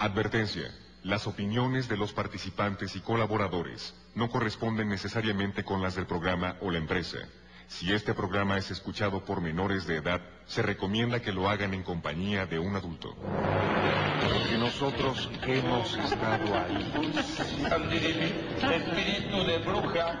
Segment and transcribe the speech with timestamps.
[0.00, 0.74] Advertencia.
[1.02, 6.70] Las opiniones de los participantes y colaboradores no corresponden necesariamente con las del programa o
[6.70, 7.18] la empresa.
[7.70, 11.84] Si este programa es escuchado por menores de edad, se recomienda que lo hagan en
[11.84, 13.14] compañía de un adulto.
[13.14, 16.92] Porque nosotros hemos estado ahí.
[18.74, 20.20] Espíritu de bruja.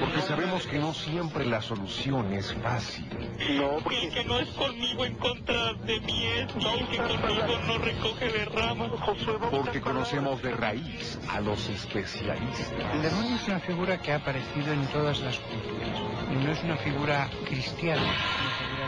[0.00, 3.08] Porque sabemos que no siempre la solución es fácil.
[3.56, 6.96] No, Y el que no es conmigo en contra de mí es, y el que
[6.98, 8.90] conmigo no recoge de ramas.
[9.50, 12.72] Porque conocemos de raíz a los especialistas.
[12.92, 16.76] El demonio es una figura que ha aparecido en todas las culturas no es una
[16.76, 18.14] figura cristiana.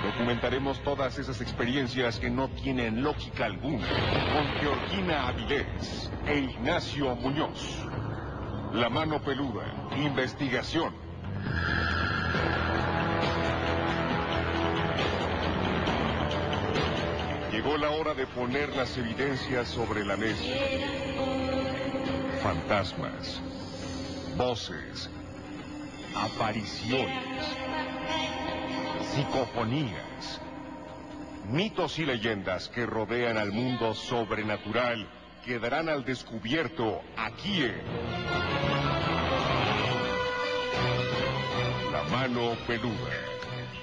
[0.04, 7.84] Documentaremos todas esas experiencias que no tienen lógica alguna con Georgina Avilés e Ignacio Muñoz.
[8.72, 9.64] La mano peluda,
[9.96, 10.94] investigación.
[17.52, 20.42] Llegó la hora de poner las evidencias sobre la mesa.
[22.42, 23.40] Fantasmas,
[24.36, 25.10] voces,
[26.14, 27.44] apariciones,
[29.12, 30.40] psicofonías,
[31.48, 35.08] mitos y leyendas que rodean al mundo sobrenatural
[35.44, 37.82] quedarán al descubierto aquí en
[41.92, 43.10] La mano peluda.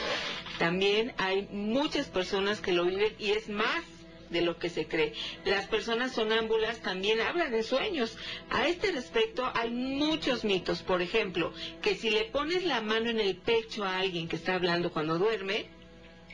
[0.59, 3.85] También hay muchas personas que lo viven y es más
[4.31, 5.13] de lo que se cree.
[5.45, 8.17] Las personas sonámbulas también hablan de sueños.
[8.49, 10.83] A este respecto hay muchos mitos.
[10.83, 11.53] Por ejemplo,
[11.83, 15.19] que si le pones la mano en el pecho a alguien que está hablando cuando
[15.19, 15.67] duerme,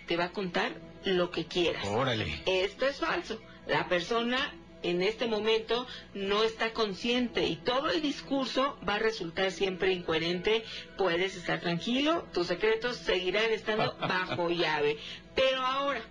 [0.06, 0.72] te va a contar
[1.04, 1.86] lo que quieras.
[1.88, 2.42] Órale.
[2.46, 3.40] Esto es falso.
[3.66, 4.54] La persona
[4.86, 10.62] en este momento no está consciente y todo el discurso va a resultar siempre incoherente.
[10.96, 14.96] Puedes estar tranquilo, tus secretos seguirán estando bajo llave.
[15.34, 16.02] Pero ahora,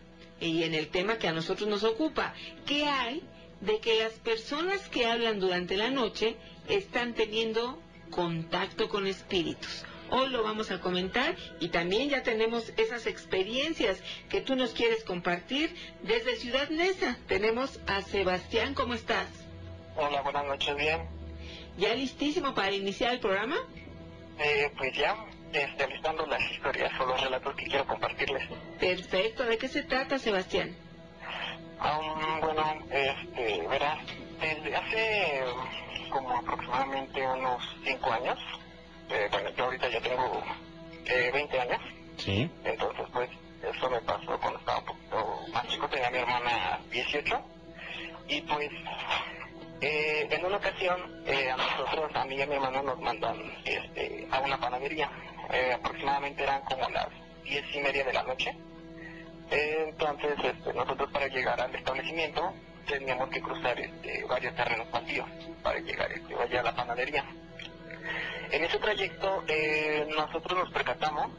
[0.42, 2.34] y en el tema que a nosotros nos ocupa,
[2.66, 3.24] ¿qué hay
[3.62, 6.36] de que las personas que hablan durante la noche
[6.68, 9.85] están teniendo contacto con espíritus?
[10.12, 15.04] Hoy lo vamos a comentar y también ya tenemos esas experiencias que tú nos quieres
[15.04, 17.18] compartir desde Ciudad Neza.
[17.28, 19.28] Tenemos a Sebastián, ¿cómo estás?
[19.96, 21.08] Hola, buenas noches, bien.
[21.78, 23.58] ¿Ya listísimo para iniciar el programa?
[24.38, 28.48] Eh, pues ya, este, listando las historias o los relatos que quiero compartirles.
[28.80, 30.76] Perfecto, ¿de qué se trata, Sebastián?
[31.80, 34.00] Um, bueno, este, verás,
[34.40, 35.44] desde hace
[36.10, 38.40] como aproximadamente unos 5 años,
[39.10, 40.44] eh, bueno, yo ahorita ya tengo
[41.06, 41.80] eh, 20 años,
[42.18, 42.50] Sí.
[42.64, 43.30] entonces pues
[43.62, 47.42] eso me pasó cuando estaba un poquito más chico, tenía mi hermana 18,
[48.28, 48.70] y pues
[49.82, 53.38] eh, en una ocasión eh, a nosotros, a mí y a mi hermano nos mandan
[53.66, 55.10] este, a una panadería,
[55.54, 57.08] Eh, aproximadamente eran como las
[57.44, 58.50] diez y media de la noche,
[59.52, 62.52] entonces este, nosotros para llegar al establecimiento
[62.88, 65.28] teníamos que cruzar este, varios terrenos baldíos
[65.62, 67.24] para llegar este, allá a la panadería.
[68.52, 71.32] En ese trayecto eh, nosotros nos percatamos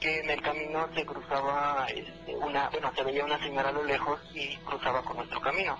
[0.00, 3.84] que en el camino se cruzaba este, una, bueno, se veía una señora a lo
[3.84, 5.78] lejos y cruzaba con nuestro camino.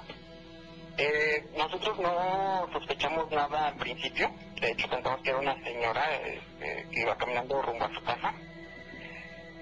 [0.96, 4.30] Eh, nosotros no sospechamos nada al principio.
[4.60, 8.32] De hecho, pensamos que era una señora este, que iba caminando rumbo a su casa.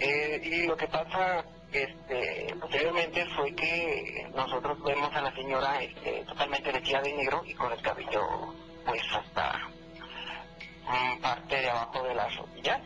[0.01, 6.25] Eh, y lo que pasa este, posteriormente fue que nosotros vemos a la señora este,
[6.25, 8.55] totalmente vestida de negro y con el cabello
[8.85, 9.69] pues hasta
[11.21, 12.81] parte de abajo de las rodillas.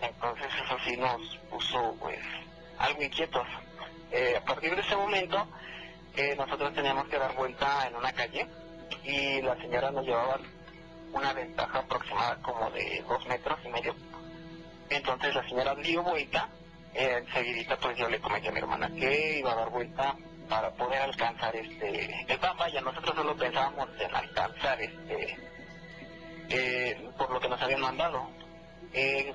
[0.00, 1.20] Entonces eso sí nos
[1.50, 2.18] puso pues
[2.78, 3.46] algo inquietos.
[4.12, 5.46] Eh, a partir de ese momento
[6.16, 8.46] eh, nosotros teníamos que dar vuelta en una calle
[9.04, 10.38] y la señora nos llevaba
[11.12, 13.94] una ventaja aproximada como de dos metros y medio.
[14.90, 16.48] Entonces la señora dio vuelta,
[16.94, 20.14] eh, enseguidita pues yo le comenté a mi hermana que iba a dar vuelta
[20.48, 22.56] para poder alcanzar este el pan.
[22.56, 25.55] Vaya, nosotros solo pensábamos en alcanzar este
[26.48, 28.28] eh, por lo que nos habían mandado.
[28.92, 29.32] Eh,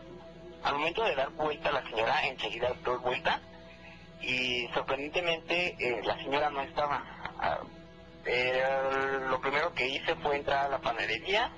[0.63, 3.41] al momento de dar vuelta la señora enseguida dio vuelta
[4.21, 7.03] y sorprendentemente eh, la señora no estaba.
[7.39, 7.59] Ah,
[9.29, 11.51] lo primero que hice fue entrar a la panadería,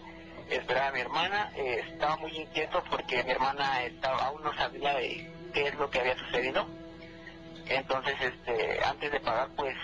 [0.49, 4.95] esperar a mi hermana, eh, estaba muy inquieto porque mi hermana estaba, aún no sabía
[5.53, 6.65] qué es lo que había sucedido.
[7.67, 9.75] Entonces, este, antes de pagar, pues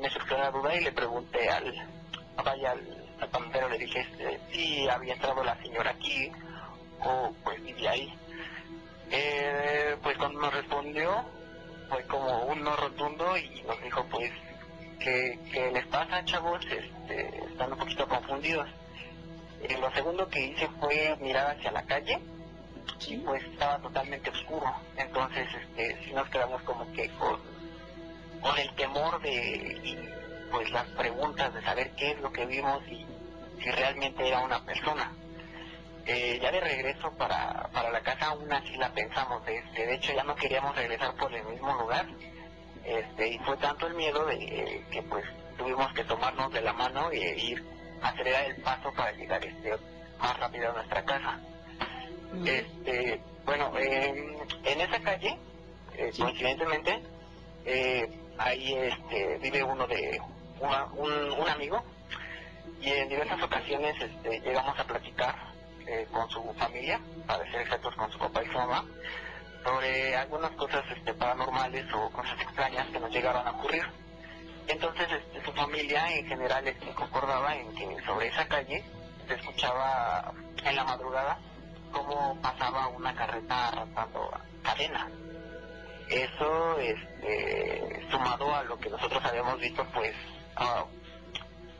[0.00, 1.72] me surgió la duda y le pregunté al,
[2.44, 6.30] vaya, al, al panadero, le dije este, si había entrado la señora aquí
[7.00, 8.12] o pues vivía ahí.
[9.10, 11.24] Eh, pues cuando nos respondió,
[11.88, 14.30] fue como un no rotundo y nos dijo pues
[14.98, 18.68] que, que les pasa chavos este, están un poquito confundidos.
[19.62, 22.18] Eh, lo segundo que hice fue mirar hacia la calle
[23.06, 24.66] y pues estaba totalmente oscuro.
[24.96, 27.40] Entonces este sí nos quedamos como que con,
[28.40, 32.82] con el temor de y, pues las preguntas de saber qué es lo que vimos
[32.88, 33.06] y
[33.62, 35.12] si realmente era una persona.
[36.06, 40.12] Eh, ya de regreso para, para la casa aún así la pensamos, este, de hecho
[40.12, 42.06] ya no queríamos regresar por el mismo lugar,
[42.84, 45.24] este, y fue tanto el miedo de eh, que pues
[45.58, 47.64] tuvimos que tomarnos de la mano e ir
[48.02, 49.72] a acelerar el paso para llegar este
[50.18, 51.40] más rápido a nuestra casa.
[52.44, 55.38] Este, bueno, eh, en esa calle,
[55.96, 57.00] eh, coincidentemente,
[57.64, 58.08] eh,
[58.38, 60.20] ahí este, vive uno de
[60.60, 61.82] una- un, un amigo
[62.80, 65.34] y en diversas ocasiones este, llegamos a platicar
[65.86, 68.84] eh, con su familia, para ser exactos con su papá y su mamá,
[69.64, 73.84] sobre algunas cosas este, paranormales o cosas extrañas que nos llegaron a ocurrir.
[74.68, 78.84] Entonces este, su familia en general este, concordaba en que sobre esa calle
[79.28, 80.32] se escuchaba
[80.64, 81.38] en la madrugada
[81.92, 84.30] cómo pasaba una carreta arrastrando
[84.62, 85.08] cadena.
[86.08, 90.14] Eso, este, sumado a lo que nosotros habíamos visto, pues
[90.56, 90.84] ah,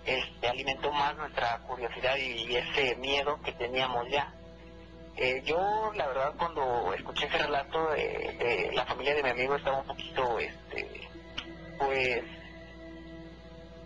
[0.04, 4.32] este, alimentó más nuestra curiosidad y ese miedo que teníamos ya.
[5.16, 9.56] Eh, yo, la verdad, cuando escuché ese relato de, de la familia de mi amigo,
[9.56, 11.08] estaba un poquito, este,
[11.78, 12.22] pues,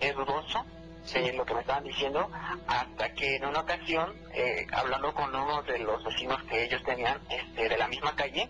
[0.00, 0.64] eh, dudoso
[1.12, 2.31] de lo que me estaban diciendo,
[2.66, 7.19] hasta que en una ocasión, eh, hablando con uno de los vecinos que ellos tenían
[7.28, 8.48] este, de la misma calle,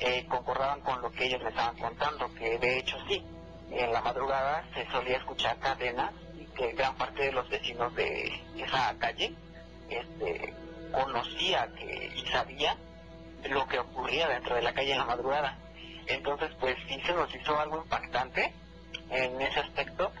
[0.00, 3.24] eh, concordaban con lo que ellos me estaban contando, que de hecho sí,
[3.70, 8.32] en la madrugada se solía escuchar cadenas y que gran parte de los vecinos de
[8.58, 9.34] esa calle
[9.88, 10.54] este,
[10.92, 12.76] conocía que, y sabía
[13.48, 15.58] lo que ocurría dentro de la calle en la madrugada.
[16.06, 18.52] Entonces, pues sí se nos hizo algo impactante
[19.10, 20.12] en ese aspecto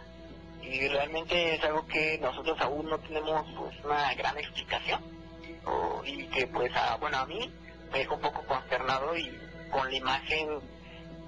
[0.62, 5.00] y realmente es algo que nosotros aún no tenemos pues, una gran explicación
[5.66, 7.52] o- y que pues a, bueno a mí
[7.92, 9.38] me dejó un poco consternado y
[9.70, 10.60] con la imagen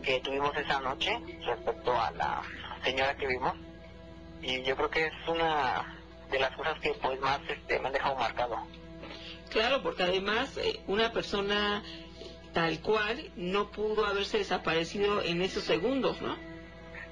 [0.06, 2.42] que tuvimos esa noche respecto a la
[2.84, 3.54] señora que vimos
[4.40, 5.98] y yo creo que es una
[6.30, 8.56] de las cosas que pues más este, me han dejado marcado.
[9.50, 11.82] Claro, porque además eh, una persona
[12.52, 16.36] tal cual no pudo haberse desaparecido en esos segundos, ¿no?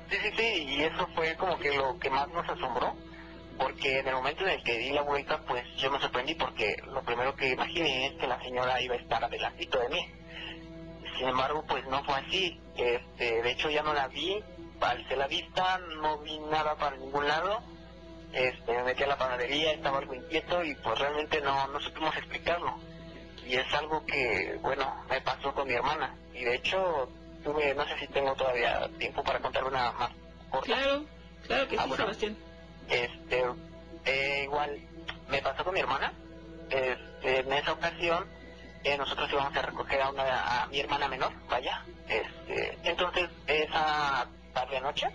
[0.08, 2.94] Sí, sí, sí, y eso fue como que lo que más nos asombró,
[3.58, 6.76] porque en el momento en el que di la vuelta, pues yo me sorprendí porque
[6.86, 10.23] lo primero que imaginé es que la señora iba a estar adelantito de mí.
[11.18, 12.60] Sin embargo, pues no fue así.
[12.76, 14.42] Este, de hecho, ya no la vi,
[14.80, 17.60] alcé la vista, no vi nada para ningún lado.
[18.32, 22.16] Este, me metí a la panadería, estaba algo inquieto y pues realmente no, no supimos
[22.16, 22.74] explicarlo.
[23.46, 26.16] Y es algo que, bueno, me pasó con mi hermana.
[26.34, 27.08] Y de hecho,
[27.44, 30.10] tuve, no sé si tengo todavía tiempo para contar una más
[30.50, 30.66] corta.
[30.66, 31.04] Claro,
[31.46, 32.04] claro que Ah, sí, bueno.
[32.04, 32.36] Sebastián.
[32.88, 33.44] Este,
[34.06, 34.80] eh, igual,
[35.28, 36.12] me pasó con mi hermana.
[36.70, 38.26] Este, en esa ocasión,
[38.84, 41.82] eh, nosotros íbamos a recoger a, una, a mi hermana menor, vaya.
[42.06, 45.08] Este, entonces, esa tarde noche,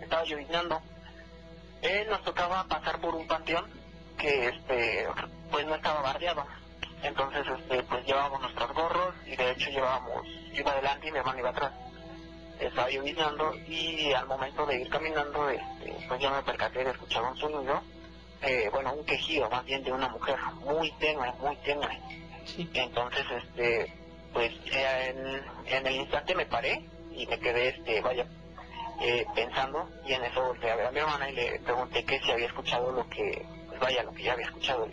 [0.00, 0.80] estaba lloviznando.
[1.82, 3.70] Eh, nos tocaba pasar por un panteón
[4.18, 5.06] que, este,
[5.50, 6.46] pues no estaba bardeado.
[7.02, 11.18] Entonces, este, pues llevábamos nuestros gorros y de hecho llevábamos, yo iba adelante y mi
[11.18, 11.72] hermano iba atrás.
[12.58, 17.22] estaba lloviznando y al momento de ir caminando, este, pues yo me percaté de escuchar
[17.22, 17.82] un sonido,
[18.42, 22.00] eh, bueno, un quejido más bien de una mujer, muy tenue, muy tenue.
[22.74, 23.92] Entonces, este,
[24.32, 28.26] pues en, en el instante me paré y me quedé, este, vaya,
[29.00, 32.18] eh, pensando y en eso volteé a ver a mi hermana y le pregunté que
[32.20, 34.86] si había escuchado lo que, pues vaya, lo que ya había escuchado.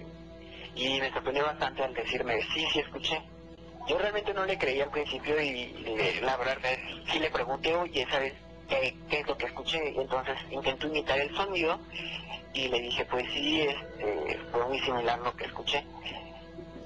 [0.75, 3.21] Y me sorprendió bastante al decirme, sí, sí escuché.
[3.87, 6.79] Yo realmente no le creí al principio y le- la verdad es,
[7.11, 8.33] sí le pregunté, oye, ¿sabes
[8.69, 9.79] qué, qué es lo que escuché?
[9.95, 11.79] Y entonces intentó imitar el sonido
[12.53, 15.83] y le dije, pues sí, este, fue muy similar lo que escuché.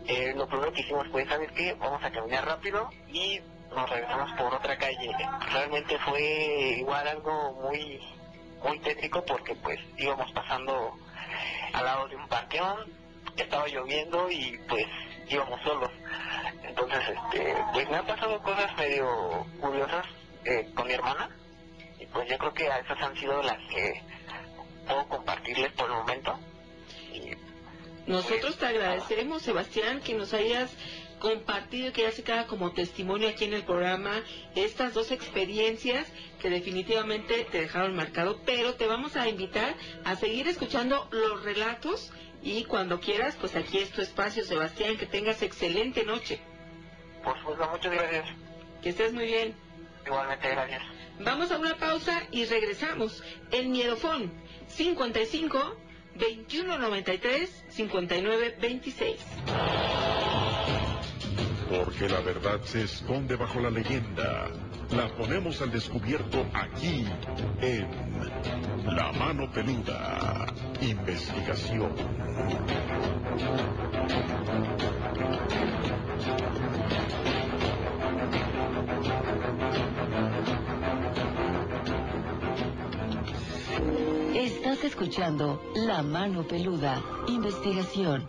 [0.07, 1.73] Eh, lo primero que hicimos fue, ¿sabes qué?
[1.73, 3.39] Vamos a caminar rápido y
[3.69, 5.11] nos regresamos por otra calle.
[5.51, 8.01] Realmente fue igual algo muy,
[8.63, 10.93] muy tétrico porque pues íbamos pasando
[11.73, 12.91] al lado de un panteón,
[13.37, 14.85] estaba lloviendo y pues
[15.29, 15.91] íbamos solos.
[16.63, 20.05] Entonces, este, pues me han pasado cosas medio curiosas
[20.45, 21.29] eh, con mi hermana
[21.99, 24.01] y pues yo creo que esas han sido las que
[24.87, 26.39] puedo compartirles por el momento.
[27.13, 27.31] Y
[28.07, 30.71] Nosotros te agradecemos, Sebastián, que nos hayas
[31.19, 34.23] compartido, que ya se queda como testimonio aquí en el programa,
[34.55, 36.07] estas dos experiencias
[36.39, 42.11] que definitivamente te dejaron marcado, pero te vamos a invitar a seguir escuchando los relatos
[42.41, 46.41] y cuando quieras, pues aquí es tu espacio, Sebastián, que tengas excelente noche,
[47.23, 48.25] por supuesto, muchas gracias.
[48.81, 49.55] que estés muy bien.
[50.05, 50.81] Igualmente, gracias.
[51.19, 53.23] Vamos a una pausa y regresamos.
[53.51, 54.31] El Miedofón
[54.67, 55.77] 55
[56.15, 59.19] 2193 5926.
[61.69, 64.49] Porque la verdad se esconde bajo la leyenda.
[64.91, 67.05] La ponemos al descubierto aquí
[67.61, 67.87] en
[68.93, 70.47] La Mano Peluda.
[70.81, 71.95] Investigación.
[84.81, 87.03] Estás escuchando La Mano Peluda.
[87.27, 88.27] Investigación.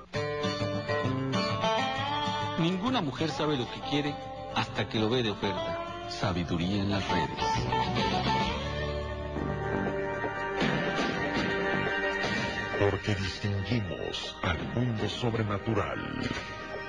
[2.58, 4.14] Ninguna mujer sabe lo que quiere
[4.54, 6.10] hasta que lo ve de oferta.
[6.10, 7.38] Sabiduría en las redes.
[12.80, 16.20] Porque distinguimos al mundo sobrenatural.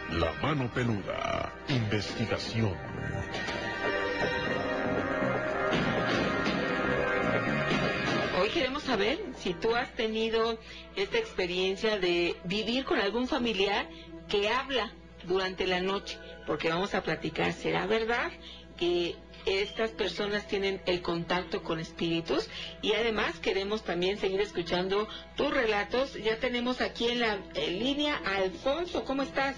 [0.10, 1.53] La Mano Peluda.
[1.70, 2.75] Investigación.
[8.93, 10.59] Saber si tú has tenido
[10.95, 13.88] esta experiencia de vivir con algún familiar
[14.29, 18.31] que habla durante la noche, porque vamos a platicar, ¿será verdad
[18.77, 19.15] que
[19.47, 22.47] estas personas tienen el contacto con espíritus?
[22.83, 26.13] Y además queremos también seguir escuchando tus relatos.
[26.13, 29.55] Ya tenemos aquí en la en línea Alfonso, ¿cómo estás?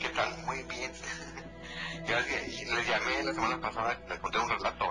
[0.00, 0.38] ¿Qué tal?
[0.46, 0.90] Muy bien.
[2.08, 4.86] Les les llamé la semana pasada, les conté un relato.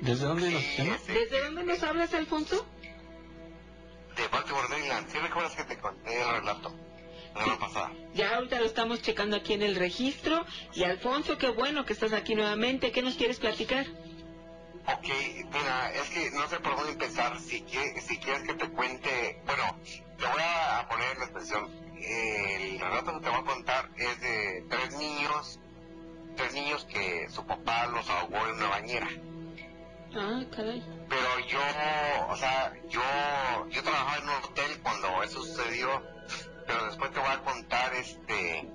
[0.00, 0.62] ¿Desde dónde nos
[1.06, 2.66] ¿Desde dónde nos hablas, Alfonso?
[4.16, 5.10] De Baltimore, Maryland.
[5.10, 6.74] ¿Sí recuerdas que te conté el relato?
[7.34, 7.92] La semana pasada.
[8.14, 10.46] Ya ahorita lo estamos checando aquí en el registro.
[10.74, 12.92] Y Alfonso, qué bueno que estás aquí nuevamente.
[12.92, 13.86] ¿Qué nos quieres platicar?
[14.86, 15.08] Ok,
[15.52, 17.38] mira, es que no sé por dónde empezar.
[17.40, 17.64] Si,
[18.00, 19.78] si quieres que te cuente, bueno,
[20.16, 21.70] te voy a poner la expresión.
[21.98, 25.58] El relato que te voy a contar es de tres niños,
[26.36, 29.08] tres niños que su papá los ahogó en una bañera.
[30.18, 30.82] Ah, caray.
[31.08, 31.58] Pero yo,
[32.30, 33.00] o sea, yo,
[33.70, 36.02] yo trabajaba en un hotel cuando eso sucedió,
[36.66, 38.68] pero después te voy a contar este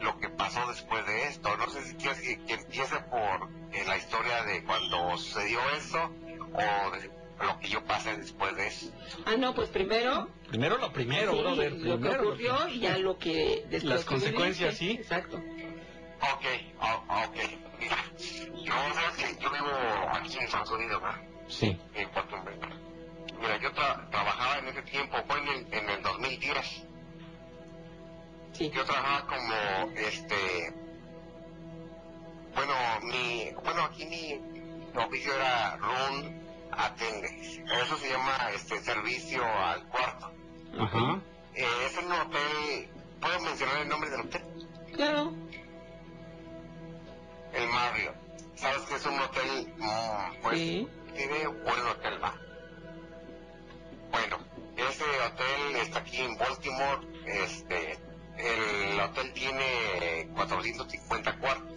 [0.00, 1.56] lo que pasó después de esto.
[1.56, 6.10] No sé si quieres que, que empiece por eh, la historia de cuando sucedió eso
[6.54, 7.10] o de
[7.44, 8.90] lo que yo pasé después de eso.
[9.26, 11.72] Ah, no, pues primero Primero lo primero, sí, brother.
[11.72, 14.94] lo que ocurrió y ya lo que después Las consecuencias, viviste.
[14.96, 15.00] sí.
[15.00, 15.40] Exacto.
[16.22, 16.44] Ok,
[16.80, 17.36] o- ok,
[17.80, 17.96] mira,
[18.64, 18.74] yo,
[19.40, 19.70] yo vivo
[20.12, 21.20] aquí en Estados Unidos, ¿verdad?
[21.48, 21.78] Sí.
[21.94, 22.66] en Puerto Rico.
[23.40, 26.84] Mira, yo tra- trabajaba en ese tiempo, fue en el, en el 2010.
[28.52, 28.70] Sí.
[28.70, 30.72] Yo trabajaba como, este,
[32.54, 34.34] bueno, mi, bueno, aquí mi,
[34.96, 37.42] oficio era room attendant.
[37.84, 40.30] Eso se llama, este, servicio al cuarto.
[40.78, 41.20] Ajá.
[41.54, 42.88] Eh, es un hotel,
[43.20, 44.42] ¿puedo mencionar el nombre del hotel?
[44.94, 45.32] Claro.
[47.52, 48.14] El Marriott.
[48.56, 50.88] ¿Sabes que es un hotel, mm, pues, Sí.
[51.14, 52.34] tiene un buen hotel, va?
[54.10, 54.38] Bueno,
[54.76, 57.98] ese hotel está aquí en Baltimore, este,
[58.38, 61.68] el hotel tiene 450 cuartos.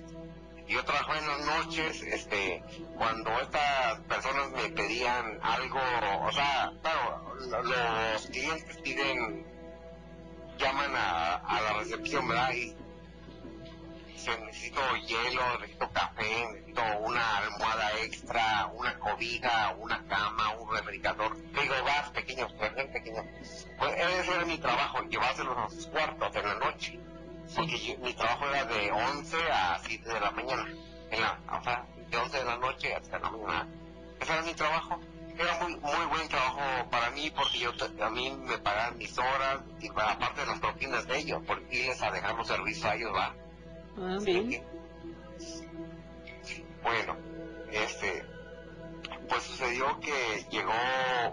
[0.68, 2.64] Yo trabajaba en las noches, este,
[2.98, 5.80] cuando estas personas me pedían algo,
[6.24, 9.46] o sea, claro, lo- los clientes piden,
[10.58, 12.52] llaman a, a la recepción, ¿verdad?
[12.54, 12.76] Y,
[14.32, 21.38] necesito hielo, necesito café, necesito una almohada extra, una cobija, una cama, un refrigerador,
[21.86, 23.26] gas pequeños, pequeños.
[23.78, 27.00] Pues ese era mi trabajo, llevárselos a sus cuartos en la noche.
[27.56, 30.68] Porque mi trabajo era de 11 a 7 de la mañana.
[31.12, 33.68] En la, o sea, de 11 de la noche hasta la mañana.
[34.20, 35.00] Ese era mi trabajo.
[35.38, 39.60] Era muy muy buen trabajo para mí porque yo a mí me pagaban mis horas
[39.82, 43.12] y aparte de las propinas de ellos, por irles a dejar los servicios a ellos,
[43.14, 43.36] ¿va?
[43.98, 44.64] Ah, bien.
[46.84, 47.16] Bueno,
[47.72, 48.26] este,
[49.28, 50.74] pues sucedió que llegó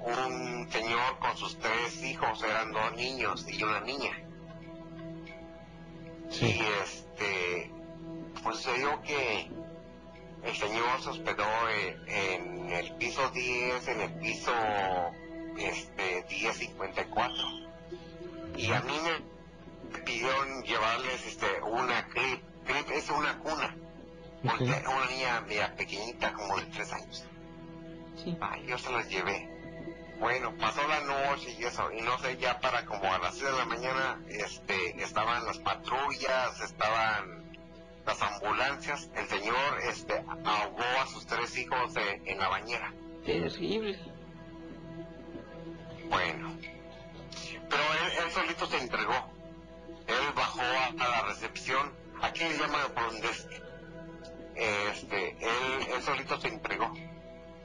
[0.07, 4.13] un señor con sus tres hijos, eran dos niños y una niña.
[6.41, 7.71] Y este,
[8.43, 9.51] pues sucedió que
[10.43, 11.45] el señor se hospedó
[12.07, 14.53] en, el piso 10, en el piso
[15.59, 17.35] este, 1054.
[18.57, 22.52] Y a mí me pidieron llevarles este, una crip.
[22.69, 23.77] Es una cuna.
[24.43, 27.25] Porque una niña media pequeñita, como de tres años.
[28.17, 28.37] Sí.
[28.67, 29.49] yo se las llevé.
[30.19, 33.45] Bueno, pasó la noche y eso, y no sé, ya para como a las 6
[33.45, 37.43] de la mañana, este, estaban las patrullas, estaban
[38.07, 42.93] las ambulancias, el señor, este, ahogó a sus tres hijos en la bañera.
[43.25, 43.99] Terrible.
[46.09, 46.53] Bueno,
[47.71, 47.83] pero
[48.25, 49.15] él, solito se entregó.
[50.07, 53.13] Él bajó a, la recepción, aquí le llaman por
[54.55, 56.93] Este, él, él solito se entregó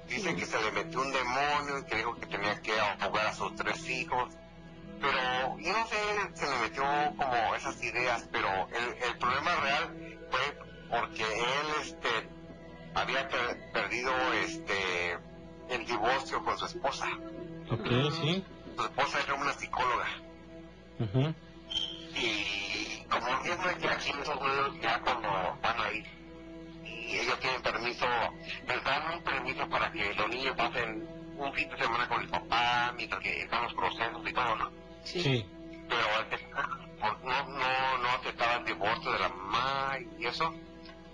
[0.10, 3.34] Dice que se le metió un demonio y que dijo que tenía que ahogar a
[3.34, 4.34] sus tres hijos.
[5.02, 5.98] Pero yo no sé,
[6.34, 6.84] se le metió
[7.18, 10.58] como esas ideas, pero el, el problema real fue
[10.90, 12.10] porque él este
[12.96, 13.28] había
[13.74, 14.12] perdido
[14.46, 15.18] este
[15.70, 17.08] el divorcio con su esposa.
[17.70, 17.88] Ok,
[18.22, 18.46] sí.
[18.78, 20.08] Su esposa era una psicóloga.
[22.16, 22.77] Y
[23.10, 25.30] como es que aquí en Estados Unidos ya cuando
[25.62, 26.06] van a ir
[26.84, 28.06] y ellos tienen permiso,
[28.68, 32.28] les dan un permiso para que los niños pasen un fin de semana con el
[32.28, 34.72] papá mientras que están los procesos y todo, ¿no?
[35.04, 35.46] Sí.
[35.88, 36.02] Pero
[37.24, 40.54] no, no, no aceptaba el divorcio de la mamá y eso,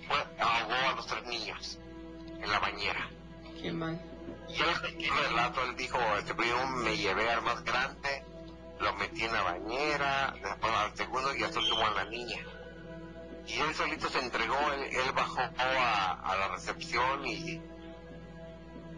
[0.08, 1.80] fue, ahogó a los tres niños
[2.42, 3.10] en la bañera.
[3.62, 4.02] Qué mal.
[4.50, 8.24] Y él, el relato, él dijo, este primero me llevé al más grande,
[8.80, 12.38] lo metí en la bañera, después al segundo y hasta último a la niña
[13.48, 17.62] y él solito se entregó, él, bajó a, la recepción y,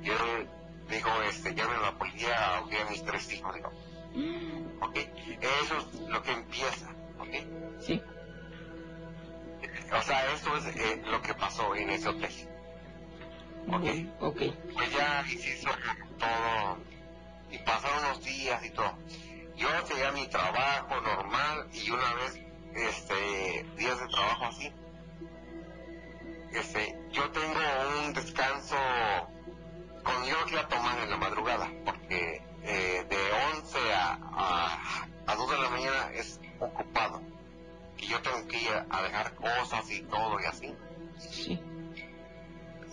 [0.04, 0.50] él
[0.90, 3.72] dijo, este, llamen a la policía, o a mis tres hijos, digo,
[4.14, 4.84] mm.
[4.84, 4.98] ok,
[5.64, 7.82] eso es lo que empieza, ok.
[7.82, 8.02] Sí.
[9.92, 12.32] O sea, eso es eh, lo que pasó en ese hotel.
[13.68, 14.22] Ok.
[14.22, 14.42] ok.
[14.74, 15.24] Pues ya
[16.20, 16.78] todo,
[17.50, 18.94] y pasaron unos días y todo.
[19.56, 22.40] Yo seguía mi trabajo normal y una vez
[22.74, 24.72] este, días de trabajo así.
[26.52, 27.60] Este, yo tengo
[28.00, 28.76] un descanso
[30.04, 33.18] con yo que a tomar en la madrugada, porque eh, de
[33.58, 37.22] 11 a, a, 2 de la mañana es ocupado.
[37.98, 40.76] Y yo tengo que ir a dejar cosas y todo y así.
[41.18, 41.60] Sí.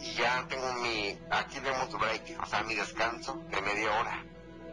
[0.00, 4.24] Y ya tengo mi, aquí tenemos break, o sea, mi descanso de media hora.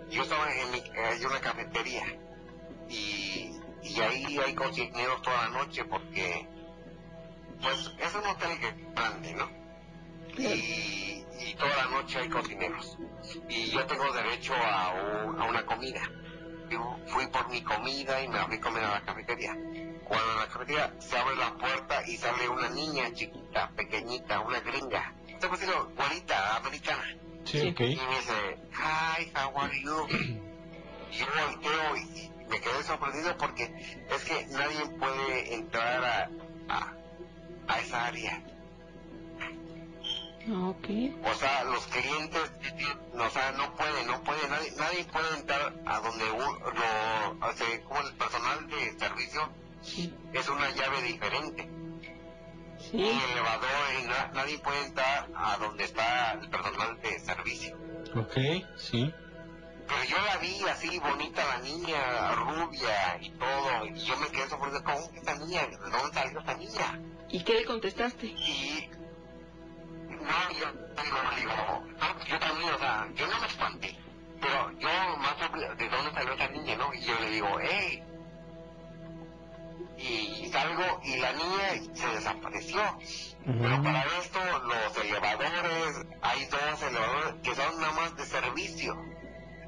[0.09, 2.03] Yo estaba en, mi, en una cafetería
[2.89, 6.47] y y ahí hay cocineros toda la noche porque
[7.61, 8.57] pues es un hotel
[8.93, 9.49] grande, ¿no?
[10.37, 12.97] Y, y, toda la noche hay cocineros.
[13.49, 16.01] Y yo tengo derecho a, a, una comida.
[16.69, 19.53] Yo fui por mi comida y me fui a comer a la cafetería.
[20.05, 24.61] Cuando en la cafetería se abre la puerta y sale una niña chiquita, pequeñita, una
[24.61, 25.13] gringa.
[25.39, 27.03] Puedo decir, guarita, americana.
[27.51, 30.07] Sí, Y me dice, hi, how are you?
[31.12, 36.29] y yo volteo y me quedé sorprendido porque es que nadie puede entrar
[36.69, 36.93] a,
[37.67, 38.43] a, esa área.
[40.47, 41.19] Okay.
[41.25, 42.51] O sea, los clientes,
[43.13, 46.59] o sea, no pueden, no puede, nadie, nadie puede entrar a donde uno,
[47.41, 49.49] o sea, como el personal de servicio
[50.33, 51.78] es una llave diferente.
[52.89, 52.97] Sí.
[52.97, 57.78] Y el elevador, nadie puede entrar a donde está el personal de servicio.
[58.15, 58.34] Ok,
[58.78, 59.13] sí.
[59.88, 64.47] Pero yo la vi así bonita la niña, rubia y todo, y yo me quedé
[64.47, 65.67] sorprendido, ¿cómo esta niña?
[65.67, 66.99] ¿De dónde salió esta niña?
[67.30, 68.28] ¿Y qué le contestaste?
[68.28, 68.89] Y
[70.10, 70.71] no, yo
[71.04, 73.95] digo, digo, no, yo también, o sea, yo no me espanté,
[74.41, 75.38] pero yo más
[75.78, 76.93] de dónde salió esta niña, ¿no?
[76.93, 78.04] Y yo le digo, hey,
[79.97, 82.81] y salgo y la niña se desapareció.
[83.45, 88.95] Pero para esto los elevadores, hay dos elevadores que son nada más de servicio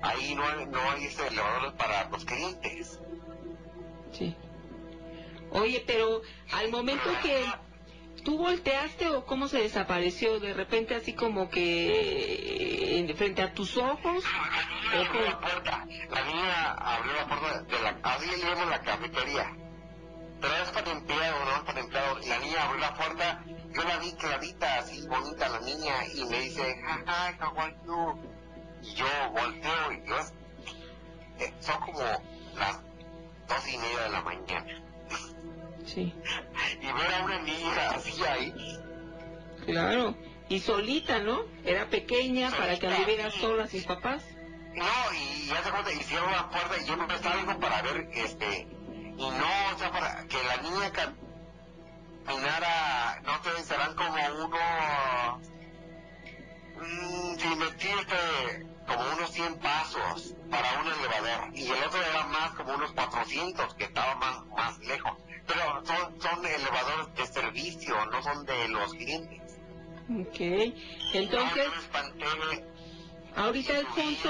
[0.02, 3.00] ahí no hay, no hay elevadores para los clientes.
[4.12, 4.36] Sí.
[5.52, 6.22] Oye, pero
[6.54, 7.46] al momento que
[8.24, 13.78] tú volteaste o cómo se desapareció, de repente así como que eh, frente a tus
[13.78, 14.24] ojos.
[14.24, 18.70] La niña abrió la puerta, la niña abrió la puerta de la, así le llamamos
[18.70, 19.58] la cafetería.
[20.42, 22.20] Pero es para empleado, no es para empleado.
[22.28, 26.42] La niña abrió la puerta, yo la vi clarita, así bonita la niña, y me
[26.42, 28.20] dice, hi, how are you?
[28.82, 30.18] Y yo volteo y yo,
[31.40, 32.00] eh, son como
[32.56, 32.80] las
[33.48, 34.82] dos y media de la mañana.
[35.86, 36.14] Sí.
[36.82, 38.54] Y ver a una niña así ahí,
[39.66, 40.16] Claro.
[40.50, 41.44] Y solita, ¿no?
[41.64, 44.24] Era pequeña para que anduviera sola sin papás.
[44.74, 48.68] No, y ya se cuenta, hicieron la puerta y yo me viendo para ver, este,
[49.18, 50.92] y no, o sea, para que la niña
[52.26, 55.48] caminara, no sé, serán como unos,
[56.78, 62.52] mm, sin mentirte, como unos 100 pasos para un elevador, y el otro era más
[62.52, 65.14] como unos 400, que estaba más, más lejos.
[65.48, 69.42] Pero son, son elevadores de servicio, no son de los clientes.
[70.10, 70.40] Ok.
[71.14, 71.68] Entonces,
[73.36, 74.30] ahorita Alfonso,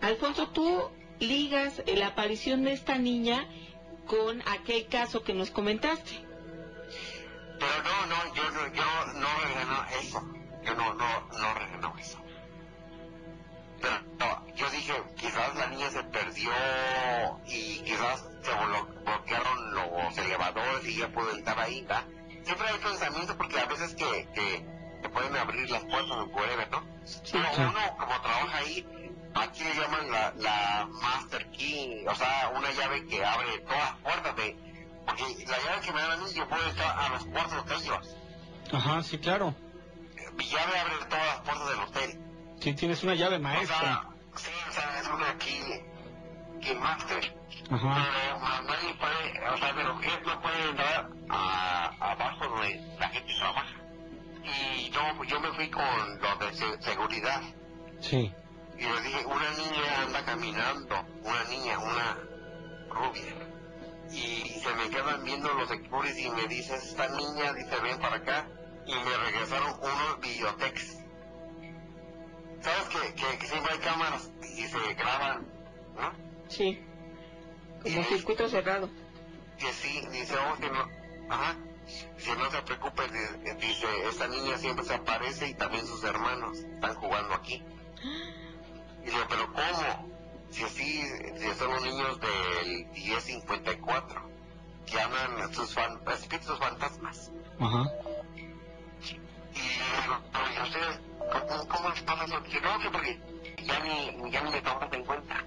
[0.00, 3.46] Alfonso, tú ligas la aparición de esta niña
[4.06, 6.12] con aquel caso que nos comentaste.
[7.58, 10.22] Pero no, no, yo, no- yo no regenó eso.
[10.64, 12.18] Yo no, no, no regenó eso.
[13.80, 16.50] Pero no, yo dije, quizás la niña se perdió
[17.46, 22.04] y quizás se blo- bloquearon los elevadores y ya pudo estar ahí, ¿verdad?
[22.44, 24.64] Siempre hay pensamiento porque a veces que, que,
[25.02, 26.82] que pueden abrir las puertas whatever, ¿no?
[27.32, 28.86] Pero uno, como trabaja ahí,
[29.40, 33.94] aquí le llaman la, la Master Key, o sea, una llave que abre todas las
[34.02, 34.56] puertas de...
[35.06, 37.74] Porque la llave que me dan a mí, yo puedo estar a los cuartos de
[37.76, 38.16] ellos.
[38.72, 39.54] Ajá, sí, claro.
[40.36, 42.20] Mi llave abre todas las puertas del hotel.
[42.60, 43.78] Sí, tienes una llave O maestra.
[43.78, 44.02] sea,
[44.36, 45.62] sí, o sea, es una Key,
[46.60, 47.36] key Master.
[47.70, 48.08] Ajá.
[48.12, 53.34] Pero nadie puede, o sea, de los no pueden entrar a, abajo donde la gente
[53.38, 53.74] trabaja.
[54.44, 55.84] Y yo, yo me fui con
[56.20, 57.40] los de se- seguridad.
[58.00, 58.32] Sí.
[58.78, 62.18] Y le dije, una niña anda caminando, una niña, una
[62.90, 63.34] rubia.
[64.10, 68.16] Y se me quedan viendo los securities y me dice, esta niña, dice, ven para
[68.16, 68.48] acá.
[68.86, 70.98] Y me regresaron unos videotex.
[72.60, 75.46] ¿Sabes que, que, que siempre hay cámaras y se graban,
[75.96, 76.12] no?
[76.48, 76.80] Sí.
[77.82, 78.88] Como circuito cerrado.
[79.58, 80.88] Que sí, dice, oh, que no,
[81.32, 81.56] ajá.
[82.18, 86.58] Si no se preocupe, di- dice, esta niña siempre se aparece y también sus hermanos
[86.58, 87.62] están jugando aquí.
[89.06, 90.10] Y digo, pero ¿cómo?
[90.50, 91.02] Si así,
[91.38, 94.20] si son los niños del 1054,
[94.84, 97.30] que andan sus fan, espíritus fantasmas.
[97.60, 97.84] Ajá.
[99.54, 102.40] Y digo, pero ¿y ustedes cómo, cómo les pasa eso?
[102.40, 103.20] Dice, no, que porque
[103.62, 105.44] ya ni, ya ni me tomas en cuenta.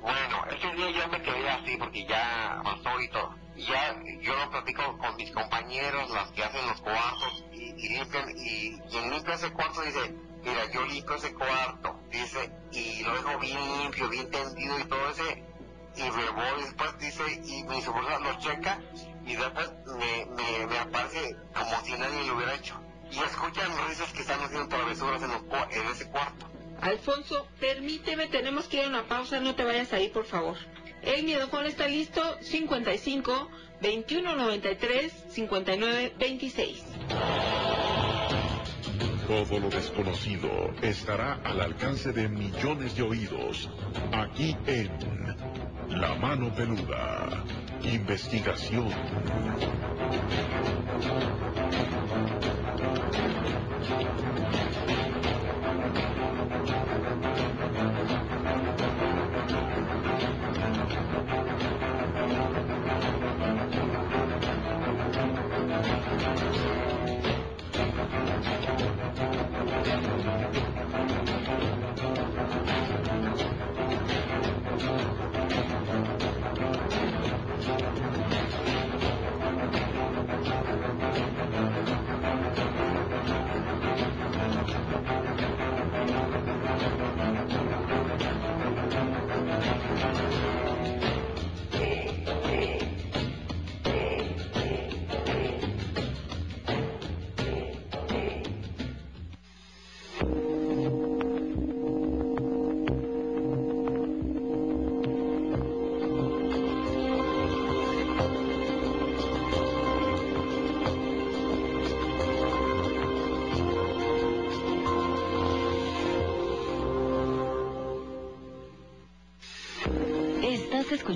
[0.00, 3.32] Bueno, ese día yo me quedé así porque ya pasó y todo.
[3.54, 7.88] Y ya yo lo platico con mis compañeros, las que hacen los cuartos y, y
[7.90, 8.28] limpian.
[8.36, 13.38] Y quien limpia ese cuarto dice, mira, yo limpio ese cuarto, dice, y lo dejo
[13.40, 15.44] bien limpio, bien tendido y todo ese.
[15.96, 18.78] Y me voy después, dice, y mi sobrina lo checa
[19.26, 22.74] y después me, me, me aparece como si nadie lo hubiera hecho.
[23.10, 26.46] Y escuchan risas que están haciendo travesuras en, en ese cuarto.
[26.80, 30.56] Alfonso, permíteme, tenemos que ir a una pausa, no te vayas ahí, por favor.
[31.02, 33.48] El miedofón está listo, 55
[33.80, 36.84] 21 93 59 26.
[39.26, 40.48] Todo lo desconocido
[40.82, 43.68] estará al alcance de millones de oídos.
[44.12, 44.88] Aquí en
[45.88, 47.42] La Mano Peluda.
[47.82, 48.88] Investigación.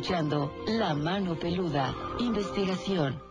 [0.00, 3.22] Escuchando La Mano Peluda, investigación.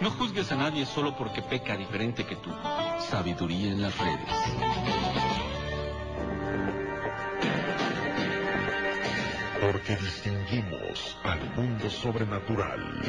[0.00, 2.50] No juzgues a nadie solo porque peca diferente que tú.
[2.98, 4.34] Sabiduría en las redes.
[9.60, 13.00] Porque distinguimos al mundo sobrenatural.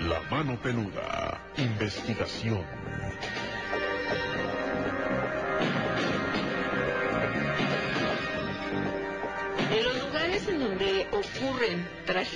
[0.00, 1.40] La mano peluda.
[1.56, 2.85] Investigación.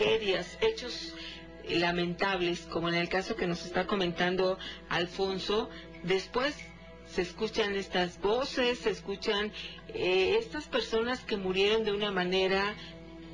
[0.00, 1.14] Hechos
[1.68, 4.58] lamentables, como en el caso que nos está comentando
[4.88, 5.68] Alfonso,
[6.02, 6.54] después
[7.06, 9.52] se escuchan estas voces, se escuchan
[9.88, 12.74] eh, estas personas que murieron de una manera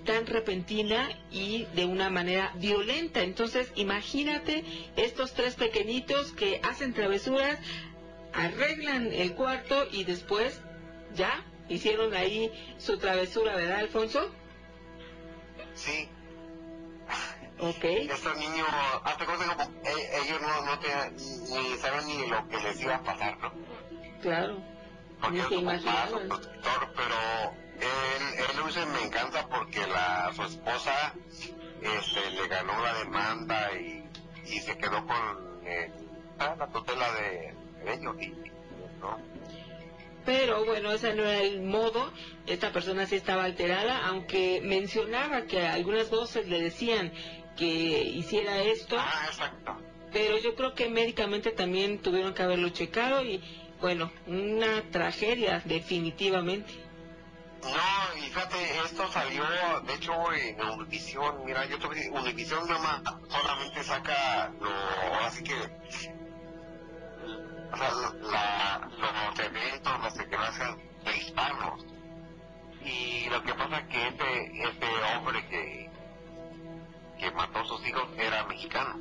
[0.04, 3.22] tan repentina y de una manera violenta.
[3.22, 4.64] Entonces, imagínate
[4.96, 7.58] estos tres pequeñitos que hacen travesuras,
[8.32, 10.60] arreglan el cuarto y después
[11.14, 14.30] ya hicieron ahí su travesura, ¿verdad, Alfonso?
[15.74, 16.08] Sí.
[17.58, 17.84] Ok.
[17.84, 18.66] Estos niños,
[19.02, 23.02] hasta como eh, ellos no, no te, ni saben ni lo que les iba a
[23.02, 23.50] pasar, ¿no?
[24.20, 24.58] Claro.
[25.20, 26.28] Porque es se imaginaban.
[26.94, 27.16] pero
[27.80, 31.14] él, él dice, me encanta porque la, su esposa
[31.80, 34.04] este, le ganó la demanda y,
[34.44, 35.90] y se quedó con eh,
[36.38, 37.54] ah, la tutela de
[37.86, 38.16] ellos.
[38.20, 38.28] Y,
[39.00, 39.35] ¿no?
[40.26, 42.12] Pero bueno, ese no era el modo.
[42.46, 47.12] Esta persona sí estaba alterada, aunque mencionaba que algunas voces le decían
[47.56, 49.76] que hiciera esto, Ah, exacto.
[50.12, 53.40] pero yo creo que médicamente también tuvieron que haberlo checado y
[53.80, 56.72] bueno, una tragedia definitivamente.
[57.62, 59.44] No, y fíjate, esto salió,
[59.86, 61.44] de hecho, en Univisión.
[61.44, 64.70] Mira, yo tuve, Univisión nada más solamente saca lo,
[65.24, 65.54] así que,
[67.72, 67.90] o sea,
[68.22, 71.84] la, los eventos, las desgracias de hispanos.
[72.84, 75.90] Y lo que pasa es que este, este hombre que,
[77.18, 79.00] que mató a sus hijos era mexicano.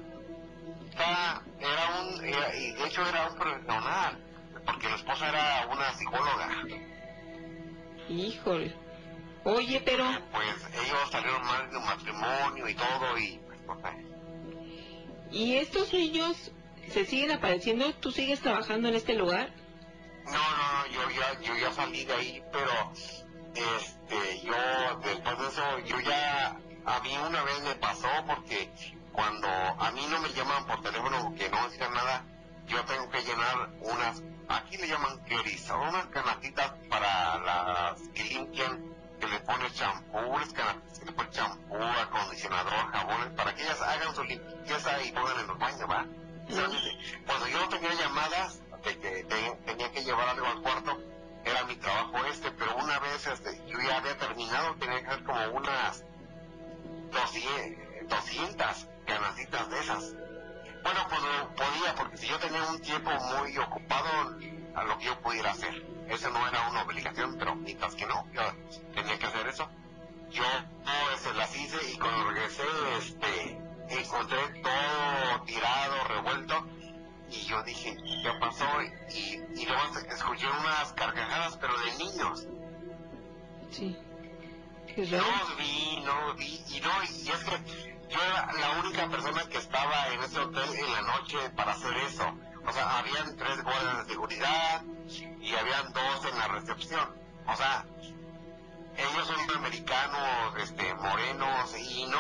[1.60, 4.18] Era un, era- y de hecho era un profesional,
[4.66, 6.50] porque la esposa era una psicóloga.
[8.10, 8.74] Híjole.
[9.44, 13.80] Oye, pero pues ellos salieron mal de un matrimonio y todo y pues.
[15.32, 16.52] ¿y estos niños
[16.92, 17.94] se siguen apareciendo?
[17.96, 19.54] ¿Tú sigues trabajando en este lugar?
[20.26, 22.72] No, no, yo ya, yo ya salí de ahí, pero
[23.54, 28.72] este, yo después de eso, yo ya, a mí una vez me pasó porque
[29.12, 32.26] cuando a mí no me llaman por teléfono que no decían nada,
[32.68, 38.24] yo tengo que llenar unas, aquí le llaman queris, son unas canatitas para las que
[38.24, 38.84] limpian,
[39.20, 40.62] que le pones champú, unas que
[41.06, 45.60] le pones champú, acondicionador, jabones, para que ellas hagan su limpieza y pongan en los
[45.60, 46.06] baños, ¿va?
[46.48, 50.98] Cuando yo no tenía llamadas de que te- tenía que llevar algo al cuarto,
[51.44, 55.24] era mi trabajo este, pero una vez este, yo ya había terminado, tenía que hacer
[55.24, 56.04] como unas
[57.12, 60.04] 200, 200 canasitas de esas.
[60.84, 61.22] Bueno, pues
[61.56, 64.38] podía, porque si yo tenía un tiempo muy ocupado
[64.76, 65.74] a lo que yo pudiera hacer.
[66.08, 68.42] Eso no era una obligación, pero mientras que no, yo
[68.94, 69.68] tenía que hacer eso.
[70.30, 70.44] Yo
[70.84, 72.64] no, este, las hice y cuando regresé,
[73.00, 76.68] este, encontré todo tirado, revuelto,
[77.30, 78.66] y yo dije, ¿qué pasó?
[79.10, 82.48] Y, y luego escuché unas carcajadas, pero de niños.
[83.72, 83.98] Sí.
[84.94, 85.34] Qué No raro.
[85.40, 89.44] los vi, no los vi, y no, y es que yo era la única persona
[89.50, 92.24] que estaba en ese hotel en la noche para hacer eso.
[92.68, 94.84] O sea, habían tres guardias de seguridad
[95.42, 97.16] y habían dos en la recepción.
[97.48, 97.86] O sea,
[98.98, 102.20] ellos son americanos, este, morenos, y no,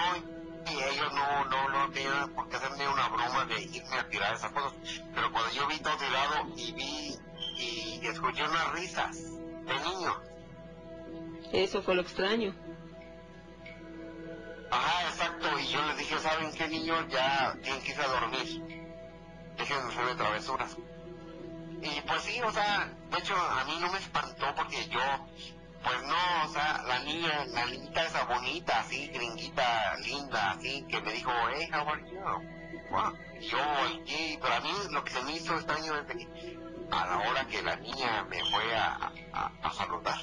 [0.67, 4.35] y ellos no, no, no tenían por qué hacerme una broma de irme a tirar
[4.35, 4.73] esas cosas.
[5.13, 7.19] Pero cuando yo vi todo tirado y vi
[7.57, 10.17] y escuché unas risas de niños.
[11.51, 12.53] Eso fue lo extraño.
[14.71, 15.59] Ajá, exacto.
[15.59, 17.05] Y yo les dije, ¿saben qué, niños?
[17.09, 18.85] Ya tienen que irse a dormir.
[19.57, 20.77] Dejen de hacerme travesuras.
[21.81, 24.99] Y pues sí, o sea, de hecho a mí no me espantó porque yo,
[25.85, 30.99] pues no, o sea, la niña, la niñita esa bonita, así, gringuita, linda, así, que
[31.01, 32.17] me dijo, hey, how are you?
[32.89, 33.13] Wow.
[33.39, 36.57] Y Yo volteé, pero a mí lo que se me hizo extraño es de que
[36.89, 40.19] a la hora que la niña me fue a, a, a saludar.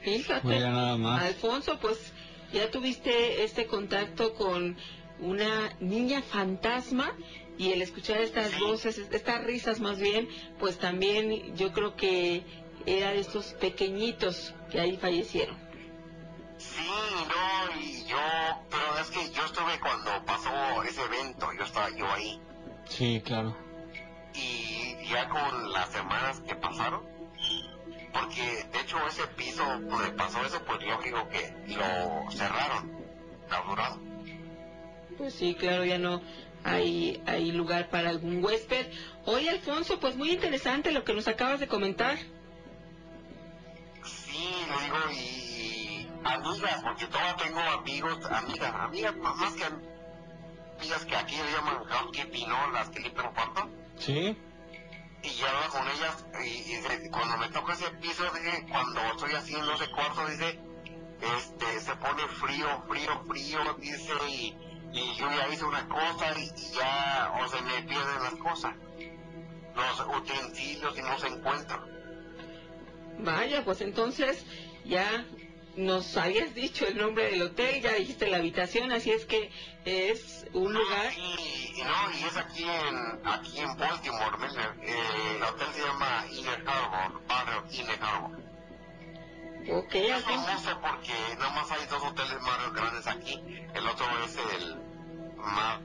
[0.00, 0.48] Fíjate.
[0.48, 1.22] Mira nada más.
[1.22, 2.12] Alfonso, pues
[2.52, 4.76] ya tuviste este contacto con
[5.20, 7.12] una niña fantasma
[7.58, 10.28] y el escuchar estas voces, estas risas más bien,
[10.58, 12.42] pues también yo creo que
[12.86, 15.56] era de estos pequeñitos que ahí fallecieron.
[16.58, 16.86] Sí,
[17.28, 18.18] no, y yo,
[18.70, 22.40] pero es que yo estuve cuando pasó ese evento, yo estaba yo ahí.
[22.86, 23.56] Sí, claro.
[24.34, 27.02] Y ya con las semanas que pasaron,
[28.12, 32.92] porque de hecho ese piso donde pasó eso, pues lógico que lo cerraron,
[33.48, 34.00] clausurado.
[35.16, 36.20] Pues sí, claro, ya no
[36.64, 38.86] hay, hay lugar para algún huésped.
[39.24, 42.18] Oye, Alfonso, pues muy interesante lo que nos acabas de comentar.
[44.70, 51.36] Lo digo, y amigas, porque todavía tengo amigos, amigas, amigas más que amigas que aquí
[51.36, 52.70] le llaman housekeeping, ¿no?
[52.70, 53.68] Las que limpian cuarto.
[53.98, 54.36] Sí.
[55.22, 59.74] Y ya hablo con ellas, y, cuando me toca ese piso, dice, cuando estoy haciendo
[59.74, 60.58] ese cuarto, dice,
[61.36, 64.56] este, se pone frío, frío, frío, dice, y,
[64.92, 68.74] y yo ya hice una cosa y, y ya, o se me pierden las cosas.
[69.74, 71.99] Los utensilios y no se encuentran.
[73.24, 74.44] Vaya, pues entonces
[74.84, 75.24] ya
[75.76, 79.50] nos habías dicho el nombre del hotel, ya dijiste la habitación, así es que
[79.84, 81.12] es un lugar.
[81.16, 84.74] Y, y no, y es aquí en, aquí en Baltimore, Miller.
[84.82, 88.50] Eh, el hotel se llama Inner Harbor, barrio Inner Harbor.
[89.72, 93.42] Ok, Es famoso porque nada más hay dos hoteles más grandes aquí.
[93.74, 94.76] El otro es el
[95.36, 95.80] más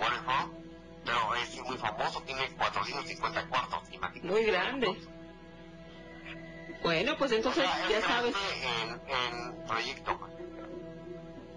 [0.00, 0.52] Waterfront,
[1.04, 4.28] pero es muy famoso, tiene 450 cuartos, imagínate.
[4.28, 4.98] Muy grande.
[6.82, 8.34] Bueno, pues entonces O sea, es ya sabes.
[8.62, 10.18] En, en proyecto.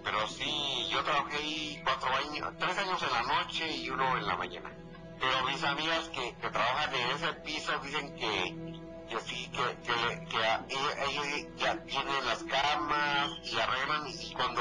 [0.04, 4.26] Pero sí, yo trabajé ahí cuatro años, tres años en la noche y uno en
[4.26, 4.70] la mañana.
[5.18, 8.54] Pero mis amigas que, que trabajan en ese piso dicen que,
[9.08, 14.60] que sí, que, que, que a- ellos ya tienen las camas y arreglan y cuando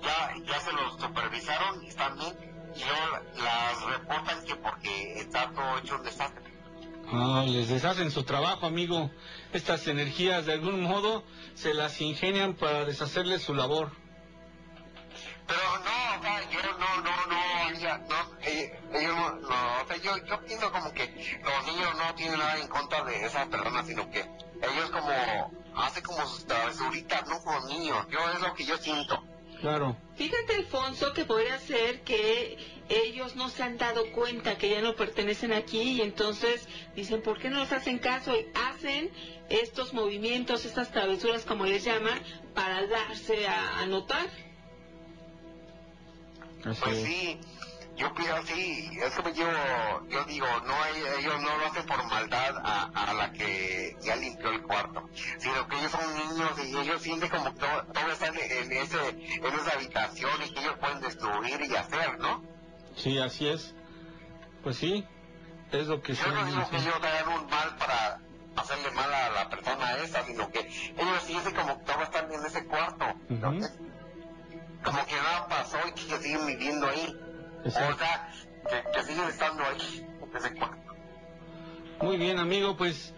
[0.00, 5.78] ya, ya se los supervisaron están bien y luego las reportan que porque está todo
[5.78, 6.53] hecho un desastre.
[7.12, 9.10] Ah, les deshacen su trabajo, amigo.
[9.52, 13.92] Estas energías de algún modo se las ingenian para deshacerles su labor.
[15.46, 19.96] Pero no, o sea, yo no, no, no, ella, no, eh, no, no, o sea,
[19.98, 21.06] yo, yo pienso como que
[21.44, 26.02] los niños no tienen nada en contra de esas personas, sino que ellos como, hacen
[26.02, 27.38] como sus travesuritas, ¿no?
[27.42, 29.22] Como niños, yo es lo que yo siento.
[29.64, 29.96] Claro.
[30.16, 32.58] Fíjate, Alfonso, que podría ser que
[32.90, 37.38] ellos no se han dado cuenta que ya no pertenecen aquí y entonces dicen, ¿por
[37.38, 38.36] qué no nos hacen caso?
[38.36, 39.10] Y hacen
[39.48, 42.22] estos movimientos, estas travesuras, como les llaman,
[42.54, 44.28] para darse a, a notar.
[46.66, 47.04] Así Pues es.
[47.06, 47.38] sí,
[47.96, 49.46] yo pienso así, es como yo,
[50.08, 50.74] yo digo, no,
[51.18, 55.66] ellos no lo hacen por maldad a, a la que ya limpió el cuarto, sino
[55.68, 59.08] que ellos son niños y ellos sienten como que todo, todo está en, en ese,
[59.08, 62.42] en esa habitación y que ellos pueden destruir y hacer, ¿no?
[62.96, 63.74] Sí, así es.
[64.62, 65.06] Pues sí,
[65.72, 68.20] es lo que Yo no digo que ellos hagan un mal para
[68.56, 72.44] hacerle mal a la persona esa, sino que ellos sienten como que todos están en
[72.44, 73.04] ese cuarto.
[73.28, 73.72] Entonces,
[74.82, 77.20] como que nada pasó y que siguen viviendo ahí.
[77.64, 77.98] O Exacto.
[77.98, 78.30] sea,
[78.68, 80.94] que, que siguen estando ahí, en ese cuarto.
[82.02, 83.14] Muy bien, amigo, pues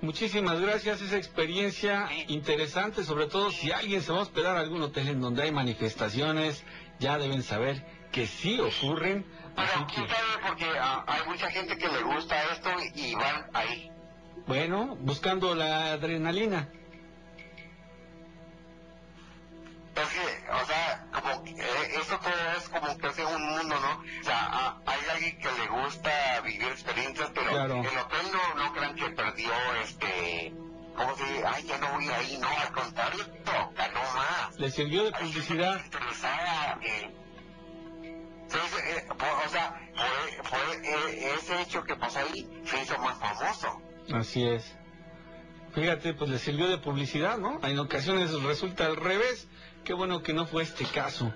[0.00, 1.02] muchísimas gracias.
[1.02, 5.20] Esa experiencia interesante, sobre todo si alguien se va a hospedar a algún hotel en
[5.20, 6.64] donde hay manifestaciones,
[6.98, 9.26] ya deben saber que sí ocurren.
[9.56, 10.02] Pero que,
[10.46, 13.90] porque ah, hay mucha gente que le gusta esto y, y van ahí.
[14.46, 16.68] bueno, buscando la adrenalina.
[20.02, 24.00] Es que, o sea, como eh, eso todo es como que es un mundo, ¿no?
[24.20, 27.74] O sea, hay alguien que le gusta vivir experiencias, pero Claro.
[27.82, 30.52] el hotel no, no crean que perdió, este,
[30.96, 34.58] como si, ay, ya no voy ahí, no, al contrario, no, ganó más.
[34.58, 35.80] Le sirvió de publicidad.
[38.48, 42.98] sí, eh, por- o sea, fue, fue eh, ese hecho que pasó ahí se hizo
[42.98, 43.80] más famoso.
[44.12, 44.74] Así es.
[45.72, 47.60] Fíjate, pues le sirvió de publicidad, ¿no?
[47.62, 49.46] En ocasiones resulta al revés.
[49.84, 51.32] Qué bueno que no fue este caso.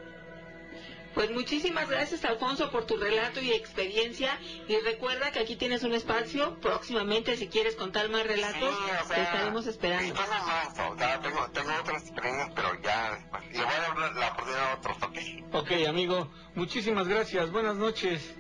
[1.15, 4.37] Pues muchísimas gracias, Alfonso, por tu relato y experiencia.
[4.67, 6.59] Y recuerda que aquí tienes un espacio.
[6.61, 10.13] Próximamente, si quieres contar más relatos, Sí, o sea, te estaremos sí, esperando.
[10.13, 13.47] tengo más, o sea, tengo, tengo otras experiencias, pero ya después.
[13.53, 15.19] Le voy a dar la, oportunidad a otros, ¿ok?
[15.53, 17.51] Ok, amigo, muchísimas gracias.
[17.53, 18.35] Buenas noches.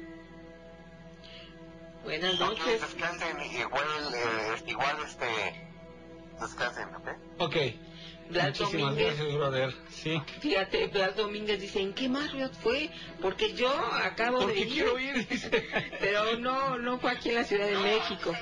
[2.02, 2.80] Buenas noches.
[2.80, 5.26] descansen, igual, eh, igual, este,
[6.40, 7.08] descansen, ¿ok?
[7.38, 7.56] Ok.
[8.30, 9.16] Blas Muchísimas Domínguez.
[9.16, 9.74] gracias, brother.
[9.90, 10.22] Sí.
[10.40, 12.90] Fíjate, Blas Domínguez dice, ¿en qué Marriott fue?
[13.20, 13.70] Porque yo
[14.02, 14.68] acabo de ir.
[14.68, 15.50] quiero ir, dice.
[16.00, 18.34] Pero no, no fue aquí en la Ciudad de México.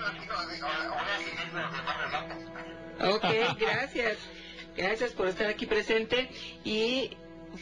[3.00, 3.24] Ok,
[3.58, 4.18] gracias.
[4.76, 6.30] Gracias por estar aquí presente.
[6.64, 7.10] Y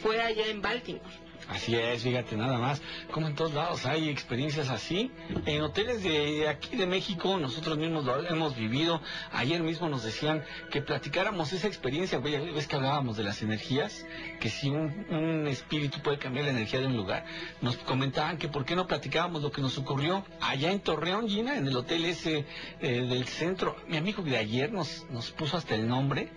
[0.01, 1.03] fue allá en Baltimore.
[1.51, 2.81] Así es, fíjate nada más,
[3.11, 5.11] como en todos lados hay experiencias así.
[5.45, 9.01] En hoteles de aquí de México nosotros mismos lo hemos vivido.
[9.33, 14.05] Ayer mismo nos decían que platicáramos esa experiencia, ves que hablábamos de las energías,
[14.39, 17.25] que si un, un espíritu puede cambiar la energía de un lugar.
[17.61, 21.57] Nos comentaban que por qué no platicábamos lo que nos ocurrió allá en Torreón, Gina,
[21.57, 22.45] en el hotel ese
[22.79, 23.75] eh, del centro.
[23.89, 26.29] Mi amigo de ayer nos, nos puso hasta el nombre,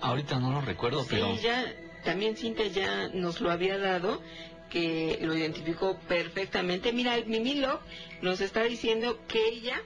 [0.00, 1.36] ahorita no lo recuerdo, pero...
[1.36, 1.62] Sí, ya,
[2.04, 4.20] también Cintia ya nos lo había dado,
[4.72, 6.94] que lo identificó perfectamente.
[6.94, 7.80] Mira, Mimi Love
[8.22, 9.82] nos está diciendo que ella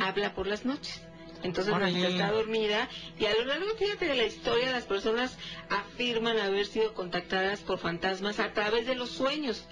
[0.00, 1.00] habla por las noches.
[1.44, 6.66] Entonces está dormida y a lo largo, fíjate, de la historia las personas afirman haber
[6.66, 9.66] sido contactadas por fantasmas a través de los sueños.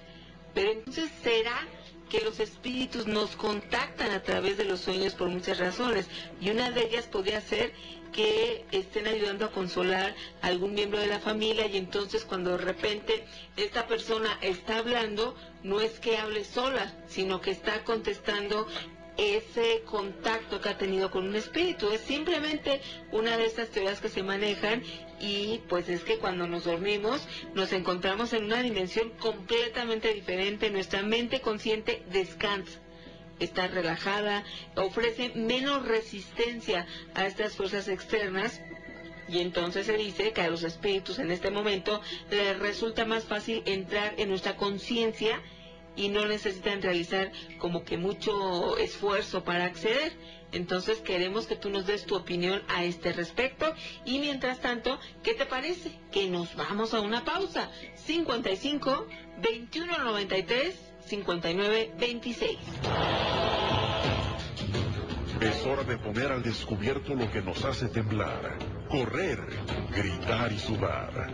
[0.55, 1.67] Pero entonces será
[2.13, 6.07] que los espíritus nos contactan a través de los sueños por muchas razones.
[6.43, 7.73] Y una de ellas podría ser
[8.13, 12.59] que estén ayudando a consolar a algún miembro de la familia y entonces cuando de
[12.59, 13.25] repente
[13.57, 18.67] esta persona está hablando no es que hable sola sino que está contestando
[19.17, 21.91] ese contacto que ha tenido con un espíritu.
[21.91, 24.83] Es simplemente una de estas teorías que se manejan
[25.21, 30.71] y pues es que cuando nos dormimos nos encontramos en una dimensión completamente diferente.
[30.71, 32.81] Nuestra mente consciente descansa.
[33.39, 34.45] Está relajada,
[34.77, 38.61] ofrece menos resistencia a estas fuerzas externas
[39.29, 42.01] y entonces se dice que a los espíritus en este momento
[42.31, 45.41] les resulta más fácil entrar en nuestra conciencia
[45.97, 50.13] y no necesitan realizar como que mucho esfuerzo para acceder.
[50.53, 53.75] Entonces queremos que tú nos des tu opinión a este respecto
[54.05, 55.91] y mientras tanto, ¿qué te parece?
[56.11, 57.71] Que nos vamos a una pausa.
[57.95, 59.07] 55
[59.41, 60.75] 21 93
[61.07, 62.59] 59 26.
[65.43, 69.41] Es hora de poner al descubierto lo que nos hace temblar, correr,
[69.91, 71.33] gritar y sudar.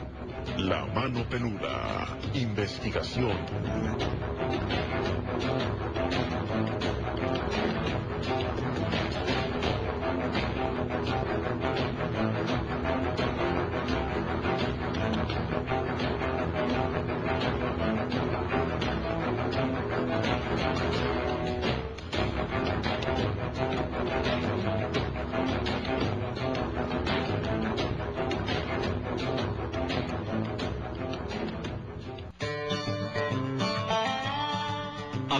[0.57, 2.17] La mano peluda.
[2.33, 3.37] Investigación.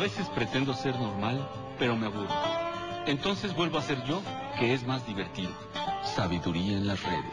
[0.09, 1.47] Veces pretendo ser normal,
[1.79, 2.35] pero me aburro.
[3.07, 4.23] Entonces vuelvo a ser yo,
[4.59, 5.53] que es más divertido.
[6.03, 7.25] Sabiduría en las redes.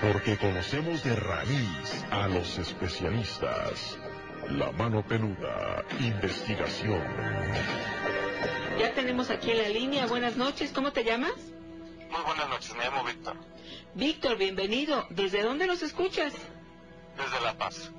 [0.00, 3.96] Porque conocemos de raíz a los especialistas.
[4.48, 5.84] La mano peluda.
[6.00, 7.00] Investigación.
[8.80, 10.06] Ya tenemos aquí en la línea.
[10.06, 10.72] Buenas noches.
[10.72, 11.34] ¿Cómo te llamas?
[12.10, 13.36] Muy buenas noches, me llamo Víctor,
[13.94, 15.06] Víctor, bienvenido.
[15.10, 16.34] ¿Desde dónde nos escuchas?
[17.16, 17.90] Desde La Paz.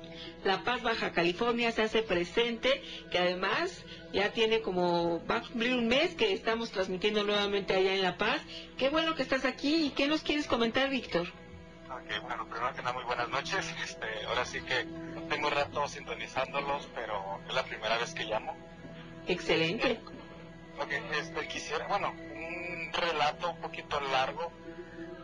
[0.44, 5.74] La Paz, Baja California, se hace presente, que además ya tiene como, va a cumplir
[5.74, 8.40] un mes que estamos transmitiendo nuevamente allá en La Paz.
[8.76, 11.28] Qué bueno que estás aquí y qué nos quieres comentar, Víctor.
[11.88, 13.72] Ok, bueno, primero que nada, muy buenas noches.
[13.84, 14.86] Este, ahora sí que
[15.28, 18.56] tengo rato sintonizándolos, pero es la primera vez que llamo.
[19.28, 20.00] Excelente.
[20.80, 20.90] Ok,
[21.20, 24.50] este, quisiera, bueno, un relato un poquito largo,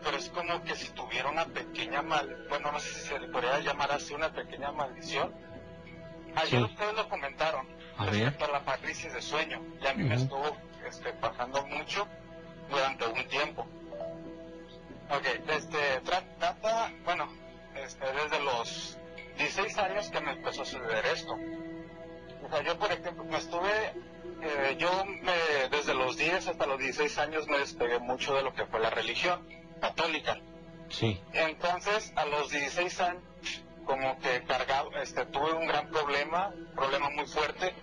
[0.03, 3.27] pero es como que si tuviera una pequeña mal, bueno, no sé si se le
[3.27, 5.33] podría llamar así una pequeña maldición.
[6.35, 6.65] Ayer Sí.
[6.65, 8.13] ustedes lo comentaron A ver.
[8.13, 10.55] respecto a la parálisis de sueño, y a mí me estuvo
[10.87, 12.07] este, pasando mucho
[12.69, 13.67] durante un tiempo.
[15.11, 17.27] Ok, este, tra- trata, bueno,
[17.75, 18.97] este, desde los
[19.37, 21.33] 16 años que me empezó a suceder esto.
[21.33, 23.93] O sea, yo, por ejemplo, me estuve,
[24.41, 25.33] eh, yo me,
[25.75, 28.91] desde los 10 hasta los 16 años me despegué mucho de lo que fue la
[28.91, 29.47] religión
[30.11, 30.37] católica.
[30.89, 31.21] Sí.
[31.33, 33.23] Entonces, a los 16 años,
[33.85, 37.73] como que cargado, este, tuve un gran problema, problema muy fuerte,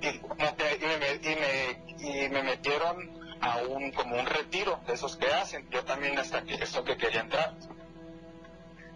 [0.00, 2.96] y, como que- y, me, y, me, y me metieron
[3.40, 5.68] a un, como un retiro de esos que hacen.
[5.70, 7.54] Yo también hasta que, esto que quería entrar.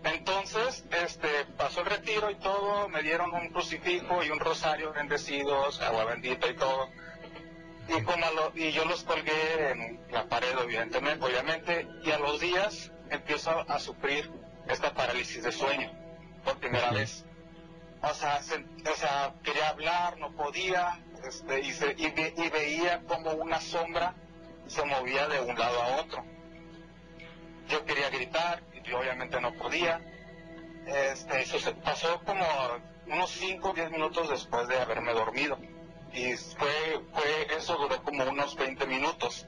[0.04, 5.80] Entonces, este, pasó el retiro y todo, me dieron un crucifijo y un rosario bendecidos,
[5.80, 6.88] agua bendita y todo.
[7.88, 12.18] Y, como a lo- y yo los colgué en la pared, evidentemente, obviamente, y a
[12.18, 14.30] los días empiezo a, a sufrir
[14.68, 15.90] esta parálisis de sueño,
[16.44, 17.24] por primera vez.
[18.02, 22.48] O sea, se- o sea, quería hablar, no podía, este, y, se- y ve- y
[22.50, 24.14] veía como una sombra
[24.68, 26.24] se movía de un lado a otro.
[27.68, 30.00] Yo quería gritar, y yo obviamente no podía.
[30.86, 32.44] Este, eso se pasó como
[33.06, 35.58] unos 5 o 10 minutos después de haberme dormido.
[36.12, 39.46] Y fue, fue, eso duró como unos 20 minutos.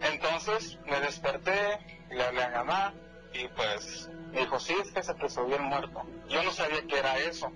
[0.00, 1.78] Entonces me desperté,
[2.10, 2.94] le hablé a mamá,
[3.32, 6.02] y pues me dijo, sí, es que se te subió el muerto.
[6.28, 7.50] Yo no sabía que era eso,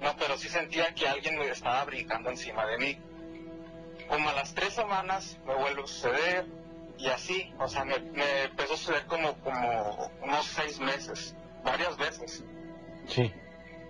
[0.00, 2.98] no, pero sí sentía que alguien me estaba brincando encima de mí.
[4.08, 6.46] Como a las tres semanas me vuelve a suceder
[6.98, 11.34] y así, o sea, me, me empezó a suceder como, como unos seis meses,
[11.64, 12.44] varias veces.
[13.06, 13.32] Sí.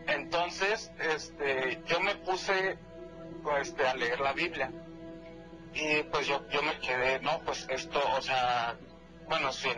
[0.07, 2.79] Entonces, este, yo me puse
[3.59, 4.71] este, a leer la Biblia.
[5.75, 8.77] Y pues yo, yo me quedé, no, pues esto, o sea,
[9.27, 9.73] bueno, sin,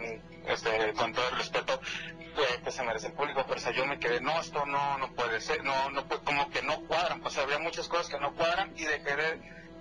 [0.47, 1.81] este, con todo el respeto
[2.19, 4.99] que, que se merece el público, pero o sea, yo me quedé, no, esto no,
[4.99, 8.35] no puede ser, no, no, como que no cuadran, pues había muchas cosas que no
[8.35, 9.41] cuadran y dejé de,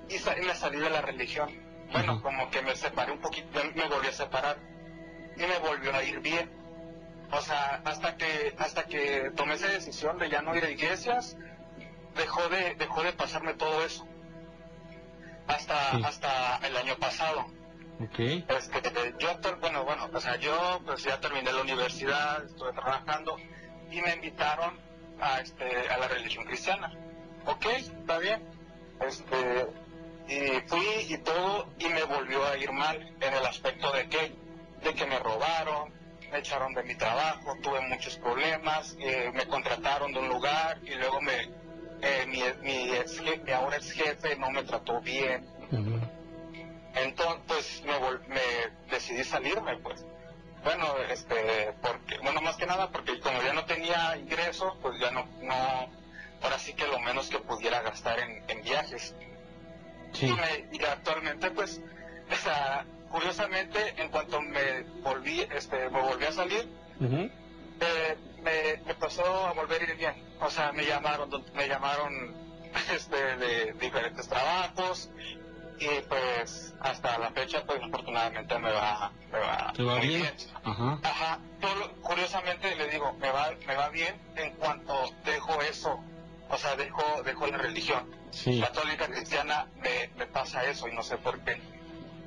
[0.10, 1.50] y, sa- y me salí de la religión.
[1.92, 4.58] Bueno, como que me separé un poquito, me volví a separar
[5.36, 6.50] y me volvió a ir bien.
[7.32, 11.36] O sea, hasta que hasta que tomé esa decisión de ya no ir a iglesias,
[12.16, 14.06] dejó de dejó de pasarme todo eso.
[15.48, 16.04] Hasta Sí.
[16.06, 17.46] hasta el año pasado.
[18.00, 18.20] Ok.
[18.20, 23.38] Este, yo bueno, bueno, o sea, yo pues ya terminé la universidad, estuve trabajando
[23.92, 24.80] y me invitaron
[25.22, 26.92] a este a la religión cristiana.
[27.46, 28.42] Ok, está bien.
[29.02, 29.68] Este
[30.28, 34.36] y fui y todo y me volvió a ir mal en el aspecto de que
[34.82, 35.94] de que me robaron,
[36.32, 40.96] me echaron de mi trabajo, tuve muchos problemas, eh, me contrataron de un lugar y
[40.96, 41.50] luego me
[42.04, 45.46] eh, mi, mi ex jefe, ahora ex jefe no me trató bien,
[46.96, 48.42] entonces, pues me, vol- me
[48.92, 50.06] decidí salirme, pues.
[50.64, 55.12] Bueno, este, porque, bueno, más que nada porque como ya no tenía ingresos, pues ya
[55.12, 55.90] no, no,
[56.42, 59.16] ahora sí que lo menos que pudiera gastar en, en viajes.
[60.14, 60.28] Sí.
[60.28, 61.82] Y, me- y actualmente, pues,
[62.32, 66.70] o sea, curiosamente, en cuanto me volví, este, me volví a salir.
[67.80, 70.16] Eh, me, me empezó a volver a ir bien.
[70.40, 72.36] O sea, me llamaron, me llamaron
[72.94, 75.10] este, de diferentes trabajos
[75.80, 80.34] y pues hasta la fecha, pues afortunadamente me va, me va, ¿Te va muy bien?
[80.64, 81.00] Ajá.
[81.04, 84.94] Ajá, todo curiosamente le digo, me va, me va bien en cuanto
[85.26, 86.00] dejo eso,
[86.50, 88.10] o sea, dejo, dejo la religión.
[88.32, 88.62] Sí.
[88.62, 91.60] Católica cristiana me, me pasa eso y no sé por qué.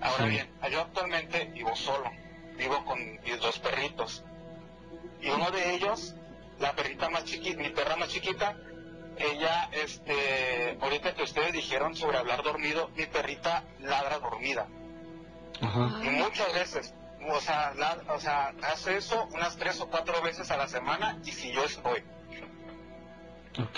[0.01, 0.31] Ahora Sí.
[0.31, 2.11] bien, yo actualmente vivo solo,
[2.59, 4.23] vivo con mis dos perritos.
[5.21, 6.15] Y uno de ellos,
[6.59, 8.57] la perrita más chiquita, mi perra más chiquita,
[9.19, 14.67] ella, este, ahorita que ustedes dijeron sobre hablar dormido, mi perrita ladra dormida.
[15.63, 16.01] Ajá.
[16.05, 16.95] Y muchas veces,
[17.29, 21.19] o sea, la- o sea, hace eso unas tres o cuatro veces a la semana
[21.25, 22.03] y si yo estoy.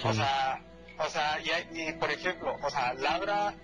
[0.05, 0.61] O sea,
[0.99, 3.55] o sea, y, hay- y, por ejemplo, o sea, ladra,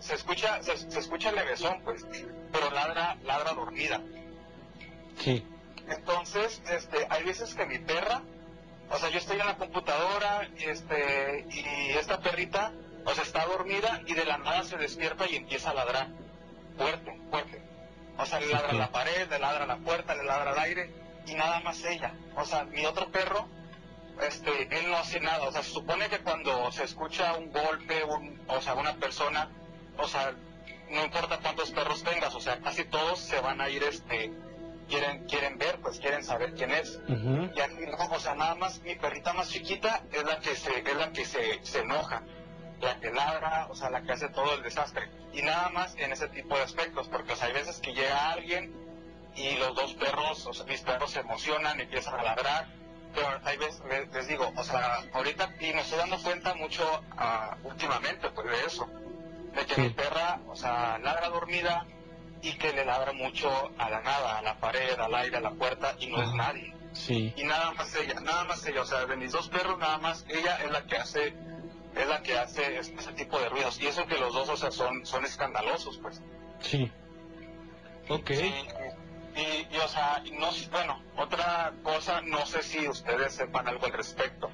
[0.00, 2.04] se escucha, se, se escucha el levesón, pues,
[2.52, 4.02] pero ladra, ladra dormida.
[5.18, 5.42] Sí.
[5.88, 8.22] Entonces, este, hay veces que mi perra,
[8.90, 12.72] o sea, yo estoy en la computadora, este, y esta perrita,
[13.04, 16.08] o sea, está dormida y de la nada se despierta y empieza a ladrar.
[16.76, 17.62] Fuerte, fuerte.
[18.18, 20.90] O sea, le ladra la pared, le ladra la puerta, le ladra al aire,
[21.26, 22.14] y nada más ella.
[22.36, 23.48] O sea, mi otro perro,
[24.20, 25.48] este, él no hace nada.
[25.48, 29.50] O sea, se supone que cuando se escucha un golpe, un, o sea, una persona,
[29.98, 30.34] o sea,
[30.90, 34.30] no importa cuántos perros tengas, o sea, casi todos se van a ir, este,
[34.88, 37.00] quieren, quieren ver, pues quieren saber quién es.
[37.08, 37.50] Ujú.
[37.54, 40.78] Y aquí no, o sea, nada más mi perrita más chiquita es la que se,
[40.78, 42.22] es la que se, se enoja,
[42.80, 45.08] la que ladra, o sea, la que hace todo el desastre.
[45.32, 48.32] Y nada más en ese tipo de aspectos, porque o sea, hay veces que llega
[48.32, 48.74] alguien
[49.34, 52.66] y los dos perros, o sea, mis perros se emocionan, empiezan a ladrar,
[53.14, 57.02] pero hay veces, les, les digo, o sea, ahorita, y me estoy dando cuenta mucho
[57.16, 58.86] ah, últimamente, pues de eso,
[59.54, 59.80] de que Sí.
[59.82, 61.86] mi perra, o sea, ladra dormida
[62.42, 65.52] y que le ladra mucho a la nada, a la pared, al aire, a la
[65.52, 66.36] puerta, y no es Ajá.
[66.36, 67.32] nadie Sí.
[67.36, 70.26] y nada más ella, nada más ella, o sea, de mis dos perros nada más
[70.28, 71.34] ella es la que hace,
[71.96, 74.56] es la que hace es- ese tipo de ruidos y eso que los dos, o
[74.56, 76.20] sea, son, son escandalosos, pues.
[76.60, 76.90] Sí.
[78.08, 78.30] Ok.
[78.34, 78.52] Sí,
[79.36, 83.92] y, y, o sea, no, bueno, otra cosa, no sé si ustedes sepan algo al
[83.92, 84.50] respecto.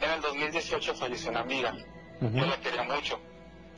[0.00, 1.72] En el 2018 falleció una amiga,
[2.20, 3.20] yo la quería mucho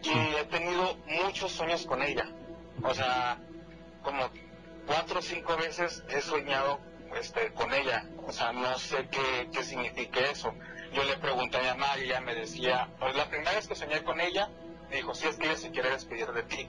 [0.03, 2.27] y he tenido muchos sueños con ella.
[2.83, 3.39] O sea,
[4.03, 4.31] como
[4.87, 6.81] cuatro o cinco veces he soñado
[7.19, 8.07] este, con ella.
[8.27, 10.55] O sea, no sé qué, qué significa eso.
[10.93, 13.75] Yo le pregunté a mi mamá y ella me decía, pues la primera vez que
[13.75, 14.49] soñé con ella,
[14.89, 16.69] me dijo, sí, es que ella se quiere despedir de ti.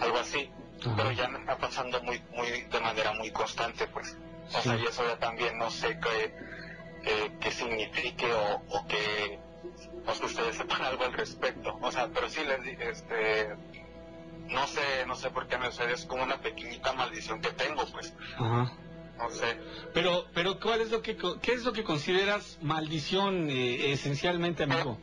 [0.00, 0.50] Algo así.
[0.80, 0.94] Ajá.
[0.96, 4.16] Pero ya me está pasando muy, muy, de manera muy constante, pues.
[4.54, 6.34] O sea, y eso ya también no sé qué,
[7.04, 9.38] qué, qué signifique o, o qué,
[10.06, 11.78] o que ustedes sepan algo al respecto.
[11.80, 13.54] O sea, pero sí les este,
[14.50, 17.84] no sé, no sé por qué me sucede, es como una pequeñita maldición que tengo,
[17.92, 18.12] pues.
[18.36, 18.72] Ajá.
[19.18, 19.56] No sé.
[19.92, 24.62] Pero, pero ¿cuál es lo que, co- qué es lo que consideras maldición eh, esencialmente,
[24.64, 24.98] amigo?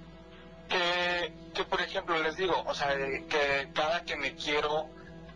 [0.70, 4.90] que, que por ejemplo les digo, o sea, eh, que cada que me quiero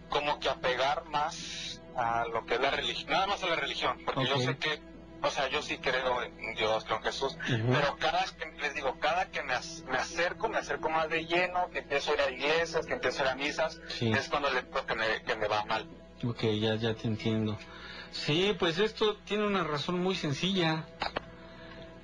[0.09, 3.97] como que apegar más a lo que es la religión, nada más a la religión,
[4.03, 4.81] porque yo sé que,
[5.23, 8.97] o sea, yo sí creo en Dios, creo en Jesús, pero cada que, les digo,
[8.99, 12.21] cada que me, ac- me acerco, me acerco más de lleno, que empiezo a ir
[12.21, 14.11] a iglesias, que empiezo a ir a misas, Sí.
[14.11, 15.87] es cuando le digo que me, que me va mal.
[16.25, 17.57] Ok, ya, ya te entiendo.
[18.11, 20.85] Sí, pues esto tiene una razón muy sencilla.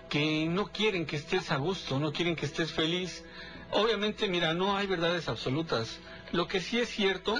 [0.09, 3.25] Que no quieren que estés a gusto, no quieren que estés feliz.
[3.71, 5.99] Obviamente, mira, no hay verdades absolutas.
[6.31, 7.37] Lo que sí es cierto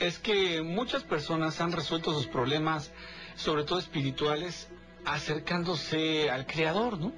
[0.00, 2.90] es que muchas personas han resuelto sus problemas,
[3.36, 4.68] sobre todo espirituales,
[5.14, 7.12] acercándose al Creador, ¿no?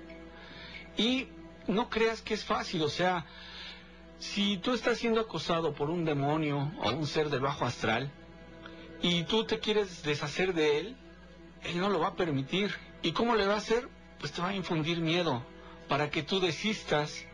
[0.97, 1.29] Y
[1.67, 3.27] no creas que es fácil, o sea,
[4.19, 8.11] si tú estás siendo acosado por un demonio o un ser del bajo astral,
[9.03, 10.97] y tú te quieres deshacer de él,
[11.63, 12.75] él no lo va a permitir.
[13.03, 13.89] ¿Y cómo le va a hacer?
[14.19, 15.43] Pues te va a infundir miedo
[15.89, 17.25] para que tú desistas.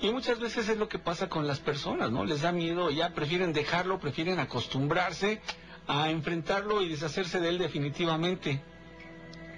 [0.00, 2.24] Y muchas veces es lo que pasa con las personas, ¿no?
[2.24, 5.40] Les da miedo, ya prefieren dejarlo, prefieren acostumbrarse
[5.86, 8.62] a enfrentarlo y deshacerse de él definitivamente.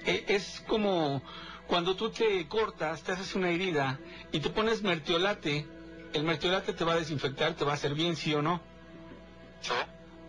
[0.09, 1.22] E- Es como
[1.66, 3.98] cuando tú te cortas, te haces una herida
[4.32, 5.66] y te pones mertiolate.
[6.14, 8.61] El mertiolate te va a desinfectar, te va a hacer bien, sí o no.
[9.61, 9.74] ¿Sí?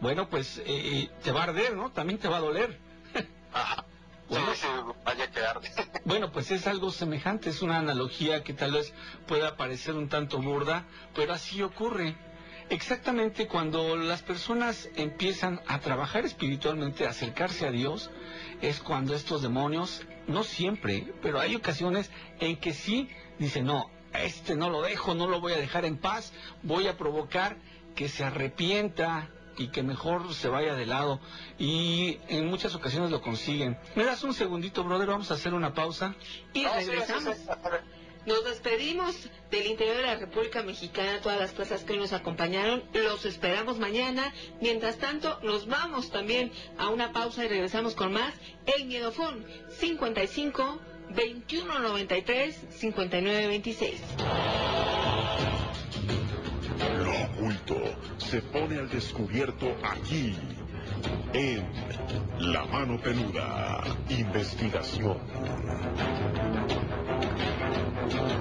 [0.02, 1.92] Bueno, pues eh, eh, te va a arder, ¿no?
[1.92, 2.78] También te va a doler.
[3.54, 3.86] Ajá.
[4.28, 4.54] Bueno.
[4.54, 4.68] Sí, sí,
[5.06, 5.70] vaya que arde.
[6.06, 8.94] Bueno, pues es algo semejante, es una analogía que tal vez
[9.28, 12.16] pueda parecer un tanto burda, pero así ocurre.
[12.70, 18.12] Exactamente cuando las personas empiezan a trabajar espiritualmente, a acercarse a Dios,
[18.62, 23.10] es cuando estos demonios, no siempre, pero hay ocasiones en que sí
[23.40, 26.88] dicen, no, a este no lo dejo, no lo voy a dejar en paz, voy
[26.88, 27.58] a provocar
[27.96, 31.20] que se arrepienta y que mejor se vaya de lado.
[31.58, 33.78] Y en muchas ocasiones lo consiguen.
[33.96, 35.08] ¿Me das un segundito, brother?
[35.08, 36.16] Vamos a hacer una pausa.
[36.54, 37.36] Y regresamos.
[38.26, 39.16] Nos despedimos
[39.50, 42.84] del interior de la República Mexicana, todas las plazas que hoy nos acompañaron.
[42.94, 44.34] Los esperamos mañana.
[44.62, 48.34] Mientras tanto, nos vamos también a una pausa y regresamos con más.
[48.66, 54.02] El Miedofón 55 2193 5926.
[57.04, 57.76] Lo oculto
[58.18, 60.36] se pone al descubierto aquí,
[61.34, 61.66] en
[62.40, 63.84] La Mano Peluda.
[64.10, 65.18] Investigación.
[67.72, 68.39] Thank you.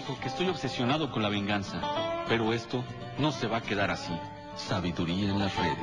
[0.00, 1.78] Dijo que estoy obsesionado con la venganza,
[2.26, 2.82] pero esto
[3.18, 4.14] no se va a quedar así.
[4.56, 5.76] Sabiduría en las redes.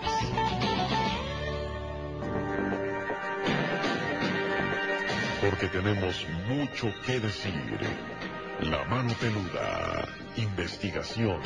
[5.39, 7.79] Porque tenemos mucho que decir.
[8.61, 10.07] La Mano Peluda.
[10.35, 11.39] Investigación.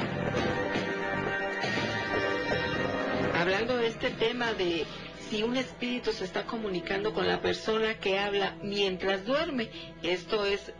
[3.37, 4.85] Hablando de este tema de
[5.29, 9.69] si un espíritu se está comunicando con la persona que habla mientras duerme,
[10.03, 10.73] esto es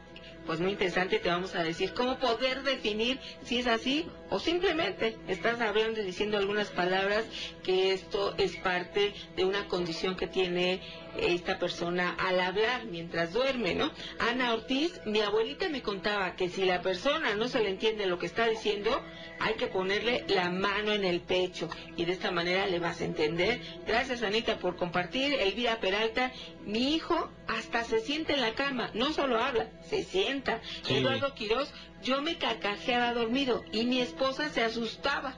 [0.46, 5.18] pues muy interesante, te vamos a decir cómo poder definir si es así o simplemente
[5.28, 7.26] estás hablando y diciendo algunas palabras
[7.64, 10.82] que esto es parte de una condición que tiene
[11.18, 13.92] esta persona al hablar mientras duerme, ¿no?
[14.20, 18.18] Ana Ortiz, mi abuelita me contaba que si la persona no se le entiende lo
[18.18, 18.90] que está diciendo,
[19.40, 23.06] hay que ponerle la mano en el pecho y de esta manera le vas a
[23.06, 23.62] entender.
[23.86, 25.34] Gracias Anita por compartir.
[25.34, 26.32] Elvira Peralta,
[26.66, 30.62] mi hijo hasta se sienta en la cama, no solo habla, se sienta.
[30.84, 30.98] Sí.
[30.98, 35.38] Eduardo Quiroz, yo me carcajeaba dormido y mi esposa se asustaba.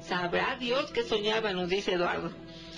[0.00, 2.32] Sabrá Dios que soñaba, nos dice Eduardo.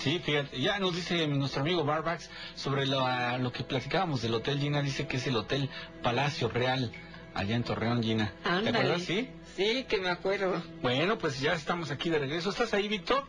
[0.05, 4.35] Sí, fíjate, ya nos dice nuestro amigo Barbax sobre lo, a- lo que platicábamos del
[4.35, 5.67] Hotel Gina, dice que es el Hotel
[6.03, 6.91] Palacio Real,
[7.33, 8.31] allá en Torreón, Gina.
[8.43, 8.77] ¿Te Ándale.
[8.77, 9.01] acuerdas?
[9.01, 9.31] Sí.
[9.55, 10.61] Sí, que me acuerdo.
[10.83, 12.51] Bueno, pues ya estamos aquí de regreso.
[12.51, 13.23] ¿Estás ahí, Víctor?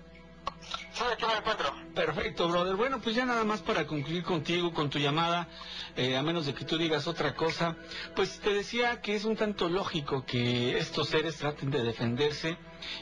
[0.93, 1.73] Sí, aquí me encuentro.
[1.95, 2.77] Perfecto, brother.
[2.77, 5.49] Bueno, pues ya nada más para concluir contigo, con tu llamada,
[5.97, 7.75] eh, a menos de que tú digas otra cosa,
[8.15, 12.59] pues te decía que es un tanto lógico que estos seres traten de defenderse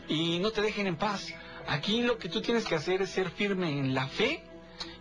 [0.08, 1.26] y no te dejen en paz.
[1.66, 4.42] Aquí lo que tú tienes que hacer es ser firme en la fe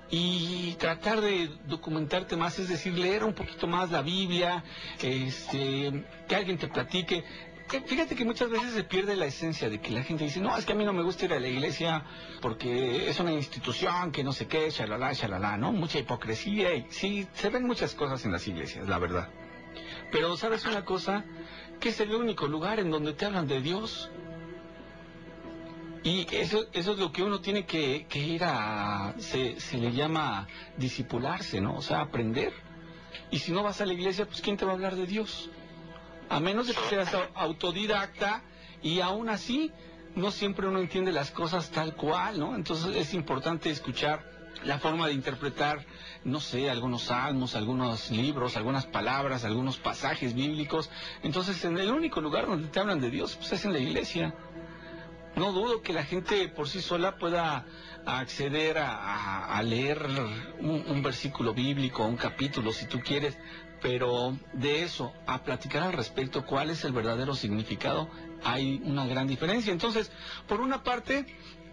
[0.09, 4.63] y tratar de documentarte más, es decir, leer un poquito más la Biblia,
[5.01, 7.23] este, que alguien te platique.
[7.67, 10.55] Que Fíjate que muchas veces se pierde la esencia de que la gente dice, no,
[10.55, 12.03] es que a mí no me gusta ir a la iglesia
[12.41, 15.71] porque es una institución que no sé qué, shalala, shalala, ¿no?
[15.71, 19.29] Mucha hipocresía y sí, se ven muchas cosas en las iglesias, la verdad.
[20.11, 21.25] Pero ¿sabes una cosa?
[21.79, 24.11] Que es el único lugar en donde te hablan de Dios.
[26.03, 30.47] Y eso, eso es lo que uno tiene que, ir a, se, se le llama
[30.77, 31.75] disipularse, ¿no?
[31.77, 32.51] O sea, aprender.
[33.31, 35.49] Y si no vas a la iglesia, pues ¿quién te va a hablar de Dios?
[36.29, 38.43] A menos de que seas au- autodidacta
[38.81, 39.71] y aún así
[40.15, 42.55] no siempre uno entiende las cosas tal cual, ¿no?
[42.55, 44.23] Entonces es importante escuchar
[44.65, 45.85] la forma de interpretar,
[46.25, 50.89] no sé, algunos salmos, algunos libros, algunas palabras, algunos pasajes bíblicos.
[51.23, 54.33] Entonces, en el único lugar donde te hablan de Dios, pues es en la iglesia.
[55.35, 57.65] No dudo que la gente por sí sola pueda
[58.05, 60.05] acceder a, leer
[60.59, 63.37] un, un versículo bíblico, un capítulo, si tú quieres,
[63.81, 68.09] pero de eso, a platicar al respecto cuál es el verdadero significado,
[68.43, 69.73] hay una gran diferencia.
[69.73, 70.11] Entonces,
[70.47, 71.25] por una parte,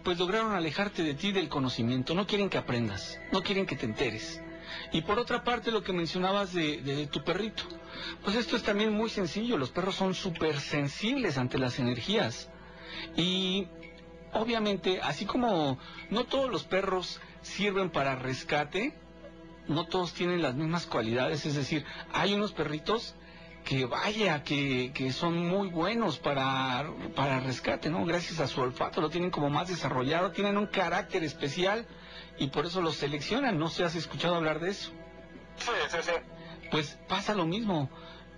[0.03, 3.85] pues lograron alejarte de ti del conocimiento, no quieren que aprendas, no quieren que te
[3.85, 4.41] enteres.
[4.91, 7.63] Y por otra parte, lo que mencionabas de, de tu perrito,
[8.23, 12.49] pues esto es también muy sencillo, los perros son súper sensibles ante las energías.
[13.15, 13.67] Y
[14.33, 15.77] obviamente, así como
[16.09, 18.93] no todos los perros sirven para rescate,
[19.67, 23.15] no todos tienen las mismas cualidades, es decir, hay unos perritos
[23.63, 28.05] que vaya, que, que son muy buenos para, para rescate, ¿no?
[28.05, 31.85] Gracias a su olfato, lo tienen como más desarrollado, tienen un carácter especial
[32.39, 34.91] y por eso los seleccionan, no sé has escuchado hablar de eso.
[35.57, 36.11] Sí, sí, sí.
[36.71, 37.89] Pues pasa lo mismo.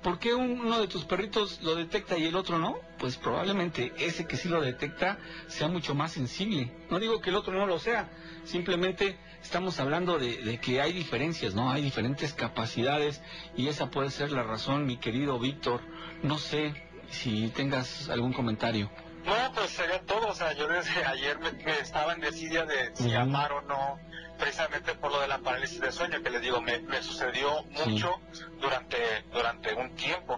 [0.04, 2.78] ¿Por qué uno de tus perritos lo detecta y el otro no?
[3.00, 6.72] Pues probablemente ese que sí lo detecta sea mucho más sensible.
[6.90, 8.10] No digo que el otro no lo sea,
[8.44, 11.72] simplemente estamos hablando de, de que hay diferencias, ¿no?
[11.72, 13.22] Hay diferentes capacidades
[13.56, 15.80] y esa puede ser la razón, mi querido Víctor.
[16.22, 16.74] No sé
[17.10, 18.90] si tengas algún comentario.
[19.26, 20.28] No, pues sería todo.
[20.28, 24.00] O sea, yo desde ayer me, me estaba en decidia de si amar o no,
[24.38, 27.90] precisamente por lo de la parálisis de sueño, que les digo, me, me sucedió Sí.
[27.92, 28.12] mucho
[28.60, 28.98] durante,
[29.32, 30.38] durante un tiempo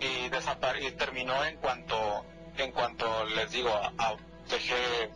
[0.00, 2.24] y, desapare- y terminó en cuanto,
[2.56, 4.16] en cuanto les digo, a- a-
[4.48, 5.10] dejé,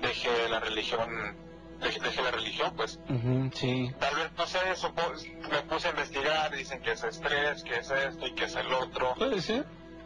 [0.00, 1.36] dejé la religión,
[1.80, 2.98] dejé, la religión, pues.
[3.08, 3.92] Ujú, sí.
[3.98, 4.58] Tal vez, no sé,
[5.50, 8.72] me puse a investigar, dicen que es estrés, que es esto y que es el
[8.72, 9.14] otro.
[9.14, 9.64] Puede ser.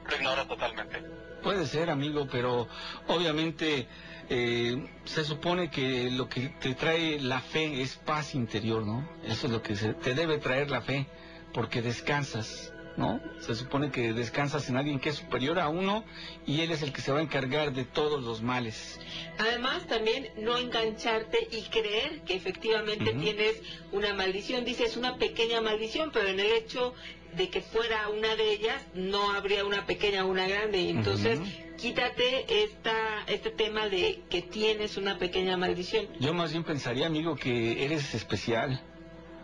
[0.09, 1.03] Lo ignoro totalmente.
[1.47, 2.67] Puede ser, amigo, pero
[3.07, 3.87] obviamente
[4.29, 9.09] eh, se supone que lo que te trae la fe es paz interior, ¿no?
[9.25, 11.07] Eso es lo que se- te debe traer la fe,
[11.55, 13.21] porque descansas, ¿no?
[13.39, 16.03] Se supone que descansas en alguien que es superior a uno
[16.47, 18.99] y él es el que se va a encargar de todos los males.
[19.39, 24.65] Además, también no engancharte y creer que efectivamente tienes una maldición.
[24.65, 26.93] Dices una pequeña maldición, pero en el hecho
[27.37, 30.89] de que fuera una de ellas, no habría una pequeña o una grande.
[30.91, 31.41] Entonces,
[31.77, 36.07] quítate esta, este tema de que tienes una pequeña maldición.
[36.19, 38.81] Yo más bien pensaría, amigo, que eres especial.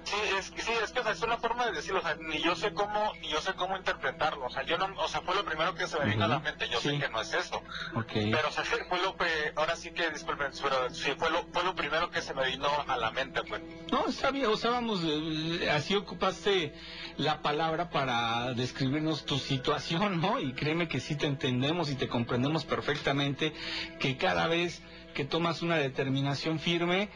[0.05, 2.41] Sí, es, sí, es que o sea, es una forma de decirlo, o sea, ni
[2.43, 5.35] yo sé cómo, ni yo sé cómo interpretarlo, o sea, yo no, o sea, fue
[5.35, 6.91] lo primero que se me vino a la mente, yo sí.
[6.91, 7.63] sé que no es eso,
[8.07, 11.65] pero o sea, fue lo que, ahora sí que, disculpen, pero sí, fue lo, fue
[11.65, 13.63] lo primero que se me vino a la mente, pues.
[13.91, 16.75] No, está bien, o sea, vamos, eh, así ocupaste
[17.17, 20.41] la palabra para describirnos tu situación, ¿no?
[20.41, 23.53] Y créeme que sí te entendemos y te comprendemos perfectamente
[23.99, 24.83] que cada vez
[25.15, 27.11] que tomas una determinación firme,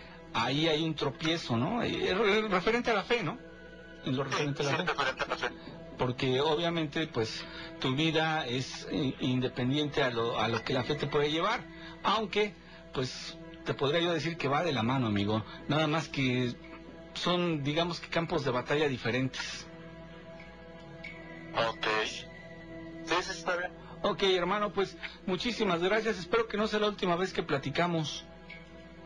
[0.45, 1.83] ahí hay un tropiezo, ¿no?
[1.83, 3.39] Eh, re- Referente a la fe, ¿no?
[4.05, 4.85] En lo referente sí, a la
[5.37, 5.49] fe.
[5.99, 7.45] Porque obviamente, pues,
[7.81, 8.87] tu vida es
[9.21, 11.65] independiente a lo, a lo que la fe te puede llevar.
[12.03, 12.55] Aunque,
[12.93, 15.43] pues, te podría yo decir que va de la mano, amigo.
[15.69, 16.55] Nada más que
[17.15, 19.67] son, digamos que campos de batalla diferentes.
[21.55, 21.87] Ok.
[22.05, 23.73] Sí, sí, está bien.
[24.03, 26.19] Ok, hermano, pues, muchísimas gracias.
[26.19, 28.25] Espero que no sea la última vez que platicamos.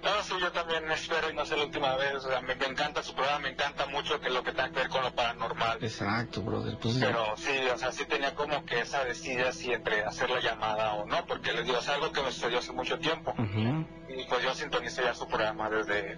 [0.02, 2.66] No, sí, yo también espero y no sea la última vez, o sea, me, me
[2.66, 5.78] encanta su programa, me encanta mucho que lo que tenga que ver con lo paranormal.
[5.84, 6.78] Exacto, brother.
[6.80, 10.40] Pues, Pero sí, o sea, sí tenía como que esa decida si entre hacer la
[10.40, 13.32] llamada o no, porque les digo, es algo que me sucedió hace mucho tiempo.
[13.36, 13.86] ujú.
[14.08, 16.16] Y pues yo sintonicé ya su programa desde,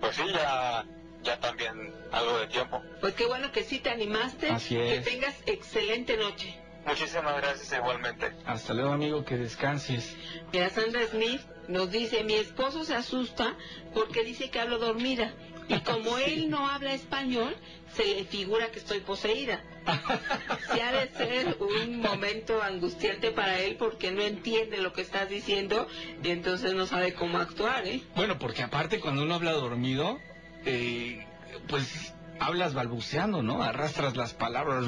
[0.00, 0.84] pues sí, ya,
[1.22, 1.74] ya también
[2.12, 2.82] algo de tiempo.
[3.00, 4.50] Pues qué bueno que sí te animaste.
[4.50, 5.04] Así Que es.
[5.04, 6.60] tengas excelente noche.
[6.90, 8.32] Muchísimas gracias igualmente.
[8.44, 10.16] Hasta luego, amigo, que descanses.
[10.52, 13.54] Mira, Sandra Smith nos dice, mi esposo se asusta
[13.94, 15.32] porque dice que hablo dormida.
[15.68, 16.24] Y como Sí.
[16.26, 17.56] él no habla español,
[17.94, 19.62] se le figura que estoy poseída.
[20.72, 25.28] Sí ha de ser un momento angustiante para él porque no entiende lo que estás
[25.28, 25.88] diciendo
[26.22, 28.02] y entonces no sabe cómo actuar, ¿eh?
[28.14, 30.20] Bueno, porque aparte cuando uno habla dormido,
[30.64, 31.24] eh,
[31.68, 33.62] pues hablas balbuceando, ¿no?
[33.62, 34.84] Arrastras las palabras.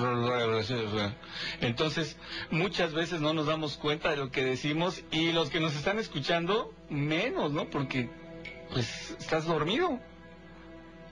[1.61, 2.17] Entonces,
[2.51, 5.99] muchas veces no nos damos cuenta de lo que decimos y los que nos están
[5.99, 7.69] escuchando, menos, ¿no?
[7.71, 8.11] Porque,
[8.73, 10.01] pues, estás dormido.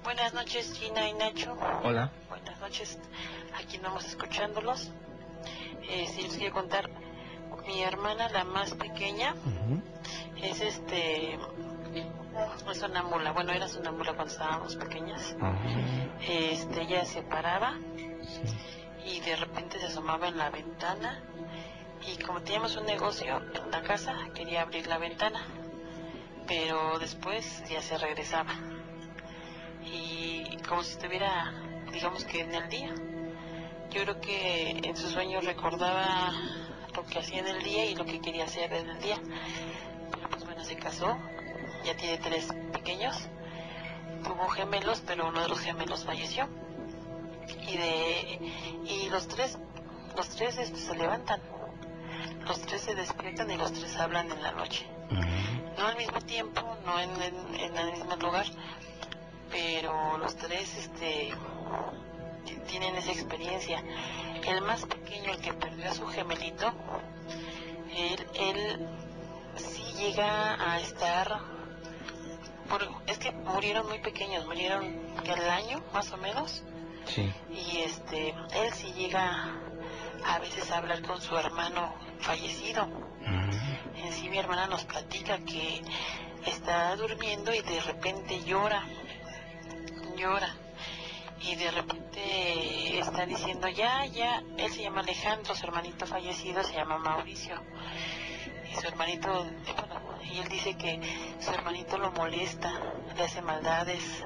[0.03, 1.57] Buenas noches, Gina y Nacho.
[1.85, 2.11] Hola.
[2.29, 2.99] Buenas noches.
[3.63, 4.91] Aquí andamos escuchándolos.
[5.83, 6.91] Eh, sí, les quiero contar.
[7.67, 9.35] Mi hermana, la más pequeña,
[10.43, 11.39] Es este.
[12.71, 13.33] Es sonámbula.
[13.33, 15.37] Bueno, era sonámbula cuando estábamos pequeñas.
[16.27, 17.79] Este, ella se paraba
[19.05, 21.23] y de repente se asomaba en la ventana.
[22.07, 25.45] Y como teníamos un negocio en la casa, quería abrir la ventana.
[26.47, 28.55] Pero después ya se regresaba.
[29.85, 31.53] Y como si estuviera,
[31.93, 32.95] digamos que en el día.
[33.91, 36.33] Yo creo que en sus sueños recordaba
[36.95, 39.19] lo que hacía en el día y lo que quería hacer en el día.
[40.13, 41.19] Pero pues bueno, se casó,
[41.85, 43.17] ya tiene tres pequeños,
[44.25, 46.49] tuvo gemelos, pero uno de los gemelos falleció.
[47.67, 48.39] Y de
[48.87, 49.59] y los tres,
[50.17, 51.41] los tres este, se levantan,
[52.47, 54.87] los tres se despiertan y los tres hablan en la noche.
[55.79, 58.47] No al mismo tiempo, no en, en, en el mismo lugar,
[59.51, 61.33] pero los tres este
[62.69, 63.83] tienen esa experiencia.
[64.47, 66.73] El más pequeño, el que perdió a su gemelito,
[67.95, 68.89] él, él
[69.57, 71.41] sí llega a estar,
[72.71, 74.85] por, es que murieron muy pequeños, murieron
[75.25, 76.63] el año más o menos,
[77.07, 77.33] Sí.
[77.51, 79.51] y este, él sí llega
[80.25, 82.89] a veces a hablar con su hermano fallecido.
[83.97, 85.83] En sí mi hermana nos platica que
[86.47, 88.85] está durmiendo y de repente llora,
[90.17, 90.55] llora
[91.41, 96.75] y de repente está diciendo ya, ya, él se llama Alejandro, su hermanito fallecido se
[96.75, 97.55] llama Mauricio.
[98.71, 101.01] Y su hermanito, bueno, y él dice que
[101.41, 102.73] su hermanito lo molesta,
[103.17, 104.25] le hace maldades,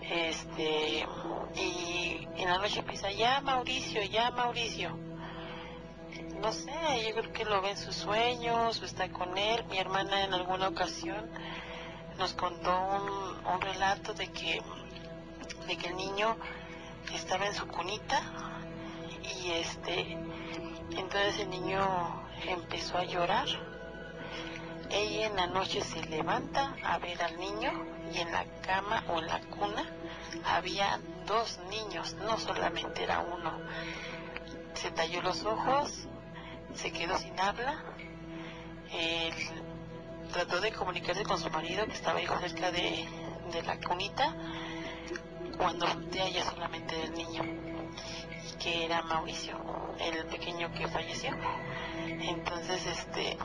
[0.00, 1.06] este,
[1.54, 4.96] y en la noche empieza, ya Mauricio, ya Mauricio.
[6.40, 6.72] No sé,
[7.06, 9.64] yo creo que lo ve en sus sueños o está con él.
[9.70, 11.30] Mi hermana en alguna ocasión
[12.18, 14.60] nos contó un, un relato de que
[15.66, 16.36] de que el niño
[17.14, 18.20] estaba en su cunita
[19.22, 20.18] y este
[20.90, 23.46] entonces el niño empezó a llorar
[24.92, 27.72] ella en la noche se levanta a ver al niño
[28.12, 29.84] y en la cama o en la cuna
[30.44, 33.58] había dos niños no solamente era uno
[34.74, 36.06] se talló los ojos
[36.74, 37.82] se quedó sin habla
[38.92, 39.34] él
[40.32, 43.06] trató de comunicarse con su marido que estaba ahí cerca de,
[43.64, 44.34] la cunita
[45.58, 47.42] cuando voltea ya solamente el niño,
[48.58, 49.60] que era Mauricio,
[50.00, 51.30] el pequeño que falleció.
[52.28, 53.36] Entonces, este,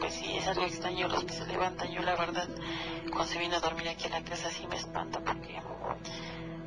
[0.00, 1.90] pues sí, es algo extraño los que se levantan.
[1.90, 2.48] Yo la verdad,
[3.08, 5.60] cuando se viene a dormir aquí en la casa sí me espanta porque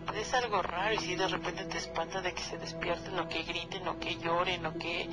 [0.05, 3.27] pues, es algo raro y si de repente te espanta de que se despierten o
[3.27, 5.09] que griten o que lloren o que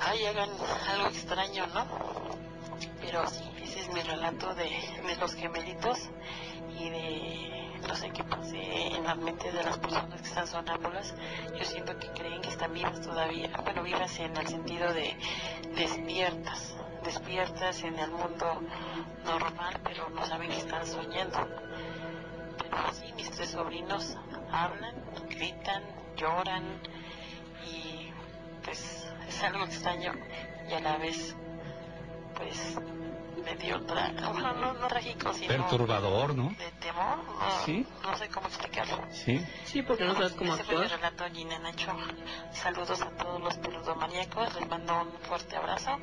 [0.00, 0.50] ay, hagan
[0.88, 1.86] algo extraño, ¿no?
[3.00, 6.08] Pero sí, ese es mi relato de, de los gemelitos
[6.78, 11.12] y de no sé qué pase en la mente de las personas que están sonámbulas.
[11.58, 13.50] Yo siento que creen que están vivas todavía.
[13.64, 15.16] Bueno, vivas en el sentido de
[15.74, 18.62] despiertas, despiertas en el mundo
[19.24, 21.48] normal, pero no saben que están soñando.
[22.58, 24.16] Pero sí, mis tres sobrinos
[24.52, 24.94] hablan,
[25.28, 25.82] gritan,
[26.16, 26.62] lloran
[27.66, 28.12] y
[28.62, 30.12] pues es algo extraño
[30.68, 31.34] y a la vez
[32.36, 32.78] pues
[33.44, 36.48] medio tra no, no, no trágico, sino Perturbador, ¿no?
[36.50, 37.86] de temor, no, Sí.
[38.02, 38.98] no sé cómo explicarlo.
[39.10, 39.44] Sí.
[39.64, 40.88] Sí, porque no sabes cómo Ese actuar.
[40.88, 41.92] relato, Gina Nacho.
[42.52, 45.98] Saludos a todos los peludomaníacos, les mando un fuerte abrazo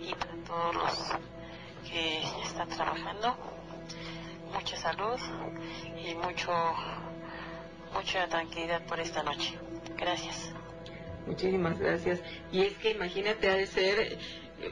[0.00, 1.10] y para todos los
[1.90, 3.36] que están trabajando,
[4.52, 5.18] mucha salud
[6.04, 6.52] y mucho
[7.92, 9.56] mucha tranquilidad por esta noche.
[9.96, 10.50] Gracias.
[11.26, 12.20] Muchísimas gracias.
[12.52, 14.18] Y es que imagínate, ha de ser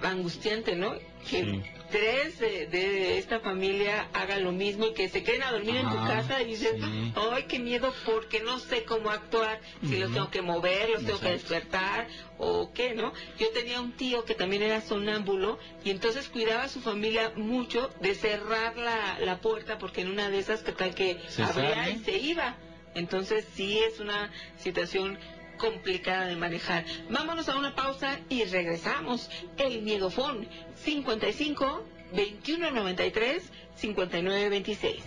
[0.02, 0.92] angustiante, ¿no?
[1.28, 1.62] Que Sí.
[1.90, 5.88] tres de, de esta familia hagan lo mismo y que se queden a dormir en
[5.90, 7.12] tu casa y dices, sí.
[7.14, 11.20] ay, qué miedo, porque no sé cómo actuar, si los tengo que mover, los tengo
[11.20, 13.12] que despertar o qué, ¿no?
[13.38, 17.90] Yo tenía un tío que también era sonámbulo y entonces cuidaba a su familia mucho
[18.00, 21.74] de cerrar la, la puerta porque en una de esas, que tal que Se abría
[21.74, 21.92] sale.
[21.92, 22.56] y se iba?
[22.94, 25.18] Entonces sí es una situación
[25.62, 26.84] complicada de manejar.
[27.08, 29.30] Vámonos a una pausa y regresamos.
[29.56, 33.42] El Miedofón 55 2193
[33.76, 35.02] 5926.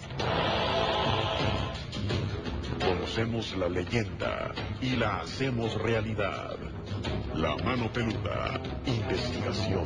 [2.80, 6.58] Conocemos la leyenda y la hacemos realidad.
[7.36, 8.62] La mano peluda.
[8.86, 9.84] Investigación.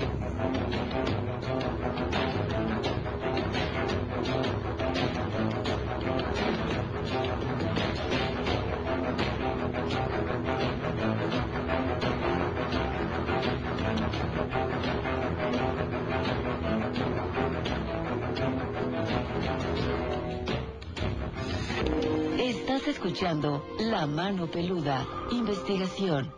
[22.90, 25.06] Escuchando La Mano Peluda.
[25.32, 26.34] Investigación.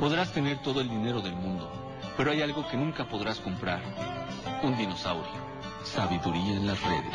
[0.00, 1.70] Podrás tener todo el dinero del mundo,
[2.16, 3.80] pero hay algo que nunca podrás comprar.
[4.62, 5.48] Un dinosaurio.
[5.84, 7.14] Sabiduría en las redes.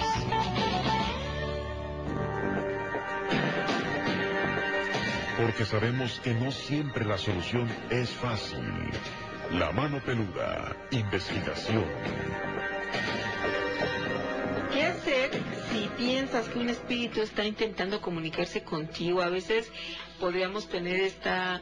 [5.38, 8.92] Porque sabemos que no siempre la solución es fácil.
[9.52, 10.76] La mano peluda.
[10.92, 11.86] Investigación.
[16.04, 19.22] ¿Qué hacer si piensas que un espíritu está intentando comunicarse contigo?
[19.22, 19.72] A veces
[20.20, 21.62] podríamos tener esta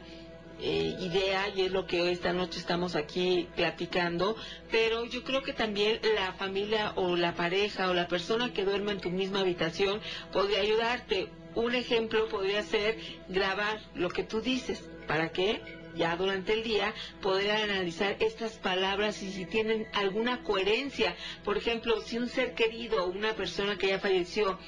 [0.60, 4.36] eh, idea y es lo que esta noche estamos aquí platicando,
[4.70, 8.92] pero yo creo que también la familia o la pareja o la persona que duerme
[8.92, 10.00] en tu misma habitación
[10.32, 11.28] podría ayudarte.
[11.54, 14.82] Un ejemplo podría ser grabar lo que tú dices.
[15.06, 15.81] ¿Para qué?
[15.94, 21.14] Ya durante el día poder analizar estas palabras y si tienen alguna coherencia.
[21.44, 24.58] Por ejemplo, si un ser querido o una persona que ya falleció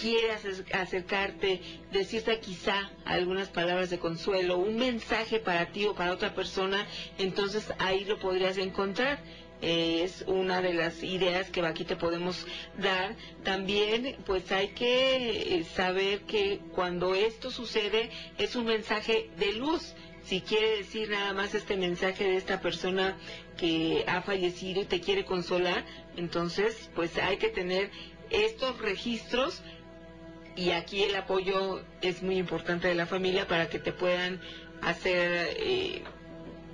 [0.00, 0.32] quiere
[0.72, 1.60] acercarte,
[1.92, 6.86] decirte quizá algunas palabras de consuelo, un mensaje para ti o para otra persona,
[7.18, 9.18] entonces ahí lo podrías encontrar.
[9.62, 12.46] es una de las ideas que aquí te podemos
[12.78, 13.14] dar.
[13.44, 18.08] También, pues hay que eh, saber que cuando esto sucede
[18.38, 19.94] es un mensaje de luz
[20.30, 23.16] si quiere decir nada más este mensaje de esta persona
[23.58, 25.84] que ha fallecido y te quiere consolar,
[26.16, 27.90] entonces pues hay que tener
[28.30, 29.60] estos registros.
[30.54, 34.40] Y aquí el apoyo es muy importante de la familia para que te puedan
[34.82, 36.04] hacer eh,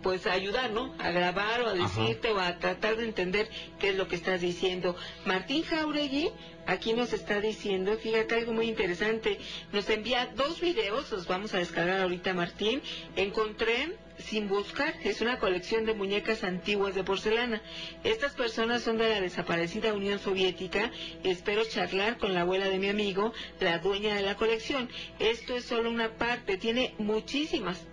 [0.06, 0.94] pues ayudar, ¿no?
[1.00, 3.48] A grabar o a decirte o a tratar de entender
[3.80, 4.94] qué es lo que estás diciendo.
[5.24, 6.30] Martín Jauregui
[6.64, 9.40] aquí nos está diciendo, fíjate algo muy interesante,
[9.72, 12.82] nos envía dos videos, los vamos a descargar ahorita Martín,
[13.16, 17.60] encontré sin buscar, es una colección de muñecas antiguas de porcelana.
[18.04, 20.92] Estas personas son de la desaparecida Unión Soviética.
[21.24, 24.88] Espero charlar con la abuela de mi amigo, la dueña de la colección.
[25.18, 27.84] Esto es solo una parte, tiene muchísimas.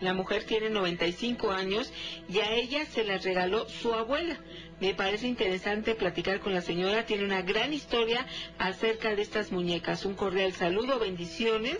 [0.00, 1.92] La mujer tiene 95 años
[2.28, 4.38] y a ella se las regaló su abuela.
[4.80, 8.24] Me parece interesante platicar con la señora, tiene una gran historia
[8.58, 10.04] acerca de estas muñecas.
[10.04, 11.78] Un cordial saludo, bendiciones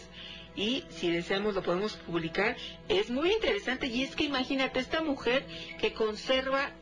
[0.56, 2.56] y si deseamos lo podemos publicar.
[2.88, 5.46] Es muy interesante y es que imagínate esta mujer
[5.80, 6.72] que conserva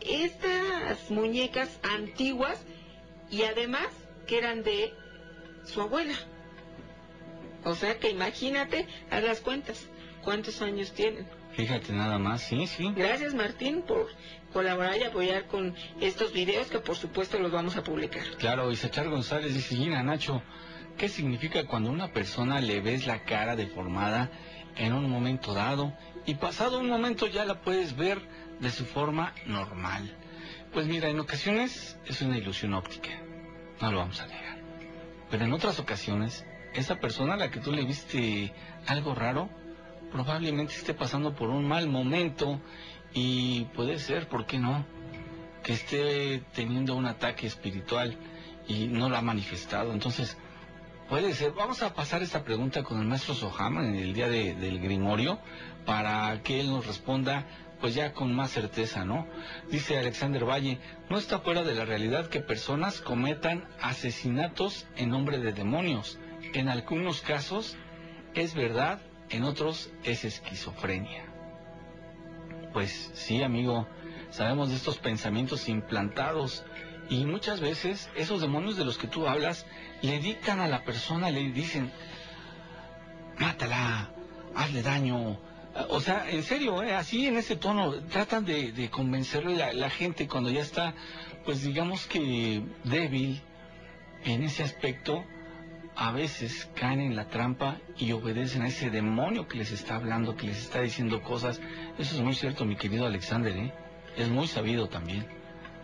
[0.00, 2.64] estas muñecas antiguas
[3.30, 3.88] y además
[4.26, 4.94] que eran de
[5.64, 6.14] su abuela.
[7.64, 9.86] O sea que imagínate, haz las cuentas,
[10.28, 11.26] cuántos años tienen.
[11.52, 12.92] Fíjate nada más, sí, sí.
[12.94, 14.08] Gracias Martín por
[14.52, 18.24] colaborar y apoyar con estos videos que por supuesto los vamos a publicar.
[18.38, 20.42] Claro, Isachar González dice, Gina Nacho,
[20.98, 24.30] ¿Qué significa cuando a una persona le ves la cara deformada
[24.76, 25.94] en un momento dado
[26.26, 28.20] y pasado un momento ya la puedes ver
[28.60, 30.14] de su forma normal?
[30.74, 33.10] Pues mira, en ocasiones es una ilusión óptica,
[33.80, 34.58] no lo vamos a negar.
[35.30, 38.52] Pero en otras ocasiones, esa persona a la que tú le viste
[38.86, 39.48] algo raro,
[40.10, 42.60] probablemente esté pasando por un mal momento
[43.14, 44.84] y puede ser, ¿por qué no?
[45.62, 48.16] Que esté teniendo un ataque espiritual
[48.66, 49.92] y no lo ha manifestado.
[49.92, 50.36] Entonces,
[51.08, 51.52] Puede ser.
[51.52, 55.38] Vamos a pasar esta pregunta con el maestro Sohama en el día del Grimorio
[55.86, 57.46] para que él nos responda
[57.80, 59.26] pues ya con más certeza, ¿no?
[59.70, 60.78] Dice Alexander Valle,
[61.08, 66.18] no está fuera de la realidad que personas cometan asesinatos en nombre de demonios.
[66.52, 67.78] En algunos casos
[68.34, 69.00] es verdad,
[69.30, 71.24] en otros es esquizofrenia.
[72.72, 73.86] Pues sí, amigo,
[74.30, 76.64] sabemos de estos pensamientos implantados
[77.08, 79.66] y muchas veces esos demonios de los que tú hablas
[80.02, 81.90] le dictan a la persona, le dicen,
[83.38, 84.10] mátala,
[84.54, 85.38] hazle daño.
[85.88, 86.94] O sea, en serio, ¿eh?
[86.94, 90.94] así en ese tono, tratan de, convencerle a la gente cuando ya está,
[91.44, 93.40] pues digamos que débil
[94.24, 95.24] en ese aspecto,
[96.00, 100.36] a veces caen en la trampa y obedecen a ese demonio que les está hablando,
[100.36, 101.60] que les está diciendo cosas.
[101.98, 103.72] Eso es muy cierto, mi querido Alexander, ¿eh?
[104.16, 105.26] es muy sabido también.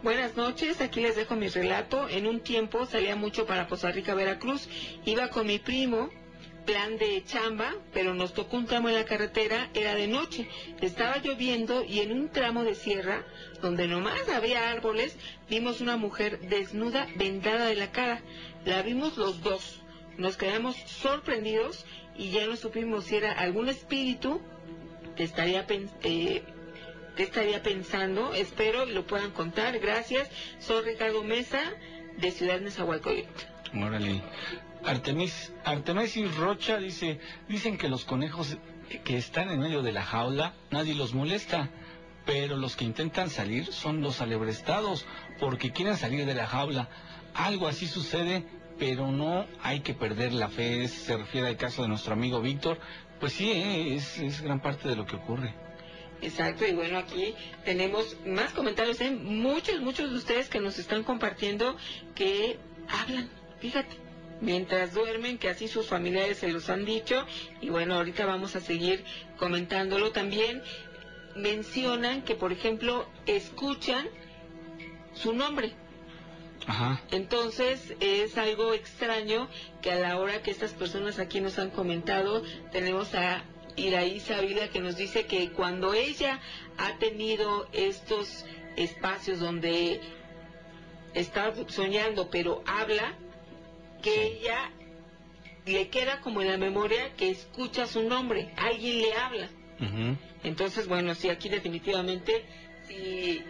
[0.04, 2.08] Buenas noches, aquí les dejo mi relato.
[2.08, 4.68] En un tiempo salía mucho para Poza Rica, Veracruz.
[5.04, 6.10] Iba con mi primo,
[6.64, 10.48] plan de chamba, pero nos tocó un tramo en la carretera, era de noche.
[10.80, 13.24] Estaba lloviendo y en un tramo de sierra,
[13.60, 15.16] donde nomás había árboles,
[15.50, 18.22] vimos una mujer desnuda, vendada de la cara.
[18.64, 19.83] La vimos los dos.
[20.16, 21.84] Nos quedamos sorprendidos
[22.16, 24.40] y ya no supimos si era algún espíritu
[25.16, 25.66] que estaría
[26.02, 26.42] eh,
[27.16, 28.34] ¿Qué estaría pensando?
[28.34, 29.78] Espero y lo puedan contar.
[29.78, 30.28] Gracias.
[30.58, 31.60] Soy Ricardo Mesa,
[32.18, 33.30] de Ciudad Nezahualcóyotl.
[33.80, 34.20] Órale.
[34.84, 38.58] Artemis, Artemis Rocha dice, dicen que los conejos
[39.04, 41.70] que están en medio de la jaula, nadie los molesta,
[42.26, 45.06] pero los que intentan salir son los alebrestados,
[45.38, 46.88] porque quieren salir de la jaula.
[47.32, 48.44] Algo así sucede,
[48.78, 50.88] pero no hay que perder la fe.
[50.88, 52.78] Se refiere al caso de nuestro amigo Víctor.
[53.20, 55.54] Pues sí, es, es gran parte de lo que ocurre.
[56.20, 59.10] Exacto, y bueno, aquí tenemos más comentarios, ¿eh?
[59.10, 61.76] muchos, muchos de ustedes que nos están compartiendo
[62.14, 62.58] que
[62.88, 63.28] hablan,
[63.60, 63.96] fíjate,
[64.40, 67.26] mientras duermen, que así sus familiares se los han dicho,
[67.60, 69.04] y bueno, ahorita vamos a seguir
[69.36, 70.62] comentándolo también.
[71.36, 74.06] Mencionan que, por ejemplo, escuchan
[75.12, 75.74] su nombre.
[76.66, 77.00] Ajá.
[77.10, 79.48] Entonces es algo extraño
[79.82, 82.42] que a la hora que estas personas aquí nos han comentado,
[82.72, 83.44] tenemos a
[83.76, 86.40] Iraí Sabila que nos dice que cuando ella
[86.78, 88.44] ha tenido estos
[88.76, 90.00] espacios donde
[91.14, 93.14] está soñando pero habla,
[94.02, 94.70] que ella
[95.66, 99.48] le queda como en la memoria que escucha su nombre, alguien le habla.
[100.42, 102.44] Entonces, bueno, sí, aquí definitivamente
[102.86, 103.42] sí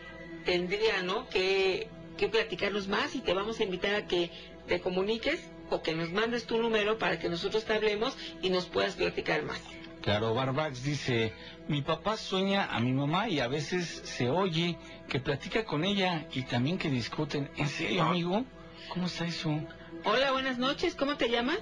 [0.44, 1.28] tendría, ¿no?
[1.28, 4.30] Que, que platicarnos más y te vamos a invitar a que
[4.66, 8.66] te comuniques o que nos mandes tu número para que nosotros te hablemos y nos
[8.66, 9.60] puedas platicar más.
[10.02, 11.32] Claro, Barbax dice,
[11.66, 14.76] mi papá sueña a mi mamá y a veces se oye
[15.08, 17.50] que platica con ella y también que discuten.
[17.56, 18.44] ¿En serio, amigo?
[18.90, 19.58] ¿Cómo está eso?
[20.04, 21.60] Hola, buenas noches, ¿cómo te llamas?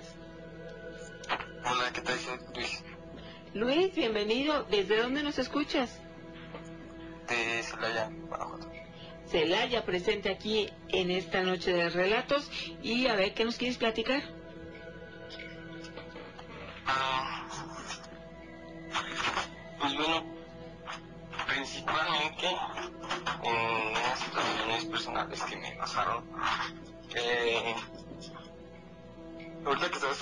[1.64, 2.18] Hola, ¿qué tal?
[2.54, 2.82] Luis
[3.54, 4.64] Luis, bienvenido.
[4.64, 6.00] ¿Desde dónde nos escuchas?
[7.28, 8.71] de Celaya, Guanajuato.
[9.32, 12.50] Celaya, presente aquí en esta noche de relatos.
[12.82, 14.22] Y a ver, ¿qué nos quieres platicar?
[16.86, 17.46] Ah,
[19.80, 20.24] pues bueno,
[21.48, 22.46] principalmente
[23.44, 26.24] en unas situaciones personales que me pasaron.
[27.14, 27.74] Eh,
[29.64, 30.18] ahorita que estabas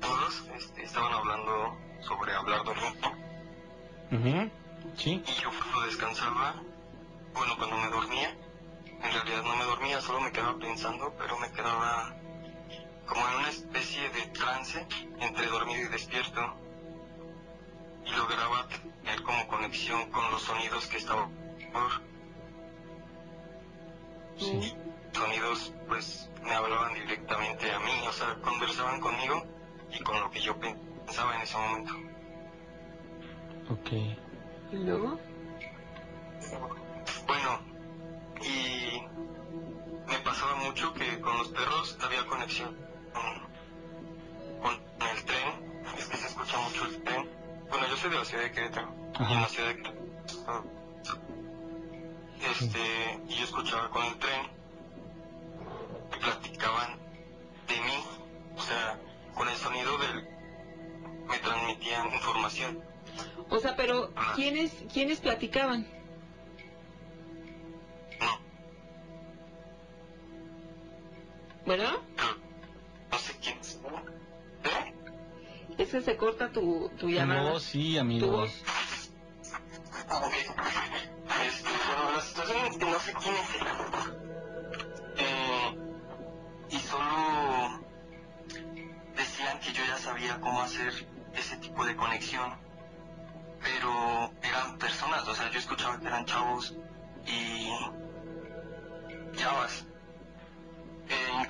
[0.00, 2.90] todos este, estaban hablando sobre hablar dormido
[4.12, 4.50] Ujú.
[4.96, 5.22] Sí.
[5.26, 6.54] y yo cuando descansaba,
[7.36, 8.30] bueno, cuando me dormía,
[8.86, 12.14] en realidad no me dormía, solo me quedaba pensando, pero me quedaba
[13.06, 14.86] como en una especie de trance
[15.20, 16.40] entre dormido y despierto
[18.04, 21.30] y lograba tener como conexión con los sonidos que estaban
[21.72, 22.02] por
[24.38, 24.74] Sí.
[25.12, 29.42] sonidos pues me hablaban directamente a mí, o sea, conversaban conmigo
[29.90, 31.92] y con lo que yo pensaba en ese momento.
[33.70, 33.92] Ok.
[34.72, 35.18] ¿Y luego?
[37.26, 37.60] Bueno,
[38.42, 39.02] y
[40.08, 42.76] me pasaba mucho que con los perros había conexión
[44.62, 47.28] con, el tren, es que se escucha mucho el tren.
[47.68, 50.64] Bueno, yo soy de la ciudad de Querétaro, y en la ciudad de Querétaro,
[52.50, 54.42] este, y yo escuchaba con el tren,
[56.14, 56.98] y platicaban
[57.66, 58.04] de mí,
[58.56, 58.98] o sea,
[59.34, 60.28] con el sonido del,
[61.26, 62.82] me transmitían información.
[63.48, 65.95] O sea, pero ¿quiénes, ¿quiénes platicaban?
[71.66, 71.90] ¿Bueno?
[73.10, 73.78] no sé quién es.
[74.64, 74.94] ¿Eh?
[75.78, 77.42] Es que se corta tu, tu llamada.
[77.50, 78.30] No, sí, Tu amigo.
[78.30, 78.50] voz.
[80.08, 80.32] Ah, ok.
[81.46, 83.66] Este, bueno, la situación es que no sé quién es él.
[85.18, 85.78] Eh,
[86.70, 87.80] y solo
[89.16, 90.92] decían que yo ya sabía cómo hacer
[91.34, 92.54] ese tipo de conexión.
[93.62, 96.74] Pero eran personas, o sea, yo escuchaba que eran chavos
[97.26, 97.70] y
[99.36, 99.85] chavas.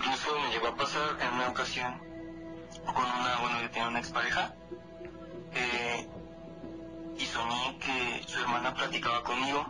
[0.07, 2.01] Incluso me llegó a pasar en una ocasión
[2.85, 4.55] con una, bueno, yo tenía una expareja.
[5.53, 6.09] Eh,
[7.19, 9.67] y soñé que su hermana platicaba conmigo.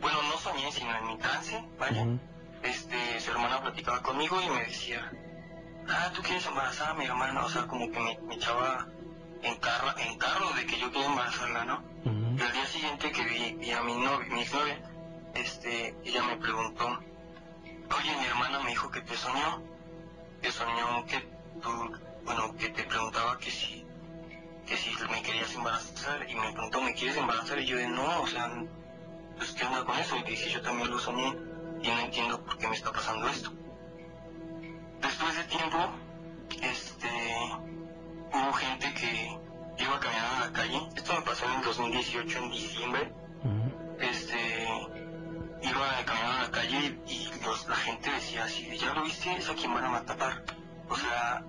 [0.00, 1.56] Bueno, no soñé, sino en mi trance.
[1.56, 2.18] Ujú.
[2.62, 5.12] Este, su hermana platicaba conmigo y me decía,
[5.88, 8.88] ah, tú quieres embarazar a mi hermana, o sea, como que me, me echaba
[9.42, 11.84] en, carro, en carro de que yo quería embarazarla, ¿no?
[12.04, 12.36] Ujú.
[12.38, 14.82] Y al día siguiente que vi, vi a mi novia, mi exnovia,
[15.34, 16.98] este, ella me preguntó,
[17.96, 19.62] oye, mi hermana me dijo que te soñó,
[20.42, 21.18] que soñó que
[21.62, 21.70] tú,
[22.24, 23.84] bueno, que te preguntaba que si,
[24.66, 27.58] que si me querías embarazar, y me preguntó, ¿me quieres embarazar?
[27.58, 28.50] Y yo de no, o sea,
[29.36, 30.16] pues ¿qué onda con eso?
[30.16, 31.36] Y dije, yo también lo soñé,
[31.82, 33.52] y no entiendo por qué me está pasando esto.
[35.00, 35.78] Después de tiempo,
[36.62, 37.08] este,
[38.32, 39.38] hubo gente que
[39.82, 43.12] iba caminando en la calle, esto me pasó en el 2018, en diciembre,
[43.98, 44.39] este
[45.62, 49.32] iba caminando en la calle y, los- la gente decía así, de, ya lo viste,
[49.36, 50.42] es a quien van a matar.
[50.88, 51.42] O sea,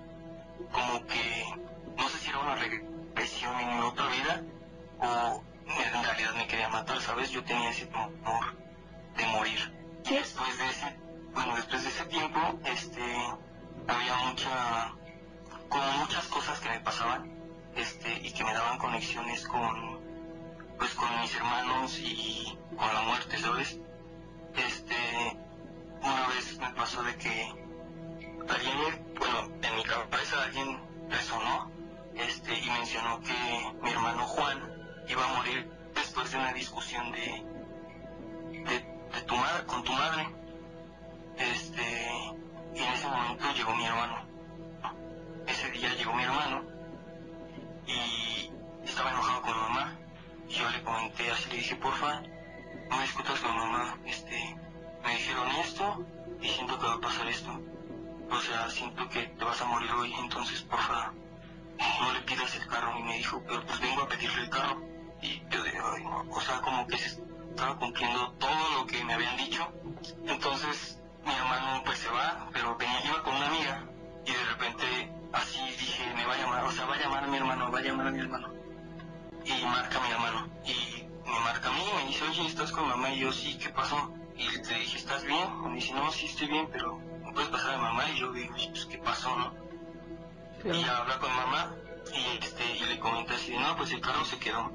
[0.70, 1.44] como que
[1.96, 4.42] no sé si era una regresión en otra vida
[5.00, 7.30] o en realidad me quería matar, ¿sabes?
[7.30, 8.56] Yo tenía ese temor
[9.16, 9.72] de morir.
[10.04, 10.96] Y después de ese,
[11.34, 13.02] bueno, después de ese tiempo, este,
[13.88, 14.92] había mucha,
[15.68, 17.30] como muchas cosas que me pasaban,
[17.76, 20.00] este, y que me daban conexiones con,
[20.78, 23.78] pues con mis hermanos y con la muerte, ¿sabes?
[24.56, 24.94] Este,
[26.02, 27.54] una vez me pasó de que
[28.48, 31.70] alguien, bueno, en mi cabeza alguien resonó,
[32.14, 34.58] este, y mencionó que mi hermano Juan
[35.08, 37.44] iba a morir después de una discusión de,
[38.52, 40.28] de, tu madre, con tu madre.
[41.38, 42.10] Este,
[42.74, 44.16] y en ese momento llegó mi hermano.
[45.46, 46.62] Ese día llegó mi hermano
[47.86, 48.50] y
[48.84, 49.98] estaba enojado con mi mamá.
[50.48, 52.22] Y yo le comenté así, le dije, porfa,
[52.92, 54.56] no discutas con mamá, este,
[55.02, 56.06] me dijeron esto
[56.40, 57.60] y siento que va a pasar esto.
[58.30, 61.12] O sea, siento que te vas a morir hoy, entonces porfa,
[62.00, 62.98] no le pidas el carro.
[62.98, 64.82] Y me dijo, pero pues vengo a pedirle el carro.
[65.22, 66.02] Y yo dije, ay.
[66.30, 69.66] O sea, como que se estaba cumpliendo todo lo que me habían dicho.
[70.26, 73.84] Entonces mi hermano pues se va, pero venía, iba con una amiga
[74.24, 77.26] y de repente así dije, me va a llamar, o sea, va a llamar a
[77.26, 78.48] mi hermano, va a llamar a mi hermano.
[79.44, 80.48] Y marca mi hermano.
[80.64, 83.10] Y me marca a mí y me dice, oye, ¿estás con mamá?
[83.10, 84.12] Y yo, sí, ¿qué pasó?
[84.36, 85.48] Y le dije, ¿estás bien?
[85.64, 88.08] Y me dice, no, sí estoy bien, pero ¿no puedes pasar a mamá?
[88.10, 89.54] Y yo digo, pues, ¿qué pasó, no?
[90.64, 91.74] Y habla con mamá
[92.14, 94.72] y, este, y le comenta así, no, pues el carro se quedó.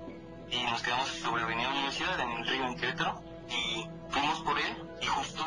[0.49, 3.21] Y nos quedamos sobre Avenida Universidad, en el río, en Querétaro.
[3.49, 5.43] Y fuimos por él y justo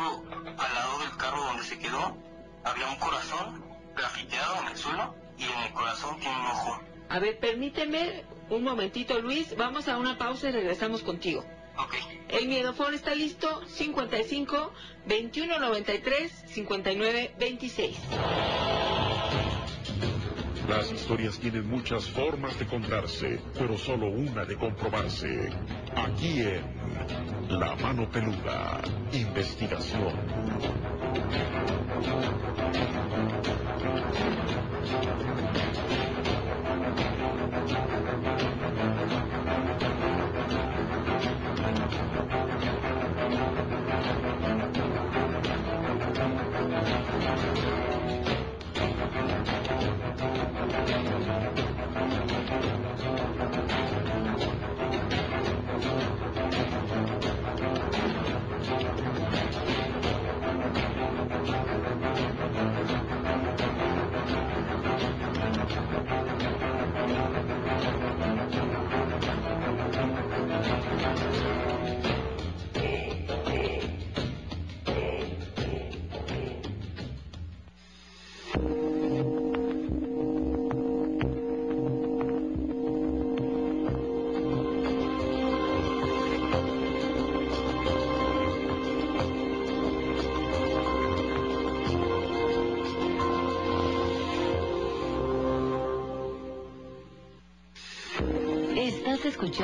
[0.59, 2.17] al lado del carro donde se quedó
[2.65, 3.65] había un corazón
[3.95, 6.81] grafiteado en el suelo y en el corazón tiene un ojo.
[7.09, 9.57] A ver, permíteme un momentito, Luis.
[9.57, 11.45] Vamos a una pausa y regresamos contigo.
[11.79, 11.95] Ok.
[12.29, 14.73] El miedofón está listo, 55
[15.07, 17.97] 21 93 59 26.
[20.69, 25.51] Las historias tienen muchas formas de contarse, pero solo una de comprobarse.
[25.97, 26.63] Aquí en
[27.49, 28.81] La Mano Peluda,
[29.13, 30.15] investigación.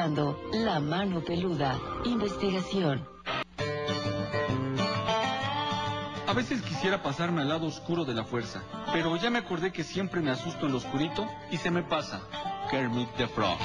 [0.06, 3.04] Escuchando La Mano Peluda, investigación.
[6.26, 8.62] A veces quisiera pasarme al lado oscuro de la fuerza,
[8.92, 12.20] pero ya me acordé que siempre me asusto en lo oscurito y se me pasa.
[12.70, 13.58] Kermit the Frog.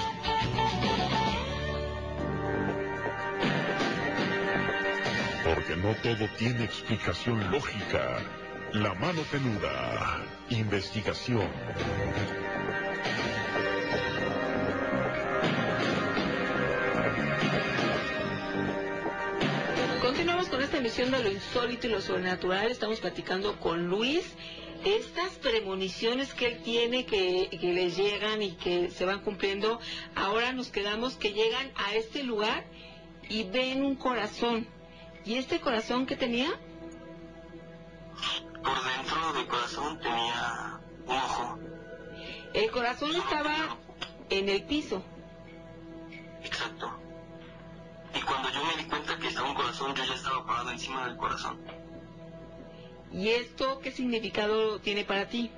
[5.44, 8.18] Porque no todo tiene explicación lógica.
[8.74, 10.22] La mano peluda.
[10.50, 11.48] Investigación.
[20.72, 22.72] Esta emisión de lo insólito y lo sobrenatural.
[22.72, 24.24] Estamos platicando con Luis.
[24.86, 29.82] Estas premoniciones que él tiene, que, que les llegan y que se van cumpliendo,
[30.16, 32.64] ahora nos quedamos que llegan a este lugar
[33.28, 34.66] y ven un corazón.
[35.26, 36.48] ¿Y este corazón qué tenía?
[38.64, 41.60] Por dentro del corazón tenía un ojo.
[42.54, 43.78] El corazón estaba
[44.30, 45.04] en el piso.
[46.46, 47.11] Exacto.
[48.14, 51.06] Y cuando yo me di cuenta que estaba un corazón, yo ya estaba parado encima
[51.06, 51.60] del corazón.
[53.12, 55.52] ¿Y esto qué significado tiene para ti?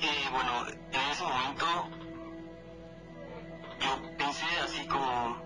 [0.00, 1.66] Eh, bueno, en ese momento
[3.80, 5.38] yo pensé así como,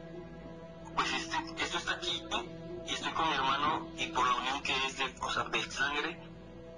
[0.94, 2.22] pues este, esto está aquí
[2.86, 5.70] y estoy con mi hermano y por la unión que es de, o sea, de
[5.70, 6.18] sangre,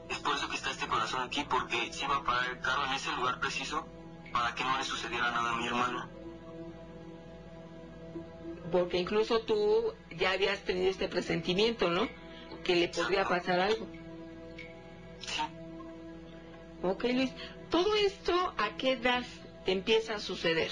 [0.09, 2.87] es por eso que está este corazón aquí, porque se iba a parar el carro
[2.87, 3.87] en ese lugar preciso
[4.33, 6.20] para que no le sucediera nada a mi hermano
[8.71, 12.09] porque incluso tú ya habías tenido este presentimiento, ¿no?
[12.65, 13.87] Que le podría pasar algo.
[16.83, 17.33] Ok, Luis.
[17.71, 19.25] ¿Todo esto a qué edad
[19.67, 20.71] empieza a suceder?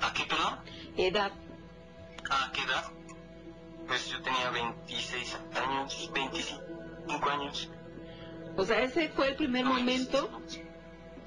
[0.00, 0.58] ¿A qué, perdón?
[0.96, 1.32] Edad.
[2.30, 2.84] ¿A qué edad?
[3.86, 7.70] Pues yo tenía 26 años, 25 años.
[8.56, 10.28] O sea, ese fue el primer momento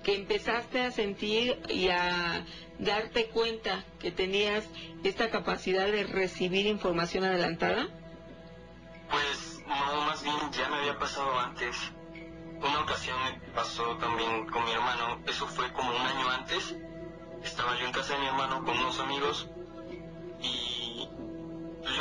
[0.04, 2.46] que empezaste a sentir y a
[2.80, 4.66] darte cuenta que tenías
[5.04, 7.88] esta capacidad de recibir información adelantada?
[9.10, 11.76] Pues no, más bien ya me había pasado antes.
[12.62, 16.76] Una ocasión me pasó también con mi hermano, eso fue como un año antes.
[17.44, 19.48] Estaba yo en casa de mi hermano con unos amigos
[20.42, 21.08] y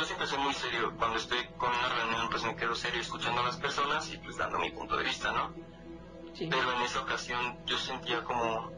[0.09, 0.93] siempre soy muy serio.
[0.97, 4.37] Cuando estoy con una reunión, pues me quedo serio escuchando a las personas y pues
[4.37, 5.53] dando mi punto de vista, ¿no?
[6.47, 8.71] Pero en esa ocasión yo sentía como,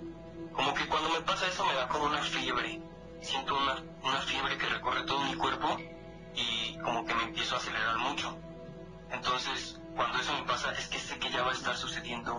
[0.54, 2.82] como que cuando me pasa eso me da como una fiebre.
[3.22, 5.78] Siento una, una fiebre que recorre todo mi cuerpo
[6.34, 8.36] y como que me empiezo a acelerar mucho.
[9.12, 12.34] Entonces, cuando eso me pasa, es que sé que ya va a estar sucediendo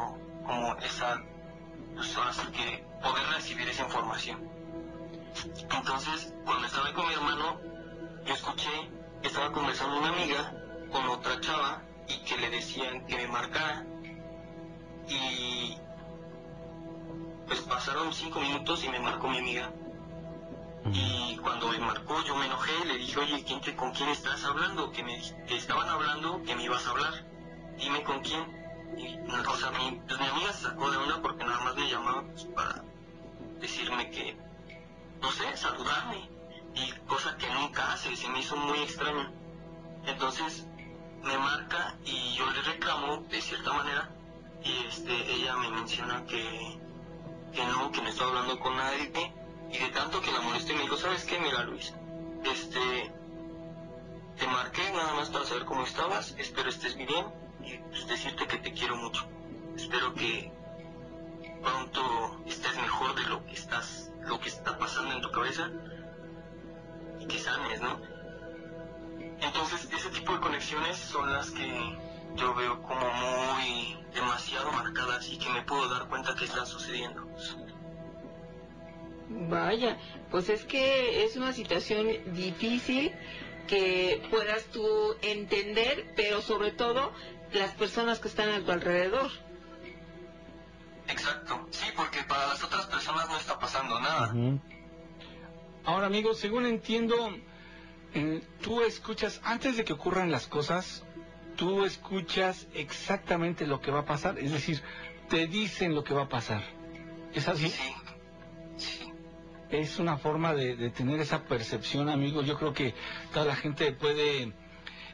[0.44, 1.22] como esa,
[1.94, 4.50] pues ahora que poder recibir esa información.
[5.70, 7.60] Entonces, cuando estaba con mi hermano,
[8.24, 8.90] yo escuché
[9.20, 10.52] que estaba conversando una amiga
[10.90, 13.86] con otra chava y que le decían que me marcara.
[15.08, 15.76] Y
[17.46, 19.72] pues pasaron cinco minutos y me marcó mi amiga.
[20.92, 24.44] Y cuando me marcó yo me enojé, le dije, oye, ¿quién te, ¿con quién estás
[24.44, 24.90] hablando?
[24.90, 27.12] Que me que estaban hablando, que me ibas a hablar.
[27.78, 28.42] Dime con quién.
[28.98, 31.88] Y, o sea, mi, pues, mi amiga se sacó de una porque nada más me
[31.88, 32.84] llamaba pues, para
[33.60, 34.36] decirme que,
[35.20, 36.28] no sé, saludarme.
[36.74, 39.30] Y cosa que nunca hace, se me hizo muy extraño.
[40.06, 40.66] Entonces
[41.22, 44.10] me marca y yo le reclamo de cierta manera
[44.64, 46.78] y este ella me menciona que,
[47.52, 49.10] que no, que no estaba hablando con nadie
[49.70, 51.38] y de tanto que la molesté me dijo, ¿sabes qué?
[51.40, 51.94] Mira Luis,
[52.44, 53.12] este,
[54.38, 57.26] te marqué nada más para saber cómo estabas, espero estés bien
[57.64, 59.26] y pues, decirte que te quiero mucho.
[59.76, 60.52] Espero que
[61.62, 65.70] pronto estés mejor de lo que estás, lo que está pasando en tu cabeza
[67.20, 67.98] y que sanes, ¿no?
[69.40, 71.98] Entonces ese tipo de conexiones son las que
[72.36, 77.26] yo veo como muy demasiado marcadas y que me puedo dar cuenta que están sucediendo.
[79.28, 79.98] Vaya,
[80.30, 83.12] pues es que es una situación difícil
[83.66, 84.86] que puedas tú
[85.22, 87.12] entender, pero sobre todo
[87.52, 89.30] las personas que están a tu alrededor.
[91.08, 94.34] Exacto, sí, porque para las otras personas no está pasando nada.
[95.84, 97.16] Ahora, amigos, según entiendo,
[98.14, 101.04] eh, tú escuchas, antes de que ocurran las cosas,
[101.62, 104.82] tú escuchas exactamente lo que va a pasar, es decir,
[105.28, 106.60] te dicen lo que va a pasar.
[107.32, 107.72] ¿Es así?
[108.76, 109.12] Sí.
[109.70, 112.46] Es una forma de, de tener esa percepción, amigos.
[112.48, 112.96] Yo creo que
[113.32, 114.52] toda la gente puede,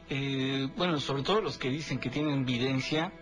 [0.08, 3.12] eh, bueno, sobre todo los que dicen que tienen evidencia,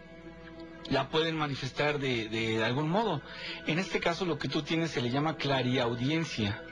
[0.89, 3.23] la pueden manifestar de, de algún modo.
[3.66, 6.62] En este caso, lo que tú tienes se le llama clariaudiencia.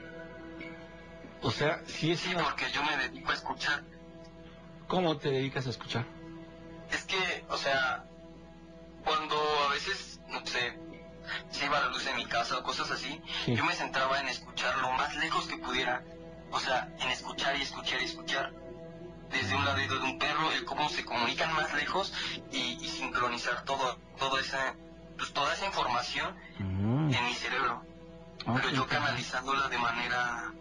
[1.43, 2.44] O sea, si es Sí, una...
[2.44, 3.82] porque yo me dedico a escuchar.
[4.86, 6.06] ¿Cómo te dedicas a escuchar?
[6.95, 8.05] Es que, o sea,
[9.05, 9.37] cuando
[9.69, 10.79] a veces, no sé,
[11.51, 13.55] se iba la luz en mi casa o cosas así, Sí.
[13.55, 16.03] yo me centraba en escuchar lo más lejos que pudiera.
[16.51, 18.53] O sea, en escuchar y escuchar y escuchar.
[19.31, 22.12] Desde un ladrido de un perro, el cómo se comunican más lejos
[22.53, 24.77] y, y sincronizar todo, toda esa,
[25.19, 27.12] pues toda esa información Mm.
[27.12, 27.83] en mi cerebro.
[28.47, 30.53] Ah, Pero yo canalizándola de manera,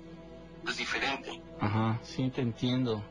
[0.63, 1.39] pues diferente.
[1.61, 3.03] Ajá, sí, te entiendo.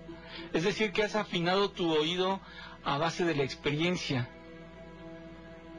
[0.52, 2.40] Es decir, que has afinado tu oído
[2.84, 4.28] a base de la experiencia.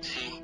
[0.01, 0.43] Sí.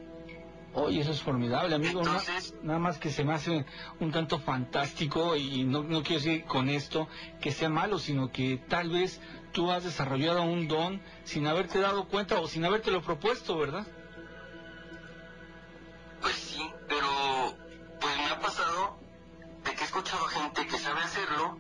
[0.74, 2.00] Oye, eso es formidable, amigo.
[2.02, 3.66] Entonces- nada más que se me hace
[4.00, 7.08] un tanto fantástico y no, no quiero decir con esto
[7.42, 9.20] que sea malo, sino que tal vez
[9.52, 13.86] tú has desarrollado un don sin haberte dado cuenta o sin habértelo propuesto, ¿verdad?
[16.22, 17.08] Pues sí, pero
[18.00, 19.00] pues me ha pasado
[19.64, 21.58] de que he escuchado gente que sabe hacerlo,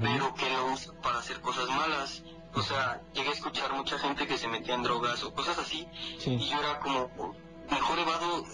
[0.00, 2.22] pero que lo usa para hacer cosas malas.
[2.54, 5.88] O sea, llegué a escuchar mucha gente que se metía en drogas o cosas así,
[6.18, 6.32] Sí.
[6.34, 7.08] y yo era como,
[7.70, 8.44] mejor evado,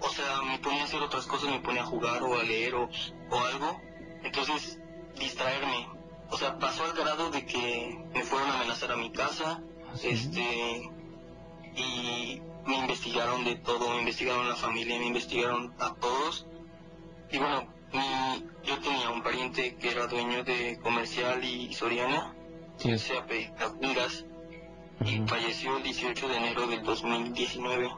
[0.00, 2.74] o sea, me ponía a hacer otras cosas, me ponía a jugar o a leer
[2.74, 2.88] o,
[3.30, 3.80] o algo,
[4.22, 4.78] entonces
[5.18, 5.88] distraerme.
[6.30, 9.96] O sea, pasó al grado de que me fueron a amenazar a mi casa, ¿Ah,
[9.96, 10.08] sí?
[10.08, 10.90] este,
[11.76, 16.46] y me investigaron de todo, me investigaron la familia, me investigaron a todos.
[17.30, 22.33] Y bueno, mi- yo tenía un pariente que era dueño de Comercial y Soriana,
[22.78, 22.98] Sí.
[22.98, 24.24] se apellida Vingas,
[25.04, 27.90] y falleció el 18 de enero del 2019.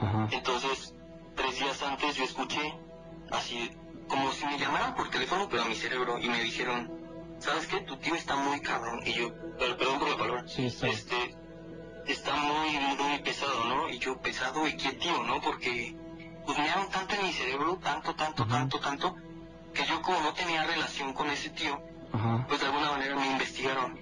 [0.00, 0.28] Ajá.
[0.30, 0.94] Entonces,
[1.34, 2.74] tres días antes yo escuché
[3.30, 3.70] así,
[4.08, 6.90] como si me llamaran por teléfono, pero a mi cerebro, y me dijeron,
[7.38, 7.80] ¿sabes qué?
[7.80, 9.00] Tu tío está muy cabrón.
[9.06, 10.88] Y yo, per- perdón por la palabra, Sí, está.
[10.88, 11.34] este,
[12.06, 13.88] está muy, muy, muy pesado, ¿no?
[13.88, 15.40] Y yo, pesado, ¿y qué tío, no?
[15.40, 15.96] Porque,
[16.44, 19.16] pues me dieron tanto en mi cerebro, tanto, tanto, tanto, tanto,
[19.74, 21.80] que yo como no tenía relación con ese tío,
[22.16, 22.44] Ajá.
[22.48, 23.98] pues de alguna manera me investigaron.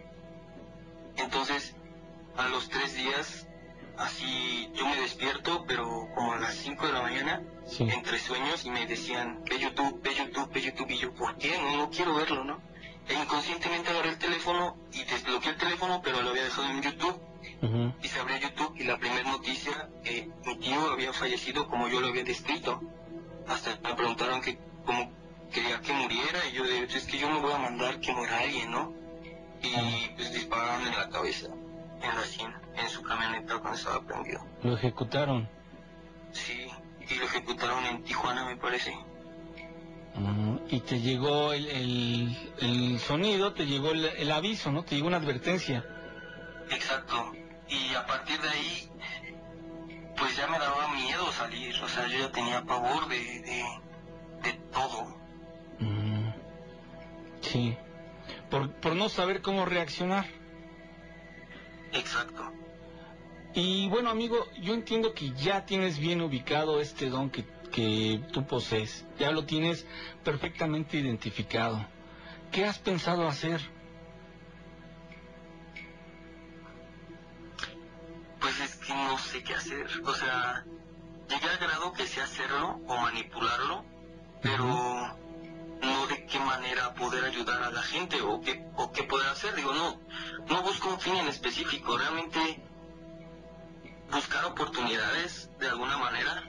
[1.16, 1.74] Entonces,
[2.36, 3.46] a los tres días,
[3.98, 7.84] así yo me despierto, pero como a las 5 de la mañana, Sí.
[7.84, 11.56] entre sueños, y me decían, ve YouTube, ve YouTube, ve YouTube, y yo, ¿por qué?
[11.58, 12.60] No, no quiero verlo, ¿no?
[13.08, 17.20] E inconscientemente agarré el teléfono y desbloqueé el teléfono, pero lo había dejado en YouTube,
[18.02, 22.00] y se abrió YouTube, y la primera noticia, que mi tío había fallecido como yo
[22.00, 22.80] lo había descrito.
[23.46, 25.10] Hasta me preguntaron que cómo
[25.52, 28.38] quería que muriera, y yo de, es que yo no voy a mandar que muera
[28.40, 28.92] alguien, ¿no?
[29.62, 34.44] Y pues dispararon en la cabeza, en la sien, en su camioneta cuando estaba prendido.
[34.62, 35.48] Lo ejecutaron.
[36.32, 36.66] Sí,
[37.08, 38.94] y lo ejecutaron en Tijuana, me parece.
[40.68, 44.84] Y te llegó el, el, el sonido, te llegó el, el aviso, ¿no?
[44.84, 45.84] Te llegó una advertencia.
[46.70, 47.32] Exacto.
[47.68, 48.88] Y a partir de ahí,
[50.16, 51.74] pues ya me daba miedo salir.
[51.82, 53.64] O sea, yo ya tenía pavor de, de,
[54.42, 55.16] de todo.
[55.84, 56.32] Mm,
[57.40, 57.76] sí.
[58.50, 60.26] Por, por no saber cómo reaccionar.
[61.92, 62.52] Exacto.
[63.54, 68.44] Y bueno, amigo, yo entiendo que ya tienes bien ubicado este don que, que tú
[68.46, 69.06] posees.
[69.18, 69.86] Ya lo tienes
[70.24, 71.86] perfectamente identificado.
[72.50, 73.60] ¿Qué has pensado hacer?
[78.40, 79.86] Pues es que no sé qué hacer.
[80.04, 80.64] O sea,
[81.28, 83.84] llegué al grado que sé hacerlo o manipularlo,
[84.42, 85.16] pero
[85.84, 89.54] no de qué manera poder ayudar a la gente o qué, o qué poder hacer.
[89.54, 90.00] Digo, no,
[90.48, 91.96] no busco un fin en específico.
[91.96, 92.62] Realmente
[94.10, 96.44] buscar oportunidades de alguna manera,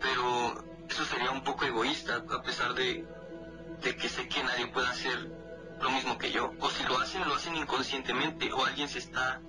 [0.00, 3.06] pero eso sería un poco egoísta a pesar de,
[3.82, 5.30] de que sé que nadie puede hacer
[5.80, 6.52] lo mismo que yo.
[6.60, 9.40] O si lo hacen, lo hacen inconscientemente o alguien se está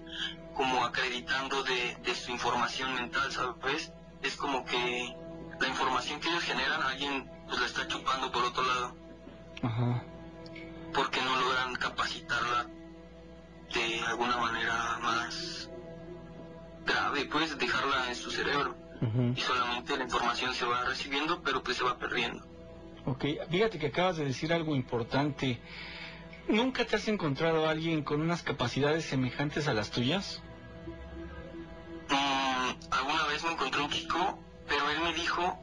[0.55, 3.91] como acreditando de, de su información mental, ¿sabes?
[4.21, 5.15] Es como que
[5.59, 9.02] la información que ellos generan, alguien pues la está chupando por otro lado.
[9.63, 10.03] Ajá.
[10.93, 12.67] Porque no logran capacitarla
[13.73, 15.69] de alguna manera más
[16.85, 18.75] grave, pues dejarla en su cerebro.
[19.35, 22.45] Y solamente la información se va recibiendo, pero pues se va perdiendo.
[23.05, 25.59] Ok, fíjate que acabas de decir algo importante.
[26.47, 30.41] ¿Nunca te has encontrado a alguien con unas capacidades semejantes a las tuyas?
[32.09, 35.59] Mm, alguna vez me encontré un chico, pero él me dijo,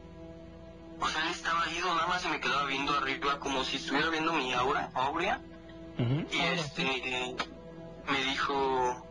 [1.01, 4.09] o sea, él estaba ido, nada más se me quedaba viendo arriba como si estuviera
[4.11, 5.41] viendo mi aura, aurea,
[6.31, 7.37] y este, eh,
[8.11, 9.07] me dijo,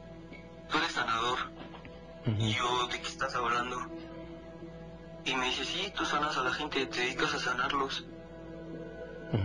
[0.69, 1.37] tú eres sanador.
[2.25, 3.77] Y yo, ¿de qué estás hablando?
[5.25, 8.05] Y me dice, sí, tú sanas a la gente, te dedicas a sanarlos.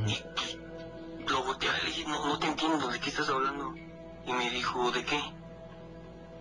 [0.06, 0.56] Y pues,
[1.28, 3.74] lo volteé le dije, no, no te entiendo, ¿de qué estás hablando?
[4.26, 5.20] Y me dijo, ¿de qué?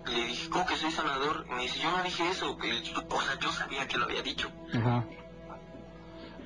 [0.06, 1.46] Le dije, ¿cómo que soy sanador?
[1.50, 4.06] Y me dice, yo no dije eso, pero yo- o sea, yo sabía que lo
[4.06, 4.50] había dicho.
[4.74, 5.06] Ajá.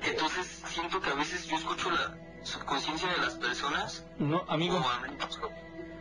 [0.02, 4.04] Entonces siento que a veces yo escucho la subconsciencia de las personas.
[4.18, 4.84] No, amigo.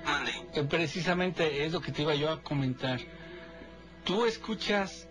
[0.05, 0.31] Mande.
[0.53, 2.99] Eh, Precisamente es lo que te iba yo a comentar.
[4.05, 5.07] ¿Tú escuchas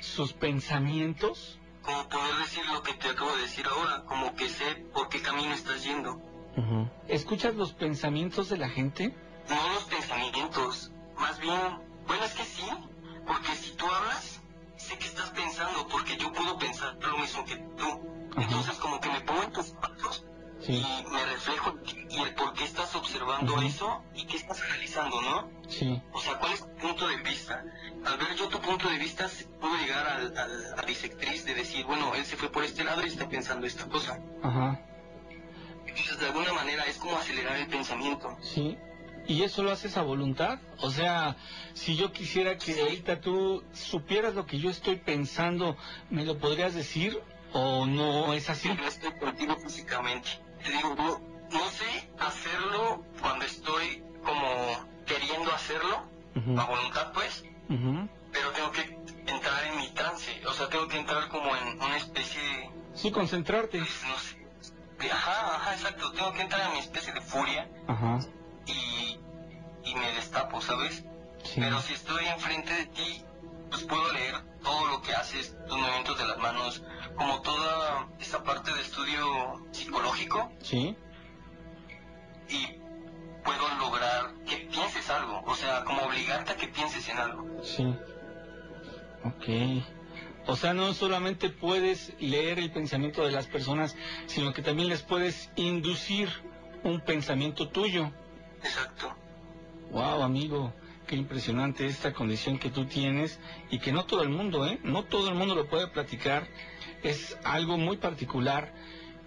[0.00, 1.58] sus pensamientos?
[1.82, 5.22] Como poder decir lo que te acabo de decir ahora, como que sé por qué
[5.22, 6.20] camino estás yendo.
[7.08, 9.14] ¿Escuchas los pensamientos de la gente?
[9.48, 12.66] No los pensamientos, más bien, bueno, es que sí,
[13.26, 14.40] porque si tú hablas,
[14.76, 17.56] sé que estás pensando, porque yo puedo pensar lo mismo que
[23.40, 23.62] estás observando Ujú.
[23.66, 25.50] eso y qué estás analizando, ¿no?
[25.68, 26.02] Sí.
[26.12, 27.64] O sea, ¿cuál es tu punto de vista?
[28.06, 29.28] Al ver yo tu punto de vista,
[29.60, 32.84] puedo llegar al, al- a la disectriz de decir, bueno, él se fue por este
[32.84, 34.18] lado y está pensando esta cosa.
[34.42, 34.80] Ajá.
[35.86, 38.36] Entonces, de alguna manera, es como acelerar el pensamiento.
[38.42, 38.76] Sí.
[39.26, 40.58] ¿Y eso lo haces a voluntad?
[40.78, 41.36] O sea,
[41.74, 45.76] si yo quisiera que ahorita tú supieras lo que yo estoy pensando,
[46.08, 47.20] ¿me lo podrías decir
[47.52, 48.68] o no es así?
[48.68, 50.28] No estoy contigo físicamente.
[50.64, 54.46] Te digo, no, no sé hacerlo cuando estoy como
[55.06, 56.02] queriendo hacerlo,
[56.58, 57.44] a voluntad pues,
[58.32, 58.82] pero tengo que
[59.26, 60.46] entrar en mi trance.
[60.46, 63.78] O sea, tengo que entrar como en una especie de, Sí, concentrarte.
[63.78, 64.46] no sé,
[64.98, 66.12] de- ajá, ajá, exacto.
[66.12, 68.18] Tengo que entrar en mi especie de furia Ajá.
[68.66, 69.18] y,
[69.84, 71.04] y me destapo, ¿sabes?
[71.44, 71.60] Sí.
[71.60, 73.24] Pero si estoy enfrente de ti,
[73.70, 76.82] pues puedo leer todo lo que haces, tus movimientos de las manos,
[77.16, 80.96] como toda esa parte de estudio psicológico Sí.
[82.50, 82.80] Y
[83.44, 87.62] puedo lograr que pienses algo, o sea, como obligarte a que pienses en algo.
[87.62, 87.94] Sí.
[89.24, 89.84] Ok.
[90.46, 93.96] O sea, no solamente puedes leer el pensamiento de las personas,
[94.26, 96.28] sino que también les puedes inducir
[96.82, 98.10] un pensamiento tuyo.
[98.62, 99.14] Exacto.
[99.90, 100.72] Wow, amigo,
[101.06, 103.38] qué impresionante esta condición que tú tienes
[103.70, 104.78] y que no todo el mundo, ¿eh?
[104.82, 106.46] No todo el mundo lo puede platicar.
[107.02, 108.72] Es algo muy particular.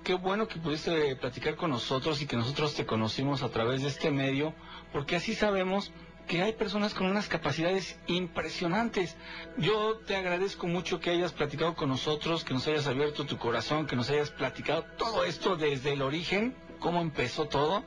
[0.04, 3.88] Qué bueno que pudiste platicar con nosotros y que nosotros te conocimos a través de
[3.88, 4.54] este medio,
[4.92, 5.94] porque así sabemos
[6.28, 9.16] que hay personas con unas capacidades impresionantes.
[9.58, 13.88] Yo te agradezco mucho que hayas platicado con nosotros, que nos hayas abierto tu corazón,
[13.88, 17.86] que nos hayas platicado todo esto desde el origen, cómo empezó todo.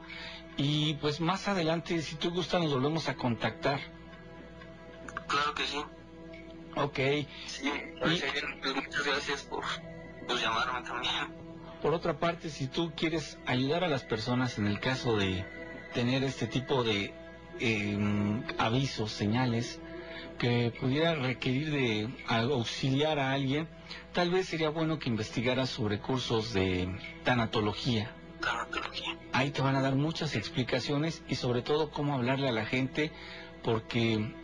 [0.56, 3.78] Y pues más adelante, si tú gustas, nos volvemos a contactar.
[5.28, 5.84] Claro que sí.
[6.76, 7.28] Ok.
[7.46, 7.70] Sí,
[8.00, 8.24] pues,
[8.74, 9.64] muchas gracias por,
[10.26, 11.45] por llamarme también.
[11.82, 15.44] Por otra parte, si tú quieres ayudar a las personas en el caso de
[15.92, 17.12] tener este tipo de
[17.60, 19.80] eh, avisos, señales
[20.38, 23.68] que pudiera requerir de auxiliar a alguien,
[24.12, 26.88] tal vez sería bueno que investigara sobre cursos de
[27.24, 28.10] tanatología.
[28.40, 29.16] Tanatología.
[29.32, 33.10] Ahí te van a dar muchas explicaciones y sobre todo cómo hablarle a la gente
[33.62, 34.34] porque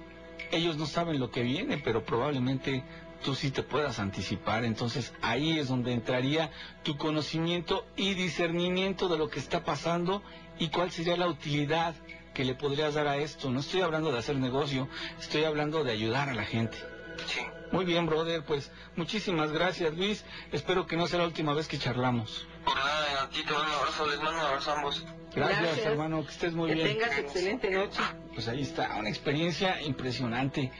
[0.51, 2.83] ellos no saben lo que viene, pero probablemente
[3.23, 4.65] tú sí te puedas anticipar.
[4.65, 6.51] Entonces ahí es donde entraría
[6.83, 10.23] tu conocimiento y discernimiento de lo que está pasando
[10.59, 11.95] y cuál sería la utilidad
[12.35, 13.51] que le podrías dar a esto.
[13.51, 14.89] No estoy hablando de hacer negocio,
[15.19, 16.79] estoy hablando de ayudar a la gente.
[17.27, 17.41] Sí.
[17.73, 20.25] Muy bien, brother, pues muchísimas gracias, Luis.
[20.53, 22.47] Espero que no sea la última vez que charlamos.
[22.65, 25.05] Por nada, a ti te mando un abrazo, les mando un abrazo a ambos.
[25.35, 25.87] Gracias, Gracias.
[25.87, 26.89] hermano, que estés muy que bien.
[26.89, 28.01] tengas excelente noche.
[28.35, 30.71] Pues ahí está, una experiencia impresionante.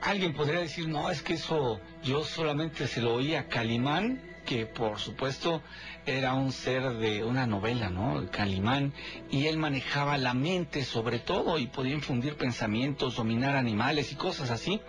[0.00, 4.66] Alguien podría decir, no, es que eso yo solamente se lo oí a Calimán, que
[4.66, 5.62] por supuesto
[6.04, 8.20] era un ser de una novela, ¿no?
[8.20, 8.92] El Calimán,
[9.28, 14.50] y él manejaba la mente sobre todo y podía infundir pensamientos, dominar animales y cosas
[14.50, 14.80] así.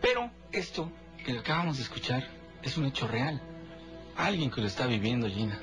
[0.00, 0.90] Pero esto
[1.26, 2.26] que acabamos de escuchar
[2.62, 3.42] es un hecho real.
[4.16, 5.58] Alguien que lo está viviendo, Gina.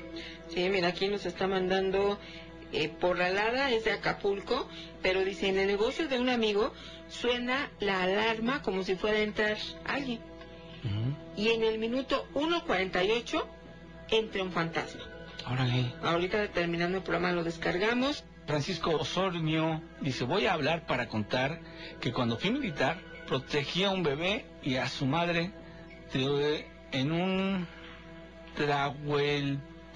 [0.52, 2.18] Sí, mira, aquí nos está mandando
[2.72, 4.68] eh, por la Lada, es de Acapulco,
[5.02, 6.72] pero dice, en el negocio de un amigo
[7.08, 10.20] suena la alarma como si fuera a entrar alguien.
[11.36, 13.44] Y en el minuto 1.48
[14.10, 15.02] entra un fantasma.
[15.50, 15.92] Órale.
[16.02, 18.24] Ahorita terminando el programa lo descargamos.
[18.46, 21.60] Francisco Osornio dice, voy a hablar para contar
[22.00, 22.98] que cuando fui militar
[23.28, 25.52] protegía a un bebé y a su madre
[26.12, 27.66] de- en un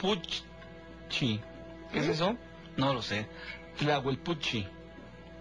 [0.05, 1.41] Tlahuelpuchi.
[1.91, 2.37] ¿Qué es eso?
[2.77, 3.27] No lo sé.
[3.79, 4.67] Tlahuelpuchi.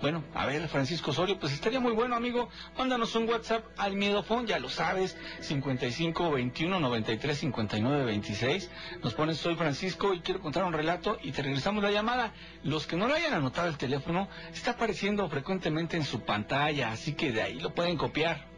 [0.02, 2.50] Bueno, a ver, Francisco Osorio, pues estaría muy bueno, amigo.
[2.78, 8.72] Mándanos un WhatsApp al Miedofón, ya lo sabes, 55 21 93 59 26.
[9.04, 12.34] Nos pones, soy Francisco y quiero contar un relato y te regresamos la llamada.
[12.64, 17.14] Los que no lo hayan anotado el teléfono, está apareciendo frecuentemente en su pantalla, así
[17.14, 18.53] que de ahí lo pueden copiar.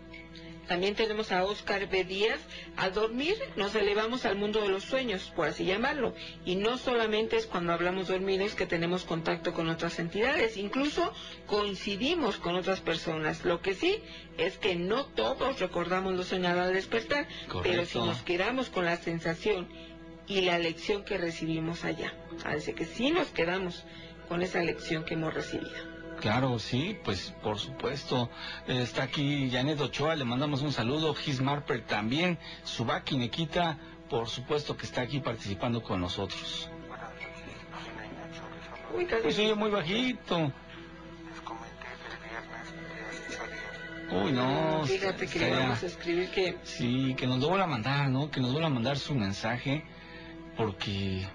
[0.68, 2.04] También tenemos a Oscar B.
[2.04, 2.40] Díaz.
[2.78, 6.14] Al dormir nos elevamos al mundo de los sueños, por así llamarlo.
[6.46, 11.14] Y no solamente es cuando hablamos dormidos que tenemos contacto con otras entidades, incluso
[11.48, 13.46] coincidimos con otras personas.
[13.46, 14.02] Lo que sí
[14.38, 17.28] es que no todos recordamos lo soñado al despertar,
[17.64, 19.68] pero si nos quedamos con la sensación
[20.28, 22.14] y la lección que recibimos allá.
[22.44, 23.84] Parece que sí nos quedamos
[24.28, 25.95] con esa lección que hemos recibido.
[26.20, 28.30] Claro, sí, pues por supuesto.
[28.68, 31.14] Eh, está aquí Janet Ochoa, le mandamos un saludo.
[31.14, 32.40] Gis Marper también.
[32.64, 33.78] Subaki Nequita,
[34.10, 36.70] por supuesto que está aquí participando con nosotros.
[38.96, 40.52] Uy, Pues oye muy bajito.
[44.12, 44.86] Uy, no.
[44.86, 48.30] Fíjate que le vamos a escribir que Sí, que nos lo vuelva a mandar, ¿no?
[48.30, 49.84] Que nos vuelva a mandar su mensaje,
[50.56, 51.28] porque,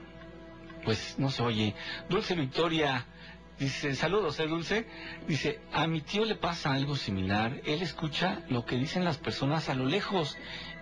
[0.84, 1.74] pues, no se oye.
[2.08, 3.06] Dulce Victoria
[3.60, 4.86] dice, saludos, ¿eh, Dulce?
[5.28, 7.60] Dice, a mi tío le pasa algo similar.
[7.64, 10.36] Él escucha lo que dicen las personas a lo lejos,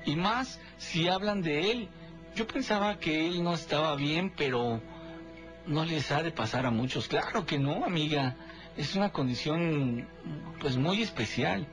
[0.07, 1.89] y más si hablan de él.
[2.35, 4.81] Yo pensaba que él no estaba bien, pero
[5.67, 7.09] no les ha de pasar a muchos.
[7.09, 8.37] Claro que no, amiga.
[8.77, 10.09] Es una condición,
[10.61, 11.67] pues, muy especial.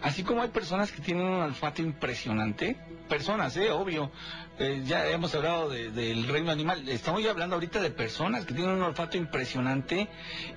[0.00, 2.76] Así como hay personas que tienen un olfato impresionante,
[3.06, 4.10] personas, eh, obvio,
[4.58, 8.54] eh, ya hemos hablado de- del reino animal, estamos ya hablando ahorita de personas que
[8.54, 10.08] tienen un olfato impresionante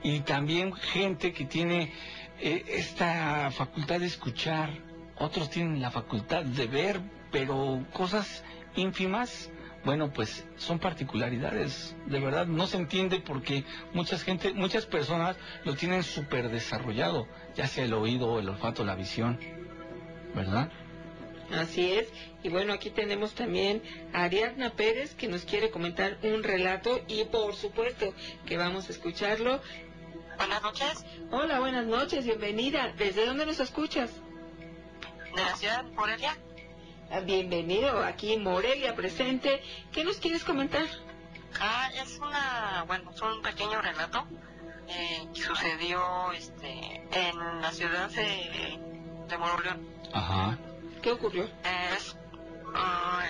[0.03, 1.91] y también gente que tiene
[2.41, 4.69] eh, esta facultad de escuchar,
[5.17, 7.01] otros tienen la facultad de ver,
[7.31, 8.43] pero cosas
[8.77, 9.49] ínfimas,
[9.83, 15.35] bueno, pues son particularidades, de verdad no se entiende porque muchas gente, muchas personas
[15.65, 19.37] lo tienen súper desarrollado, ya sea el oído, el olfato, la visión,
[20.33, 20.69] ¿verdad?
[21.53, 22.07] Así es.
[22.43, 23.81] Y bueno, aquí tenemos también
[24.13, 28.13] a Ariadna Pérez que nos quiere comentar un relato y por supuesto
[28.45, 29.61] que vamos a escucharlo.
[30.37, 32.93] Buenas noches, Hola, buenas noches, bienvenida.
[32.97, 34.11] ¿Desde dónde nos escuchas?
[35.35, 36.37] de la ciudad de Morelia.
[37.11, 39.61] Ah, Bienvenido aquí Morelia presente.
[39.91, 40.85] ¿Qué nos quieres comentar?
[41.59, 44.25] Ah, es una, bueno, es un pequeño relato
[44.87, 48.79] eh, que sucedió este, en la ciudad de,
[49.27, 49.87] de Moroleón.
[50.13, 50.57] Ajá.
[51.01, 51.45] ¿Qué ocurrió?
[51.63, 52.15] Es,
[52.75, 53.21] ah,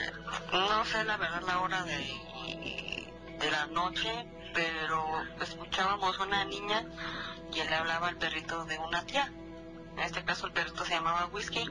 [0.52, 5.06] no sé la verdad la hora de, de la noche, pero
[5.42, 6.86] escuchábamos una niña
[7.54, 9.32] que le hablaba al perrito de una tía.
[9.94, 11.70] En este caso el perrito se llamaba Whisky.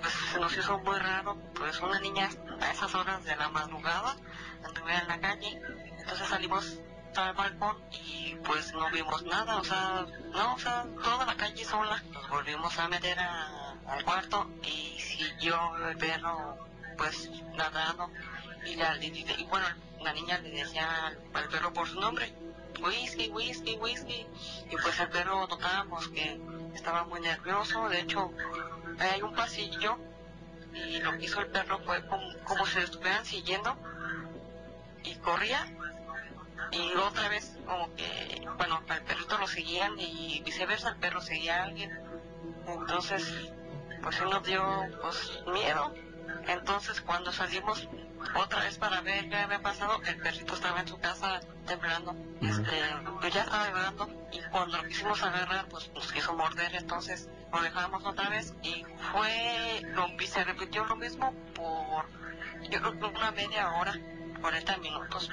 [0.00, 2.28] Pues se nos hizo muy raro, pues una niña
[2.60, 4.16] a esas horas de la madrugada
[4.64, 5.60] anduviera en la calle.
[5.98, 6.78] Entonces salimos
[7.16, 11.64] al balcón y pues no vimos nada, o sea, no, o sea, toda la calle
[11.64, 12.02] sola.
[12.12, 15.58] Nos volvimos a meter a- al cuarto y siguió
[15.88, 16.58] el perro
[16.96, 18.10] pues nadando.
[18.64, 19.66] Y, la, y, bueno,
[20.00, 22.32] la niña le decía al, perro por su nombre,
[22.80, 24.26] whisky, whisky, whisky,
[24.70, 26.40] y y pues el perro notábamos que
[26.74, 28.32] estaba muy nervioso, de hecho
[28.98, 29.98] hay un pasillo
[30.72, 33.76] y lo que hizo el perro fue como, como si lo estuvieran siguiendo
[35.04, 35.66] y corría.
[36.72, 41.60] Y otra vez como que, bueno, al perrito lo seguían y viceversa, el perro seguía
[41.60, 41.90] a alguien.
[42.66, 43.52] Entonces,
[44.04, 44.62] pues sí nos dio
[45.00, 45.92] pues miedo.
[46.46, 47.88] Entonces cuando salimos
[48.34, 52.80] otra vez para ver qué había pasado, el perrito estaba en su casa temblando, este,
[53.20, 57.62] pues ya estaba llorando y cuando lo quisimos agarrar, pues nos quiso morder, entonces lo
[57.62, 62.06] dejamos otra vez y fue, lo, se repitió lo mismo por,
[62.68, 63.94] yo creo que una media hora,
[64.44, 65.30] 40 minutos,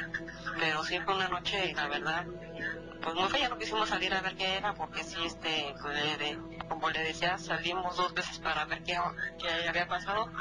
[0.58, 2.26] pero siempre una noche, la verdad,
[3.04, 6.40] pues muy fea, no quisimos salir a ver qué era, porque sí, este, pues, le-
[6.70, 8.98] como le decía, salimos dos veces para ver qué,
[9.38, 10.32] qué había pasado,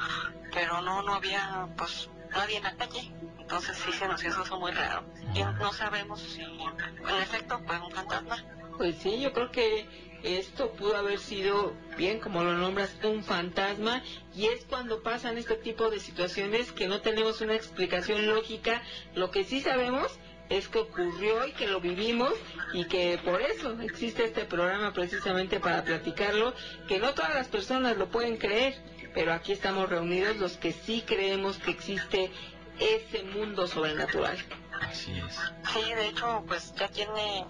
[0.54, 4.60] pero no, no había, pues, nadie en la calle, entonces sí se nos hizo eso
[4.60, 8.36] muy raro, y no sabemos si, en efecto, fue un fantasma.
[8.78, 14.02] Pues sí, yo creo que esto pudo haber sido, bien como lo nombras, un fantasma
[14.34, 18.82] y es cuando pasan este tipo de situaciones que no tenemos una explicación lógica.
[19.14, 20.18] Lo que sí sabemos
[20.50, 22.32] es que ocurrió y que lo vivimos
[22.72, 26.54] y que por eso existe este programa precisamente para platicarlo,
[26.88, 28.74] que no todas las personas lo pueden creer,
[29.14, 32.30] pero aquí estamos reunidos los que sí creemos que existe
[32.78, 34.38] ese mundo sobrenatural.
[34.80, 35.38] Así es.
[35.72, 37.44] Sí, de hecho, pues ya tiene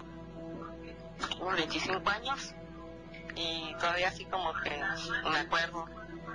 [1.39, 2.53] unos 25 años
[3.35, 4.81] y todavía así como que
[5.29, 5.85] me acuerdo.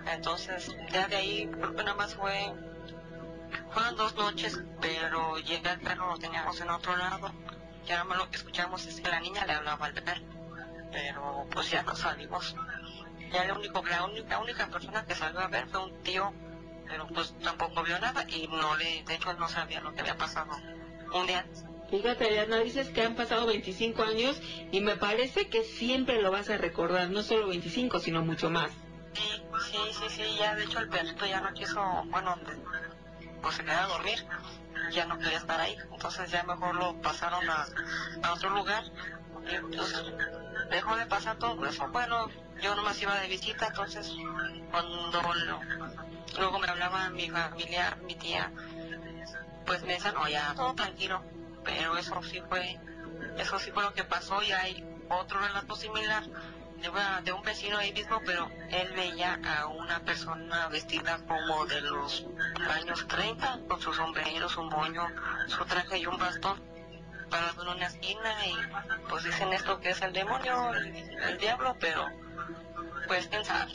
[0.07, 2.53] Entonces, ya de ahí creo que nada más fue,
[3.71, 7.33] fueron dos noches, pero llega el perro, lo teníamos en otro lado.
[7.87, 10.23] Ya no lo que escuchamos es que la niña le hablaba al perro,
[10.93, 12.55] pero pues ya no salimos.
[13.33, 16.33] Ya el único, la única, la única persona que salió a ver fue un tío,
[16.87, 20.17] pero pues tampoco vio nada y no le, de hecho no sabía lo que había
[20.17, 20.53] pasado
[21.13, 21.45] un día.
[21.91, 24.41] Fíjate, Ariadna, dices que han pasado 25 años
[24.73, 28.73] y me parece que siempre lo vas a recordar, no solo 25, sino mucho más.
[29.15, 32.37] Sí, sí, sí, ya de hecho el perrito ya no quiso, bueno,
[33.41, 34.27] pues se quedó a dormir,
[34.93, 37.67] ya no quería estar ahí, entonces ya mejor lo pasaron a,
[38.23, 38.85] a otro lugar,
[39.43, 40.05] pues
[40.71, 42.29] dejó de pasar todo eso, bueno,
[42.61, 44.13] yo nomás iba de visita, entonces
[44.71, 45.23] cuando
[46.39, 48.53] luego me hablaba mi familiar, mi tía,
[49.65, 51.23] pues me decían, no, ya, todo tranquilo,
[51.67, 52.79] pero eso sí fue,
[53.37, 56.25] eso sí fue lo que pasó y hay otro relato similar
[57.25, 62.27] de, un vecino ahí mismo, pero él veía a una persona vestida como de los
[62.71, 65.07] años 30, con su sombrero, su moño,
[65.49, 66.63] su traje y un bastón,
[67.31, 71.77] parado en una esquina y pues dicen esto que es el demonio, el, el diablo,
[71.81, 72.07] pero
[73.09, 73.69] pues pensar.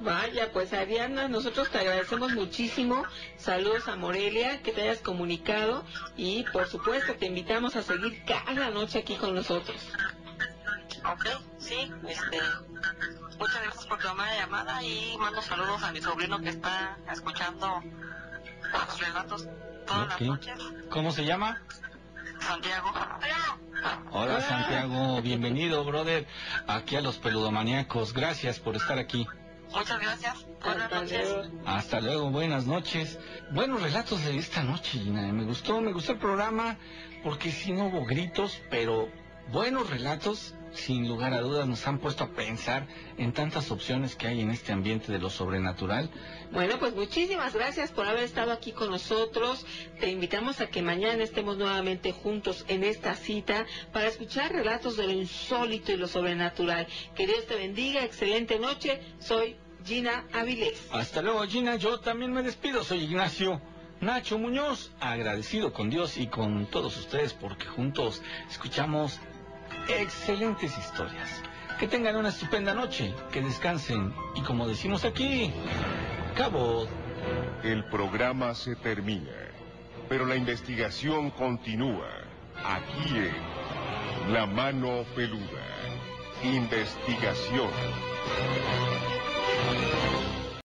[0.00, 3.04] Vaya, pues Ariana, nosotros te agradecemos muchísimo.
[3.36, 5.84] Saludos a Morelia, que te hayas comunicado
[6.16, 9.76] y por supuesto te invitamos a seguir cada noche aquí con nosotros.
[11.04, 11.26] Ok,
[11.58, 12.40] sí, este,
[13.38, 17.82] muchas gracias por tomar la llamada y mando saludos a mi sobrino que está escuchando
[18.72, 19.46] los relatos
[19.86, 20.10] todas Ok.
[20.10, 20.58] las noches.
[20.90, 21.62] ¿Cómo se llama?
[22.40, 22.92] Santiago.
[24.10, 26.26] Hola Santiago, bienvenido, brother,
[26.66, 28.12] aquí a los peludomaníacos.
[28.12, 29.26] Gracias por estar aquí.
[29.76, 30.46] Muchas gracias.
[30.64, 31.28] Buenas Hasta noches.
[31.28, 31.50] luego.
[31.66, 33.18] Hasta luego, buenas noches.
[33.50, 35.30] Buenos relatos de esta noche, Gina.
[35.32, 36.78] Me gustó, me gustó el programa
[37.22, 39.10] porque sí no hubo gritos, pero
[39.52, 42.86] buenos relatos, sin lugar a dudas, nos han puesto a pensar
[43.18, 46.10] en tantas opciones que hay en este ambiente de lo sobrenatural.
[46.52, 49.66] Bueno, pues muchísimas gracias por haber estado aquí con nosotros.
[50.00, 55.06] Te invitamos a que mañana estemos nuevamente juntos en esta cita para escuchar relatos de
[55.06, 56.86] lo insólito y lo sobrenatural.
[57.14, 59.00] Que Dios te bendiga, excelente noche.
[59.18, 59.56] Soy
[59.86, 60.88] Gina Avilés.
[60.90, 61.76] Hasta luego, Gina.
[61.76, 62.82] Yo también me despido.
[62.82, 63.60] Soy Ignacio
[64.00, 69.20] Nacho Muñoz, agradecido con Dios y con todos ustedes porque juntos escuchamos
[69.88, 71.42] excelentes historias.
[71.78, 75.52] Que tengan una estupenda noche, que descansen y como decimos aquí,
[76.34, 76.86] cabo.
[77.62, 79.32] El programa se termina,
[80.08, 82.10] pero la investigación continúa.
[82.64, 85.64] Aquí en La Mano Peluda.
[86.42, 87.70] Investigación.